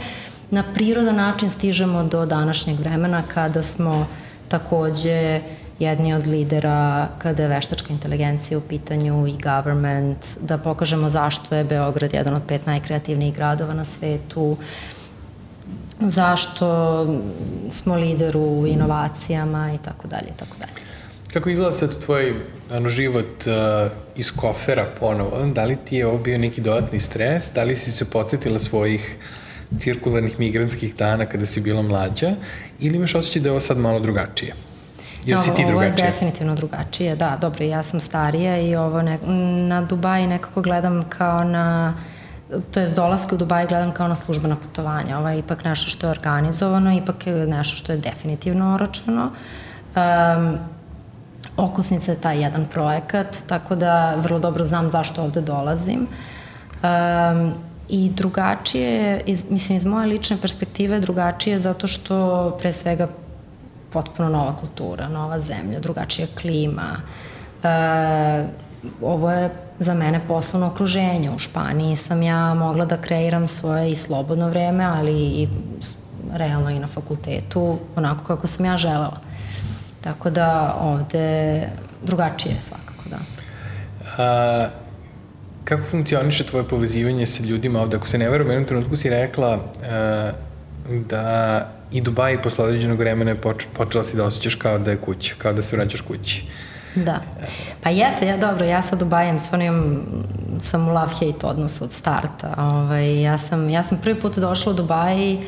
na 0.52 0.64
prirodan 0.74 1.16
način 1.16 1.50
stižemo 1.50 2.04
do 2.04 2.26
današnjeg 2.26 2.80
vremena 2.80 3.24
kada 3.34 3.64
smo 3.64 4.08
takođe 4.48 5.42
jedni 5.80 6.14
od 6.14 6.28
lidera 6.28 7.08
kada 7.18 7.44
je 7.44 7.50
veštačka 7.50 7.94
inteligencija 7.94 8.58
u 8.58 8.62
pitanju 8.62 9.28
i 9.28 9.36
government, 9.44 10.18
da 10.42 10.58
pokažemo 10.58 11.10
zašto 11.10 11.56
je 11.56 11.64
Beograd 11.64 12.14
jedan 12.14 12.36
od 12.36 12.42
pet 12.48 12.66
najkreativnijih 12.66 13.36
gradova 13.36 13.74
na 13.74 13.86
svetu, 13.86 14.58
zašto 16.00 16.68
smo 17.72 17.96
lider 17.96 18.38
u 18.38 18.68
inovacijama 18.68 19.74
i 19.74 19.78
tako 19.78 20.08
dalje 20.08 20.28
i 20.36 20.38
tako 20.38 20.58
dalje. 20.60 20.72
Kako 21.34 21.50
izgleda 21.50 21.72
sad 21.72 22.06
tvoj 22.06 22.34
ano, 22.72 22.90
život 22.90 23.48
uh, 23.48 23.92
iz 24.16 24.32
kofera 24.32 24.86
ponovo? 25.00 25.46
Da 25.54 25.66
li 25.66 25.78
ti 25.86 25.96
je 25.96 26.08
ovo 26.08 26.18
bio 26.18 26.38
neki 26.38 26.62
dodatni 26.62 27.00
stres? 27.00 27.52
Da 27.56 27.64
li 27.64 27.76
si 27.76 27.92
se 27.92 28.10
podsjetila 28.10 28.60
svojih 28.60 29.18
cirkularnih 29.80 30.40
migrantskih 30.40 30.96
dana 30.96 31.26
kada 31.26 31.46
si 31.46 31.62
bila 31.62 31.82
mlađa? 31.82 32.32
Ili 32.80 32.96
imaš 32.96 33.16
osjećaj 33.16 33.42
da 33.42 33.48
je 33.48 33.52
ovo 33.52 33.60
sad 33.60 33.78
malo 33.78 34.00
drugačije? 34.00 34.54
Jer 35.26 35.40
si 35.40 35.56
ti 35.56 35.66
drugačija? 35.68 35.76
Ovo 35.76 35.84
je 35.84 35.92
definitivno 35.92 36.56
drugačije, 36.56 37.16
da. 37.16 37.38
Dobro, 37.42 37.66
ja 37.66 37.84
sam 37.84 38.00
starija 38.00 38.58
i 38.58 38.76
ovo 38.76 39.02
ne, 39.02 39.18
na 39.68 39.82
Dubaji 39.82 40.28
nekako 40.28 40.62
gledam 40.62 41.04
kao 41.10 41.44
na 41.44 41.94
to 42.72 42.80
je 42.80 42.88
dolaske 42.88 43.36
u 43.36 43.38
Dubaj 43.38 43.68
gledam 43.68 43.92
kao 43.92 44.08
na 44.08 44.16
službena 44.16 44.56
putovanja. 44.56 45.20
Ovo 45.20 45.30
je 45.30 45.40
ipak 45.40 45.64
nešto 45.64 45.90
što 45.90 46.08
je 46.08 46.12
organizovano, 46.12 46.94
ipak 46.98 47.28
je 47.28 47.34
nešto 47.34 47.76
što 47.76 47.92
je 47.92 47.98
definitivno 47.98 48.74
oročeno. 48.74 49.32
Um, 49.96 50.58
Okosnica 51.58 52.12
je 52.12 52.22
taj 52.22 52.42
jedan 52.42 52.66
projekat, 52.66 53.38
tako 53.48 53.76
da 53.76 54.16
vrlo 54.16 54.40
dobro 54.40 54.64
znam 54.64 54.90
zašto 54.90 55.24
ovde 55.24 55.42
dolazim. 55.42 56.08
Um, 56.84 57.54
I 57.90 58.10
drugačije, 58.10 59.22
iz, 59.26 59.44
mislim 59.50 59.78
iz 59.78 59.86
moje 59.86 60.08
lične 60.08 60.38
perspektive 60.42 61.00
drugačije 61.00 61.60
zato 61.60 61.88
što 61.88 62.58
pre 62.60 62.72
svega 62.72 63.08
potpuno 63.92 64.30
nova 64.30 64.56
kultura, 64.56 65.08
nova 65.08 65.40
zemlja, 65.40 65.80
drugačija 65.80 66.28
klima. 66.42 67.02
Uh, 67.64 68.50
ovo 69.02 69.32
je 69.32 69.50
za 69.80 69.94
mene 69.94 70.22
poslovno 70.28 70.68
okruženje. 70.68 71.32
U 71.32 71.40
Španiji 71.40 71.96
sam 71.96 72.24
ja 72.24 72.54
mogla 72.54 72.86
da 72.86 72.98
kreiram 72.98 73.48
svoje 73.48 73.92
i 73.92 73.96
slobodno 73.96 74.50
vreme, 74.50 74.84
ali 74.84 75.14
i 75.14 75.48
realno 76.34 76.70
i 76.70 76.80
na 76.80 76.88
fakultetu, 76.88 77.78
onako 77.96 78.24
kako 78.24 78.48
sam 78.48 78.66
ja 78.66 78.78
želela. 78.78 79.20
Tako 80.02 80.30
da 80.30 80.76
ovde 80.82 81.68
drugačije 82.04 82.56
svakako, 82.62 83.10
da. 83.10 83.18
A, 84.24 84.68
kako 85.64 85.84
funkcioniše 85.84 86.44
tvoje 86.44 86.68
povezivanje 86.68 87.26
sa 87.26 87.44
ljudima 87.44 87.82
ovde? 87.82 87.98
Ako 87.98 88.08
se 88.08 88.18
ne 88.18 88.30
verujem, 88.30 88.50
u 88.50 88.52
jednom 88.52 88.68
trenutku 88.68 88.96
si 88.96 89.10
rekla 89.10 89.60
a, 89.92 90.32
da 90.90 91.68
i 91.92 92.02
Dubaj 92.02 92.42
posle 92.42 92.66
određenog 92.66 93.00
vremena 93.00 93.32
je 93.32 93.42
poč, 93.42 93.66
počela 93.74 94.04
si 94.04 94.18
da 94.18 94.26
osjećaš 94.26 94.56
kao 94.56 94.80
da 94.80 94.92
je 94.92 94.98
kuća, 94.98 95.36
kao 95.38 95.54
da 95.54 95.62
se 95.62 95.76
vraćaš 95.76 96.02
kući. 96.02 96.44
Da. 96.96 97.22
Pa 97.84 97.90
jeste, 97.90 98.28
ja 98.28 98.38
dobro, 98.38 98.66
ja 98.66 98.82
sad 98.82 99.00
Dubajem 99.00 99.40
stvarno 99.40 99.66
imam, 99.66 100.06
sam 100.62 100.88
u 100.88 100.92
love-hate 100.92 101.46
odnosu 101.46 101.84
od 101.84 101.94
starta. 101.94 102.54
Ovaj, 102.58 103.22
ja, 103.22 103.38
sam, 103.38 103.70
ja 103.70 103.84
sam 103.84 103.98
prvi 103.98 104.20
put 104.20 104.38
došla 104.38 104.72
u 104.72 104.76
Dubaji 104.76 105.40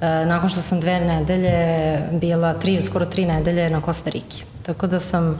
e, 0.00 0.26
nakon 0.26 0.48
što 0.48 0.60
sam 0.60 0.80
dve 0.80 1.00
nedelje 1.00 1.98
bila, 2.12 2.54
tri, 2.54 2.82
skoro 2.82 3.06
tri 3.06 3.26
nedelje 3.26 3.70
na 3.70 3.80
Kosta 3.80 4.10
Riki. 4.10 4.42
Tako 4.62 4.86
da 4.86 5.00
sam 5.00 5.38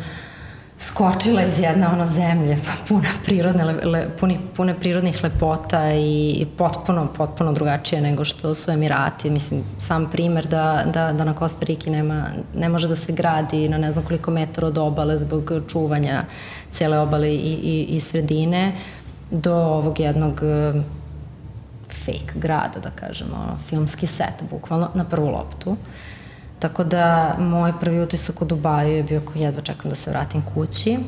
skočila 0.78 1.42
iz 1.42 1.60
jedne 1.60 1.88
ono 1.88 2.06
zemlje 2.06 2.58
puna 2.88 3.08
prirodne, 3.24 3.64
le, 3.64 4.08
puni, 4.20 4.38
pune 4.56 4.74
prirodnih 4.74 5.24
lepota 5.24 5.94
i, 5.94 6.46
potpuno, 6.58 7.08
potpuno 7.16 7.52
drugačije 7.52 8.00
nego 8.00 8.24
što 8.24 8.54
su 8.54 8.70
Emirati. 8.70 9.30
Mislim, 9.30 9.64
sam 9.78 10.10
primer 10.10 10.46
da, 10.46 10.84
da, 10.94 11.12
da 11.12 11.24
na 11.24 11.34
Kosta 11.34 11.64
Riki 11.64 11.90
nema, 11.90 12.24
ne 12.54 12.68
može 12.68 12.88
da 12.88 12.94
se 12.94 13.12
gradi 13.12 13.68
na 13.68 13.78
ne 13.78 13.92
znam 13.92 14.04
koliko 14.04 14.30
metara 14.30 14.66
od 14.66 14.78
obale 14.78 15.18
zbog 15.18 15.52
čuvanja 15.68 16.24
cele 16.72 16.98
obale 16.98 17.34
i, 17.34 17.58
i, 17.62 17.86
i 17.88 18.00
sredine 18.00 18.72
do 19.30 19.54
ovog 19.54 20.00
jednog 20.00 20.40
eh, 20.42 20.82
fake 22.04 22.32
grada, 22.34 22.80
da 22.82 22.90
kažemo, 22.90 23.58
filmski 23.68 24.06
set, 24.06 24.34
bukvalno, 24.50 24.90
na 24.94 25.04
prvu 25.04 25.28
loptu. 25.28 25.70
Uh, 25.70 25.76
Tako 26.58 26.84
da 26.84 27.34
moj 27.38 27.72
prvi 27.80 28.00
utisak 28.02 28.42
u 28.42 28.44
Dubaju 28.44 28.96
je 28.96 29.02
bio 29.02 29.20
ko 29.20 29.32
jedva 29.34 29.62
čekam 29.62 29.90
da 29.90 29.94
se 29.94 30.10
vratim 30.10 30.42
kući. 30.54 30.98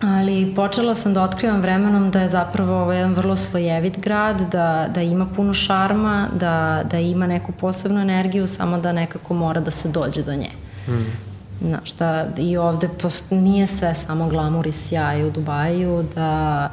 Ali 0.00 0.52
počela 0.56 0.94
sam 0.94 1.14
da 1.14 1.22
otkrivam 1.22 1.60
vremenom 1.60 2.10
da 2.10 2.20
je 2.20 2.28
zapravo 2.28 2.82
ovo 2.82 2.92
jedan 2.92 3.14
vrlo 3.14 3.36
slojevit 3.36 3.98
grad, 3.98 4.40
da, 4.52 4.88
da 4.94 5.02
ima 5.02 5.26
puno 5.26 5.54
šarma, 5.54 6.28
da, 6.34 6.82
da 6.90 6.98
ima 6.98 7.26
neku 7.26 7.52
posebnu 7.52 8.00
energiju, 8.00 8.46
samo 8.46 8.78
da 8.78 8.92
nekako 8.92 9.34
mora 9.34 9.60
da 9.60 9.70
se 9.70 9.88
dođe 9.88 10.22
do 10.22 10.34
nje. 10.34 10.50
Mm. 10.88 11.30
Znaš, 11.68 11.92
da 11.92 12.26
i 12.36 12.56
ovde 12.56 12.88
post, 13.02 13.30
nije 13.30 13.66
sve 13.66 13.94
samo 13.94 14.28
glamur 14.28 14.66
i 14.66 14.72
sjaj 14.72 15.24
u 15.24 15.30
Dubaju, 15.30 16.04
da, 16.14 16.70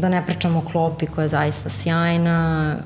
da 0.00 0.08
ne 0.08 0.26
pričamo 0.26 0.58
o 0.58 0.70
klopi 0.70 1.06
koja 1.06 1.22
je 1.22 1.28
zaista 1.28 1.68
sjajna, 1.68 2.76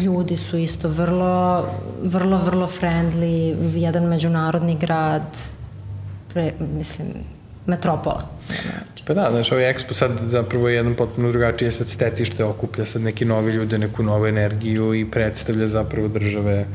ljudi 0.00 0.36
su 0.36 0.56
isto 0.56 0.88
vrlo, 0.88 1.66
vrlo, 2.02 2.38
vrlo 2.38 2.66
friendly, 2.80 3.56
jedan 3.74 4.04
međunarodni 4.04 4.76
grad, 4.78 5.22
pre, 6.32 6.52
mislim, 6.76 7.08
metropola. 7.66 8.28
Pa 9.06 9.14
da, 9.14 9.28
znaš, 9.30 9.52
ovaj 9.52 9.74
Expo 9.74 9.92
sad 9.92 10.10
zapravo 10.26 10.68
je 10.68 10.76
jedan 10.76 10.94
potpuno 10.94 11.32
drugačiji 11.32 11.72
sad 11.72 11.88
stecište, 11.88 12.44
okuplja 12.44 12.86
sad 12.86 13.02
neki 13.02 13.24
novi 13.24 13.52
ljude, 13.52 13.78
neku 13.78 14.02
novu 14.02 14.26
energiju 14.26 14.94
i 14.94 15.10
predstavlja 15.10 15.68
zapravo 15.68 16.08
države 16.08 16.66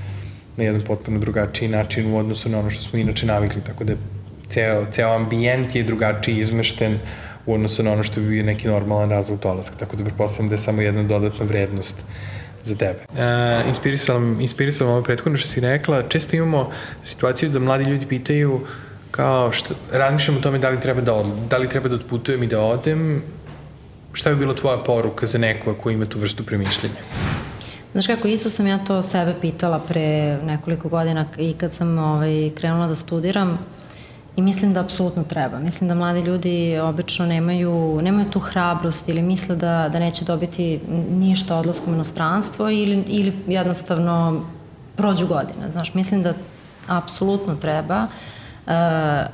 na 0.57 0.63
jedan 0.63 0.81
potpuno 0.81 1.19
drugačiji 1.19 1.69
način 1.69 2.13
u 2.13 2.17
odnosu 2.17 2.49
na 2.49 2.59
ono 2.59 2.69
što 2.69 2.83
smo 2.83 2.99
inače 2.99 3.25
navikli, 3.25 3.61
tako 3.61 3.83
da 3.83 3.93
ceo, 4.49 4.85
ceo 4.91 5.15
ambijent 5.15 5.75
je 5.75 5.83
drugačiji 5.83 6.39
izmešten 6.39 6.99
u 7.45 7.53
odnosu 7.53 7.83
na 7.83 7.91
ono 7.91 8.03
što 8.03 8.21
bi 8.21 8.29
bio 8.29 8.43
neki 8.43 8.67
normalan 8.67 9.09
razvoj 9.09 9.37
dolaska, 9.41 9.75
tako 9.79 9.95
da 9.95 10.03
pretpostavljam 10.03 10.49
da 10.49 10.55
je 10.55 10.59
samo 10.59 10.81
jedna 10.81 11.03
dodatna 11.03 11.45
vrednost 11.45 12.03
za 12.67 12.75
tebe. 12.75 12.99
E, 13.17 13.63
inspirisala, 13.67 14.19
inspirisala 14.39 14.91
ovo 14.91 15.03
prethodno 15.03 15.37
što 15.37 15.47
si 15.47 15.59
rekla, 15.59 16.03
često 16.03 16.35
imamo 16.35 16.69
situaciju 17.03 17.49
da 17.49 17.59
mladi 17.59 17.83
ljudi 17.83 18.05
pitaju 18.05 18.61
kao 19.11 19.51
što, 19.51 19.73
razmišljam 19.91 20.37
o 20.37 20.41
tome 20.41 20.59
da 20.59 20.69
li 20.69 20.81
treba 20.81 21.01
da 21.01 21.13
odlu, 21.13 21.33
da 21.49 21.57
li 21.57 21.69
treba 21.69 21.89
da 21.89 21.95
odputujem 21.95 22.43
i 22.43 22.47
da 22.47 22.61
odem, 22.61 23.21
šta 24.13 24.29
bi 24.29 24.35
bilo 24.35 24.53
tvoja 24.53 24.77
poruka 24.77 25.27
za 25.27 25.37
nekoga 25.37 25.77
ko 25.79 25.89
ima 25.89 26.05
tu 26.05 26.19
vrstu 26.19 26.43
premišljenja? 26.43 27.01
Znaš 27.91 28.07
kako, 28.07 28.27
isto 28.27 28.49
sam 28.49 28.67
ja 28.67 28.77
to 28.77 29.03
sebe 29.03 29.33
pitala 29.41 29.79
pre 29.79 30.37
nekoliko 30.43 30.89
godina 30.89 31.25
i 31.37 31.53
kad 31.53 31.73
sam 31.73 31.97
ovaj, 31.97 32.51
krenula 32.55 32.87
da 32.87 32.95
studiram 32.95 33.59
i 34.37 34.41
mislim 34.41 34.73
da 34.73 34.79
apsolutno 34.79 35.23
treba. 35.23 35.59
Mislim 35.59 35.87
da 35.87 35.95
mladi 35.95 36.21
ljudi 36.21 36.79
obično 36.79 37.25
nemaju, 37.25 37.99
nemaju 38.01 38.29
tu 38.29 38.39
hrabrost 38.39 39.09
ili 39.09 39.21
misle 39.21 39.55
da, 39.55 39.89
da 39.91 39.99
neće 39.99 40.25
dobiti 40.25 40.79
ništa 41.09 41.57
odlaskom 41.57 41.93
u 41.93 41.95
inostranstvo 41.95 42.69
ili, 42.69 43.03
ili 43.07 43.33
jednostavno 43.47 44.41
prođu 44.95 45.27
godine. 45.27 45.71
Znaš, 45.71 45.93
mislim 45.93 46.23
da 46.23 46.33
apsolutno 46.87 47.55
treba 47.55 48.03
uh, 48.03 48.36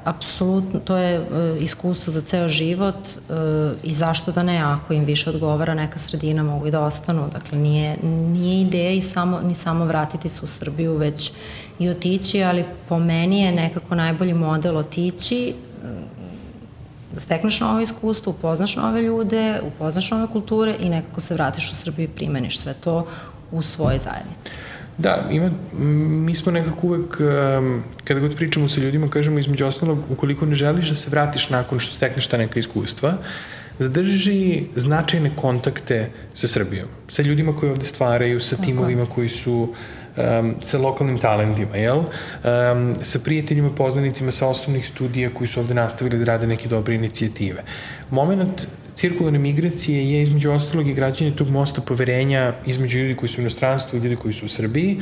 apsolutno, 0.03 0.79
to 0.79 0.97
je 0.97 1.19
uh, 1.19 1.25
iskustvo 1.61 2.13
za 2.13 2.21
ceo 2.21 2.47
život 2.47 2.95
uh, 2.95 3.35
i 3.83 3.93
zašto 3.93 4.31
da 4.31 4.43
ne, 4.43 4.57
ako 4.57 4.93
im 4.93 5.05
više 5.05 5.29
odgovara 5.29 5.73
neka 5.73 5.99
sredina, 5.99 6.43
mogu 6.43 6.67
i 6.67 6.71
da 6.71 6.81
ostanu. 6.81 7.29
Dakle, 7.31 7.57
nije, 7.57 7.97
nije 8.03 8.61
ideja 8.61 8.91
i 8.91 9.01
samo, 9.01 9.41
ni 9.41 9.53
samo 9.53 9.85
vratiti 9.85 10.29
se 10.29 10.41
u 10.43 10.47
Srbiju, 10.47 10.97
već 10.97 11.31
i 11.79 11.89
otići, 11.89 12.43
ali 12.43 12.65
po 12.89 12.99
meni 12.99 13.41
je 13.41 13.51
nekako 13.51 13.95
najbolji 13.95 14.33
model 14.33 14.77
otići, 14.77 15.53
da 17.13 17.19
stekneš 17.19 17.59
novo 17.59 17.79
iskustvo, 17.79 18.31
upoznaš 18.31 18.75
nove 18.75 19.01
ljude, 19.01 19.61
upoznaš 19.67 20.11
nove 20.11 20.27
kulture 20.27 20.75
i 20.79 20.89
nekako 20.89 21.21
se 21.21 21.33
vratiš 21.33 21.71
u 21.71 21.75
Srbiju 21.75 22.03
i 22.03 22.15
primeniš 22.15 22.59
sve 22.59 22.73
to 22.73 23.07
u 23.51 23.61
svojoj 23.61 23.99
zajednici. 23.99 24.57
Da, 24.97 25.27
ima, 25.31 25.49
mi 26.25 26.35
smo 26.35 26.51
nekako 26.51 26.87
uvek, 26.87 27.19
um, 27.19 27.83
kada 28.03 28.19
god 28.19 28.35
pričamo 28.35 28.67
sa 28.67 28.81
ljudima, 28.81 29.09
kažemo 29.09 29.39
između 29.39 29.65
ostalog, 29.65 29.99
ukoliko 30.09 30.45
ne 30.45 30.55
želiš 30.55 30.89
da 30.89 30.95
se 30.95 31.09
vratiš 31.09 31.49
nakon 31.49 31.79
što 31.79 31.93
stekneš 31.93 32.27
ta 32.27 32.37
neka 32.37 32.59
iskustva, 32.59 33.17
zadrži 33.79 34.63
značajne 34.75 35.31
kontakte 35.35 36.09
sa 36.33 36.47
Srbijom, 36.47 36.87
sa 37.07 37.21
ljudima 37.21 37.55
koji 37.55 37.71
ovde 37.71 37.85
stvaraju, 37.85 38.39
sa 38.39 38.55
timovima 38.55 39.05
koji 39.05 39.29
su 39.29 39.73
um, 40.17 40.55
sa 40.61 40.77
lokalnim 40.77 41.17
talentima, 41.19 41.77
jel? 41.77 41.97
Um, 41.97 42.95
sa 43.01 43.19
prijateljima, 43.19 43.69
poznanicima 43.69 44.31
sa 44.31 44.47
osnovnih 44.47 44.87
studija 44.87 45.29
koji 45.33 45.47
su 45.47 45.59
ovde 45.59 45.73
nastavili 45.73 46.17
da 46.17 46.25
rade 46.25 46.47
neke 46.47 46.67
dobre 46.67 46.95
inicijative. 46.95 47.63
Moment 48.09 48.67
cirkularne 48.95 49.39
migracije 49.39 50.11
je 50.11 50.21
između 50.21 50.51
ostalog 50.51 50.87
i 50.87 50.93
građanje 50.93 51.35
tog 51.35 51.49
mosta 51.49 51.81
poverenja 51.81 52.53
između 52.65 52.99
ljudi 52.99 53.15
koji 53.15 53.29
su 53.29 53.41
u 53.41 53.41
inostranstvu 53.41 53.97
i 53.97 54.01
ljudi 54.01 54.15
koji 54.15 54.33
su 54.33 54.45
u 54.45 54.49
Srbiji 54.49 55.01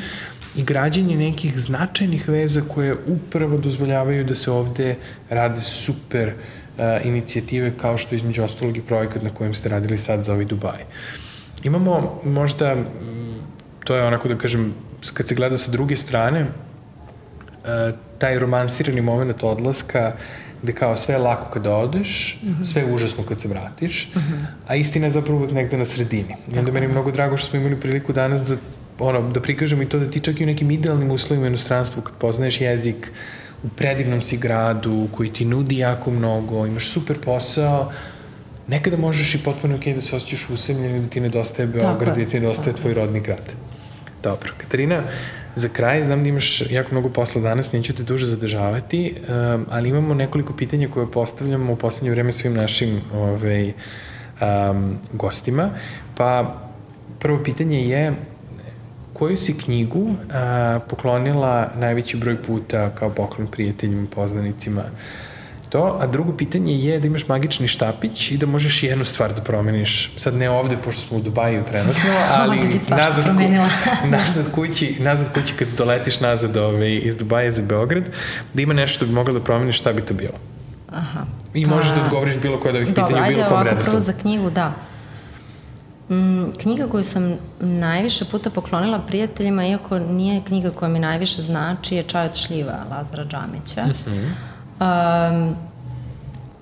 i 0.56 0.64
građanje 0.64 1.18
nekih 1.18 1.60
značajnih 1.60 2.30
veza 2.30 2.62
koje 2.68 2.96
upravo 3.08 3.58
dozvoljavaju 3.58 4.24
da 4.24 4.36
se 4.36 4.52
ovde 4.52 4.96
rade 5.30 5.62
super 5.62 6.34
uh, 6.34 7.06
inicijative 7.06 7.72
kao 7.82 7.98
što 7.98 8.16
između 8.16 8.44
ostalog 8.44 8.78
i 8.78 8.82
projekat 8.82 9.24
na 9.24 9.30
kojem 9.30 9.54
ste 9.54 9.70
radili 9.70 9.98
sad 9.98 10.24
za 10.24 10.34
ovaj 10.34 10.46
Dubaj. 10.46 10.86
Imamo 11.64 12.22
možda, 12.26 12.76
to 13.84 13.96
je 13.96 14.04
onako 14.04 14.28
da 14.28 14.38
kažem, 14.38 14.74
kad 15.14 15.28
se 15.28 15.36
gleda 15.36 15.58
sa 15.58 15.72
druge 15.72 15.98
strane, 15.98 16.42
uh, 16.42 16.48
taj 18.18 18.40
romansirani 18.40 19.02
moment 19.02 19.44
odlaska 19.44 20.14
gde 20.62 20.74
kao 20.74 20.98
sve 20.98 21.16
je 21.16 21.20
lako 21.20 21.50
kada 21.50 21.76
odeš, 21.76 22.40
mm 22.44 22.50
-hmm. 22.50 22.66
sve 22.66 22.82
je 22.82 22.94
užasno 22.94 23.24
kad 23.24 23.42
se 23.42 23.48
vratiš, 23.48 24.10
mm 24.16 24.20
-hmm. 24.20 24.46
a 24.68 24.76
istina 24.76 25.06
je 25.06 25.12
zapravo 25.12 25.40
uvek 25.40 25.52
negde 25.52 25.78
na 25.78 25.86
sredini. 25.86 26.36
I 26.56 26.60
onda 26.60 26.72
meni 26.72 26.86
je 26.86 26.92
mnogo 26.92 27.12
drago 27.12 27.38
što 27.38 27.50
smo 27.50 27.60
imali 27.60 27.80
priliku 27.80 28.14
danas 28.14 28.42
da, 28.42 28.56
ono, 29.00 29.32
da 29.32 29.42
prikažemo 29.42 29.84
i 29.84 29.86
to 29.86 30.00
da 30.00 30.12
ti 30.12 30.20
čak 30.20 30.42
i 30.42 30.44
u 30.44 30.48
nekim 30.48 30.72
idealnim 30.72 31.12
uslovima 31.12 31.46
u 31.46 31.48
inostranstvu, 31.48 32.02
kad 32.02 32.14
poznaješ 32.16 32.62
jezik, 32.62 33.12
u 33.64 33.70
predivnom 33.70 34.22
si 34.22 34.38
gradu, 34.38 35.08
koji 35.12 35.34
ti 35.34 35.46
nudi 35.46 35.78
jako 35.78 36.12
mnogo, 36.12 36.66
imaš 36.66 36.90
super 36.90 37.18
posao, 37.26 37.92
nekada 38.68 38.98
možeš 38.98 39.36
i 39.36 39.44
potpuno 39.44 39.76
ok 39.76 39.86
da 39.96 40.02
se 40.02 40.16
osjećaš 40.16 40.50
usemljen 40.50 40.96
i 40.96 41.00
da 41.00 41.08
ti 41.08 41.20
nedostaje 41.20 41.68
Beograd 41.68 42.18
i 42.18 42.26
da 42.26 42.32
ti 42.32 42.40
nedostaje 42.40 42.76
tvoj 42.76 42.94
rodni 42.94 43.20
grad. 43.20 43.54
Dobro, 44.24 44.52
Katarina, 44.58 45.04
Za 45.56 45.70
kraj, 45.70 46.04
znam 46.04 46.24
da 46.24 46.30
imaš 46.30 46.72
jako 46.72 46.92
mnogo 46.92 47.10
posla 47.10 47.42
danas, 47.42 47.72
neću 47.72 47.94
te 47.94 48.04
duže 48.04 48.26
zadržavati, 48.26 49.16
um, 49.16 49.66
ali 49.70 49.90
imamo 49.90 50.14
nekoliko 50.14 50.54
pitanja 50.54 50.88
koje 50.88 51.12
postavljamo 51.12 51.74
u 51.74 51.76
poslednje 51.76 52.12
vreme 52.12 52.34
svim 52.34 52.54
našim 52.54 53.02
ovaj, 53.14 53.68
um, 53.68 54.98
gostima. 55.14 55.70
Pa 56.18 56.62
prvo 57.20 57.44
pitanje 57.44 57.88
je 57.88 58.14
koju 59.14 59.38
si 59.38 59.58
knjigu 59.58 60.00
uh, 60.00 60.16
poklonila 60.90 61.72
najveći 61.80 62.18
broj 62.18 62.44
puta 62.44 62.90
kao 62.90 63.10
poklon 63.10 63.48
prijateljima, 63.48 64.08
poznanicima 64.16 64.84
to, 65.72 65.98
a 66.02 66.08
drugo 66.08 66.34
pitanje 66.38 66.76
je 66.76 67.00
da 67.00 67.08
imaš 67.08 67.28
magični 67.28 67.68
štapić 67.68 68.32
i 68.32 68.38
da 68.38 68.46
možeš 68.46 68.84
jednu 68.84 69.06
stvar 69.06 69.34
da 69.34 69.42
promeniš, 69.42 70.14
sad 70.18 70.34
ne 70.34 70.50
ovde, 70.50 70.78
pošto 70.78 71.02
smo 71.02 71.18
u 71.18 71.22
Dubaju 71.22 71.64
trenutno, 71.64 72.12
ali 72.38 72.58
da 72.90 72.96
nazad, 72.96 73.26
ku, 73.26 73.42
nazad, 74.18 74.52
kući, 74.56 74.96
nazad 75.00 75.34
kući 75.34 75.54
kad 75.54 75.68
doletiš 75.78 76.20
nazad 76.20 76.58
ove, 76.58 76.68
ovaj, 76.68 77.00
iz 77.04 77.16
Dubaja 77.16 77.52
za 77.52 77.64
Beograd, 77.64 78.04
da 78.54 78.62
ima 78.62 78.74
nešto 78.74 78.96
što 78.96 79.06
bi 79.06 79.12
mogla 79.12 79.34
da 79.34 79.40
promeniš, 79.40 79.80
šta 79.80 79.94
bi 79.94 80.02
to 80.02 80.14
bilo? 80.14 80.38
Aha. 80.90 81.26
I 81.54 81.66
pa... 81.66 81.76
možeš 81.76 81.92
da 81.92 82.04
odgovoriš 82.04 82.38
bilo 82.38 82.60
koje 82.60 82.70
od 82.70 82.76
ovih 82.76 82.94
Dobro, 82.94 83.08
pitanja 83.08 83.28
u 83.28 83.34
bilo 83.34 83.50
kom 83.50 83.64
redoslu. 83.64 83.66
Dobro, 83.66 83.70
ajde 83.70 83.72
ovako 83.72 83.92
prvo 83.92 84.00
za 84.00 84.14
knjigu, 84.14 84.50
da. 84.50 84.74
Mm, 86.10 86.52
knjiga 86.62 86.88
koju 86.88 87.04
sam 87.04 87.38
najviše 87.60 88.26
puta 88.26 88.50
poklonila 88.50 89.00
prijateljima, 89.00 89.68
iako 89.68 90.00
nije 90.00 90.42
knjiga 90.48 90.72
koja 90.72 90.90
mi 90.90 91.00
najviše 91.00 91.42
znači, 91.42 91.96
je 91.96 92.04
Čaj 92.04 92.26
od 92.26 92.36
šljiva 92.36 92.86
Lazara 92.90 93.26
Džamića. 93.26 93.82
Uh 93.82 94.08
mhm. 94.08 94.20
-huh 94.20 94.51
Um, 94.82 95.56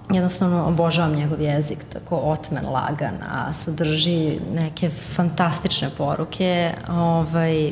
jednostavno 0.09 0.65
obožavam 0.67 1.15
njegov 1.15 1.41
jezik, 1.41 1.77
tako 1.93 2.15
otmen, 2.15 2.65
lagan, 2.65 3.15
a 3.31 3.53
sadrži 3.53 4.39
neke 4.53 4.89
fantastične 4.89 5.89
poruke. 5.97 6.73
Ovaj, 6.89 7.71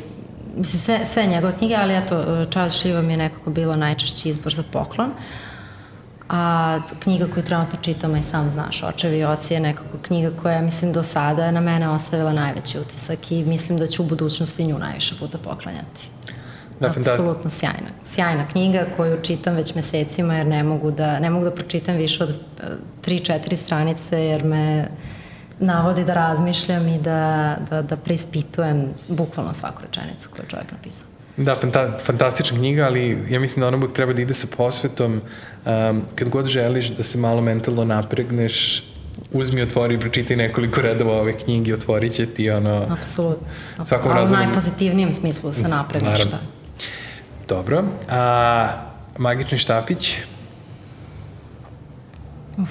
mislim, 0.56 0.80
sve, 0.80 1.04
sve 1.04 1.26
njegove 1.26 1.56
knjige, 1.56 1.76
ali 1.76 1.96
eto, 1.96 2.44
Čaj 2.50 2.70
Šiva 2.70 3.02
mi 3.02 3.12
je 3.12 3.16
nekako 3.16 3.50
bilo 3.50 3.76
najčešći 3.76 4.28
izbor 4.28 4.54
za 4.54 4.62
poklon. 4.72 5.10
A 6.28 6.78
knjiga 7.00 7.26
koju 7.34 7.44
trenutno 7.44 7.78
čitamo 7.82 8.16
i 8.16 8.22
sam 8.22 8.50
znaš, 8.50 8.82
Očevi 8.82 9.18
i 9.18 9.24
oci 9.24 9.54
je 9.54 9.60
nekako 9.60 9.98
knjiga 10.02 10.30
koja, 10.42 10.62
mislim, 10.62 10.92
do 10.92 11.02
sada 11.02 11.50
na 11.50 11.60
mene 11.60 11.88
ostavila 11.88 12.32
najveći 12.32 12.78
utisak 12.78 13.32
i 13.32 13.44
mislim 13.44 13.78
da 13.78 13.86
ću 13.86 14.02
u 14.02 14.06
budućnosti 14.06 14.66
nju 14.66 14.78
najviše 14.78 15.14
puta 15.18 15.38
poklanjati. 15.38 16.10
Da, 16.80 16.86
Apsolutno 16.86 17.50
sjajna. 17.50 17.90
Sjajna 18.04 18.48
knjiga 18.48 18.86
koju 18.96 19.22
čitam 19.22 19.54
već 19.54 19.74
mesecima 19.74 20.36
jer 20.36 20.46
ne 20.46 20.62
mogu 20.62 20.90
da, 20.90 21.18
ne 21.18 21.30
mogu 21.30 21.44
da 21.44 21.50
pročitam 21.50 21.96
više 21.96 22.24
od 22.24 22.40
3-4 23.04 23.56
stranice 23.56 24.24
jer 24.24 24.44
me 24.44 24.88
navodi 25.60 26.04
da 26.04 26.14
razmišljam 26.14 26.88
i 26.88 26.98
da, 26.98 27.56
da, 27.70 27.82
da 27.82 27.96
preispitujem 27.96 28.88
bukvalno 29.08 29.54
svaku 29.54 29.82
rečenicu 29.82 30.28
koju 30.30 30.44
je 30.44 30.48
čovjek 30.48 30.72
napisao. 30.72 31.06
Da, 31.36 31.56
fanta, 31.56 31.98
fantastična 32.04 32.56
knjiga, 32.56 32.86
ali 32.86 33.18
ja 33.30 33.40
mislim 33.40 33.60
da 33.60 33.68
ono 33.68 33.76
uvijek 33.76 33.92
treba 33.92 34.12
da 34.12 34.22
ide 34.22 34.34
sa 34.34 34.46
posvetom. 34.56 35.20
Um, 35.66 36.02
kad 36.14 36.28
god 36.28 36.46
želiš 36.46 36.88
da 36.88 37.02
se 37.02 37.18
malo 37.18 37.40
mentalno 37.40 37.84
napregneš, 37.84 38.84
uzmi, 39.32 39.62
otvori 39.62 39.94
i 39.94 40.00
pročitaj 40.00 40.36
nekoliko 40.36 40.80
redova 40.80 41.20
ove 41.20 41.32
knjige, 41.32 41.74
otvorit 41.74 42.12
će 42.12 42.26
ti 42.26 42.50
ono... 42.50 42.86
Apsolutno. 42.90 43.46
Svakom 43.84 44.12
A 44.12 44.22
u 44.22 44.26
najpozitivnijem 44.26 45.12
smislu 45.12 45.52
se 45.52 45.68
napregneš, 45.68 46.24
da. 46.24 46.38
Dobro. 47.48 47.84
A 48.10 48.68
magični 49.18 49.58
štapić? 49.58 50.18
Uf. 52.58 52.70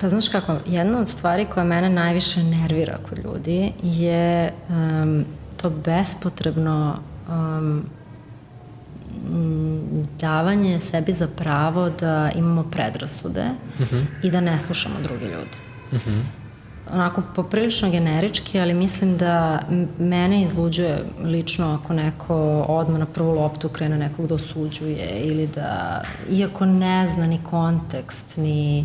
Pa 0.00 0.08
znaš 0.08 0.28
kako, 0.28 0.56
jedna 0.66 0.98
od 0.98 1.08
stvari 1.08 1.46
koja 1.54 1.64
mene 1.64 1.90
najviše 1.90 2.42
nervira 2.42 2.98
kod 3.08 3.18
ljudi 3.18 3.72
je 3.82 4.52
um, 4.68 5.24
to 5.56 5.70
bespotrebno 5.70 6.98
um, 7.28 7.84
davanje 10.20 10.80
sebi 10.80 11.12
za 11.12 11.28
pravo 11.28 11.90
da 11.90 12.30
imamo 12.34 12.62
predrasude 12.62 13.50
uh 13.78 13.80
mhm. 13.80 13.96
-huh. 13.96 14.04
i 14.22 14.30
da 14.30 14.40
ne 14.40 14.60
slušamo 14.60 14.94
druge 15.02 15.24
ljude. 15.24 15.58
Uh 15.92 15.98
mhm. 15.98 16.10
-huh 16.10 16.43
onako 16.92 17.22
poprilično 17.34 17.90
generički, 17.90 18.60
ali 18.60 18.74
mislim 18.74 19.16
da 19.16 19.60
mene 19.98 20.42
izluđuje 20.42 21.04
lično 21.22 21.78
ako 21.82 21.92
neko 21.92 22.64
odmah 22.68 22.98
na 22.98 23.06
prvu 23.06 23.34
loptu 23.34 23.68
krene 23.68 23.98
nekog 23.98 24.26
da 24.26 24.34
osuđuje 24.34 25.22
ili 25.24 25.46
da, 25.46 26.02
iako 26.30 26.66
ne 26.66 27.06
zna 27.06 27.26
ni 27.26 27.40
kontekst, 27.50 28.36
ni 28.36 28.84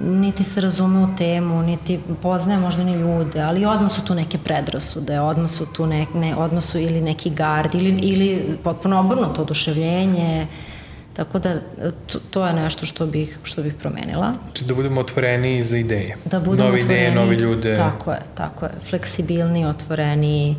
niti 0.00 0.44
se 0.44 0.60
razume 0.60 1.04
u 1.04 1.16
temu, 1.16 1.62
niti 1.62 2.00
poznaje 2.22 2.60
možda 2.60 2.84
ni 2.84 2.92
ljude, 2.92 3.40
ali 3.40 3.66
odmah 3.66 3.92
su 3.92 4.04
tu 4.04 4.14
neke 4.14 4.38
predrasude, 4.38 5.20
odmah 5.20 5.50
su 5.50 5.66
tu 5.66 5.86
ne, 5.86 6.06
ne, 6.14 6.36
odmah 6.36 6.62
su 6.62 6.78
ili 6.78 7.00
neki 7.00 7.30
gard, 7.30 7.74
ili, 7.74 7.98
ili 7.98 8.58
potpuno 8.64 9.00
obrnuto 9.00 9.42
oduševljenje, 9.42 10.46
Tako 11.16 11.38
da 11.38 11.60
to, 12.06 12.18
to 12.30 12.46
je 12.46 12.52
nešto 12.52 12.86
što 12.86 13.06
bih, 13.06 13.38
što 13.42 13.62
bih 13.62 13.74
promenila. 13.74 14.32
Znači 14.44 14.64
da 14.64 14.74
budemo 14.74 15.00
otvoreni 15.00 15.64
za 15.64 15.76
ideje. 15.76 16.16
Da 16.24 16.40
budemo 16.40 16.68
Nove 16.68 16.78
otvoreni, 16.78 17.00
ideje, 17.00 17.14
nove 17.14 17.36
ljude. 17.36 17.74
Tako 17.74 18.12
je, 18.12 18.20
tako 18.34 18.64
je. 18.64 18.72
Fleksibilni, 18.88 19.66
otvoreni, 19.66 20.56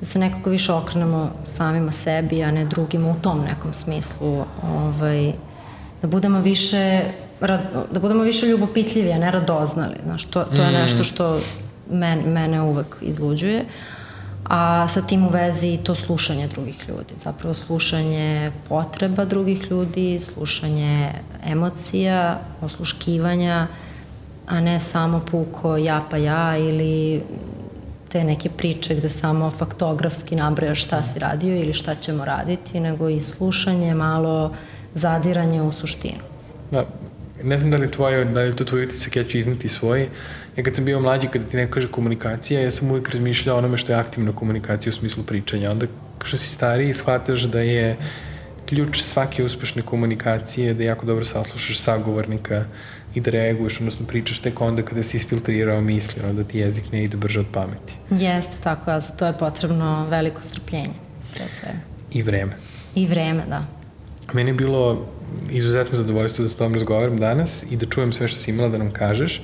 da 0.00 0.06
se 0.06 0.18
nekako 0.18 0.50
više 0.50 0.72
okrenemo 0.72 1.32
samima 1.44 1.92
sebi, 1.92 2.42
a 2.42 2.50
ne 2.50 2.64
drugima 2.64 3.10
u 3.10 3.14
tom 3.22 3.40
nekom 3.40 3.72
smislu. 3.72 4.44
Ovaj, 4.62 5.32
da 6.02 6.08
budemo 6.08 6.40
više 6.40 7.00
da 7.90 8.00
budemo 8.00 8.22
više 8.22 8.46
ljubopitljivi, 8.46 9.12
a 9.12 9.18
ne 9.18 9.30
radoznali. 9.30 9.94
Znaš, 10.04 10.24
to, 10.24 10.44
to 10.44 10.62
je 10.62 10.70
mm. 10.70 10.72
nešto 10.72 11.04
što 11.04 11.40
men, 11.90 12.32
mene 12.32 12.62
uvek 12.62 12.96
izluđuje. 13.00 13.64
A 14.44 14.88
sa 14.88 15.02
tim 15.02 15.26
u 15.26 15.28
vezi 15.28 15.78
to 15.84 15.94
slušanje 15.94 16.48
drugih 16.48 16.84
ljudi. 16.88 17.14
Zapravo 17.16 17.54
slušanje 17.54 18.52
potreba 18.68 19.24
drugih 19.24 19.70
ljudi, 19.70 20.20
slušanje 20.20 21.10
emocija, 21.46 22.40
osluškivanja, 22.60 23.66
a 24.46 24.60
ne 24.60 24.80
samo 24.80 25.20
puko 25.30 25.76
ja 25.76 26.04
pa 26.10 26.16
ja 26.16 26.56
ili 26.56 27.22
te 28.08 28.24
neke 28.24 28.50
priče 28.50 28.94
gde 28.94 29.08
samo 29.08 29.50
faktografski 29.50 30.36
nabrajaš 30.36 30.82
šta 30.84 31.02
si 31.02 31.18
radio 31.18 31.56
ili 31.56 31.72
šta 31.72 31.94
ćemo 31.94 32.24
raditi, 32.24 32.80
nego 32.80 33.08
i 33.08 33.20
slušanje, 33.20 33.94
malo 33.94 34.52
zadiranje 34.94 35.62
u 35.62 35.72
suštinu. 35.72 36.22
Da, 36.70 36.84
ne 37.44 37.58
znam 37.58 37.70
da 37.70 37.76
li, 37.76 37.90
tvoje, 37.90 38.24
da 38.24 38.40
li 38.40 38.56
to 38.56 38.64
tvoj 38.64 38.84
utisak, 38.84 39.16
ja 39.16 39.24
ću 39.24 39.38
iznati 39.38 39.68
svoj. 39.68 40.08
Ja 40.56 40.62
kad 40.62 40.76
sam 40.76 40.84
bio 40.84 41.00
mlađi, 41.00 41.28
kada 41.28 41.44
ti 41.44 41.56
neko 41.56 41.72
kaže 41.72 41.88
komunikacija, 41.88 42.60
ja 42.60 42.70
sam 42.70 42.90
uvijek 42.90 43.08
razmišljao 43.08 43.58
onome 43.58 43.78
što 43.78 43.92
je 43.92 43.98
aktivna 43.98 44.32
komunikacija 44.32 44.90
u 44.90 44.94
smislu 44.94 45.22
pričanja. 45.22 45.70
Onda 45.70 45.86
što 46.24 46.36
si 46.36 46.48
stariji, 46.48 46.94
shvataš 46.94 47.42
da 47.42 47.60
je 47.60 47.96
ključ 48.66 49.02
svake 49.02 49.44
uspešne 49.44 49.82
komunikacije 49.82 50.74
da 50.74 50.84
jako 50.84 51.06
dobro 51.06 51.24
saslušaš 51.24 51.78
sagovornika 51.78 52.64
i 53.14 53.20
da 53.20 53.30
reaguješ, 53.30 53.78
odnosno 53.78 54.06
pričaš 54.06 54.38
tek 54.38 54.60
onda 54.60 54.82
kada 54.82 55.02
si 55.02 55.16
isfiltrirao 55.16 55.80
misli, 55.80 56.22
onda 56.22 56.42
da 56.42 56.48
ti 56.48 56.58
jezik 56.58 56.92
ne 56.92 57.04
ide 57.04 57.16
brže 57.16 57.40
od 57.40 57.46
pameti. 57.52 57.94
Jeste, 58.10 58.56
tako, 58.62 58.90
a 58.90 59.00
za 59.00 59.12
to 59.12 59.26
je 59.26 59.32
potrebno 59.38 60.06
veliko 60.08 60.42
strpljenje. 60.42 60.94
Je 61.40 61.48
sve. 61.60 61.74
I 62.12 62.22
vreme. 62.22 62.52
I 62.94 63.06
vreme, 63.06 63.42
da. 63.48 63.83
Meni 64.32 64.50
je 64.50 64.54
bilo 64.54 65.06
izuzetno 65.50 65.96
zadovoljstvo 65.96 66.42
da 66.42 66.48
s 66.48 66.56
tobom 66.56 66.74
razgovaram 66.74 67.16
danas 67.16 67.64
i 67.70 67.76
da 67.76 67.86
čujem 67.86 68.12
sve 68.12 68.28
što 68.28 68.38
si 68.38 68.50
imala 68.50 68.68
da 68.68 68.78
nam 68.78 68.90
kažeš. 68.90 69.42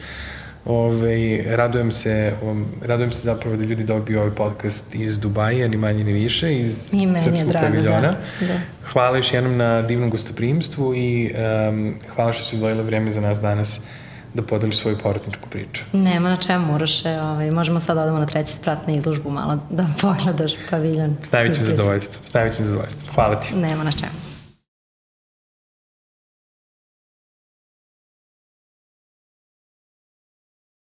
Ove, 0.64 1.43
radujem 1.57 1.93
se, 1.93 2.33
um, 2.43 2.66
radujem 2.83 3.12
se 3.12 3.20
zapravo 3.20 3.57
da 3.57 3.64
ljudi 3.64 3.85
dobiju 3.85 4.18
ovaj 4.18 4.31
podcast 4.31 4.95
iz 4.95 5.18
Dubaja, 5.18 5.68
ni 5.68 5.76
manje 5.76 6.05
ni 6.05 6.12
više, 6.12 6.59
iz 6.59 6.91
Srpskog 7.24 7.49
drago, 7.49 7.66
paviljona. 7.66 8.14
Da, 8.41 8.47
da. 8.47 8.61
Hvala 8.93 9.16
još 9.16 9.33
jednom 9.33 9.57
na 9.57 9.83
divnom 9.83 10.11
gostoprimstvu 10.11 10.95
i 10.95 11.33
um, 11.68 11.95
hvala 12.14 12.33
što 12.33 12.45
si 12.45 12.57
odvojila 12.57 12.83
vreme 12.83 13.11
za 13.11 13.20
nas 13.20 13.41
danas 13.41 13.81
da 14.35 14.43
podeliš 14.43 14.78
svoju 14.78 14.99
porotničku 14.99 15.49
priču. 15.49 15.83
Nema 15.93 16.28
na 16.28 16.37
čemu, 16.37 16.74
Uroše. 16.74 17.20
Ovaj, 17.24 17.51
možemo 17.51 17.81
sad 17.81 17.97
da 17.97 18.03
odemo 18.03 18.18
na 18.18 18.26
treći 18.26 18.53
sprat 18.53 18.87
na 18.87 18.93
izložbu 18.93 19.31
malo 19.31 19.59
da 19.70 19.87
pogledaš 20.01 20.53
paviljon. 20.70 21.16
S 21.22 21.33
najvećim 21.33 21.64
zadovoljstvom. 21.64 22.26
S 22.26 22.35
najvećim 22.35 22.64
zadovoljstvom. 22.64 23.14
Hvala 23.14 23.41
ti. 23.41 23.55
Nema 23.55 23.85
na 23.85 23.93
čemu. 23.93 24.30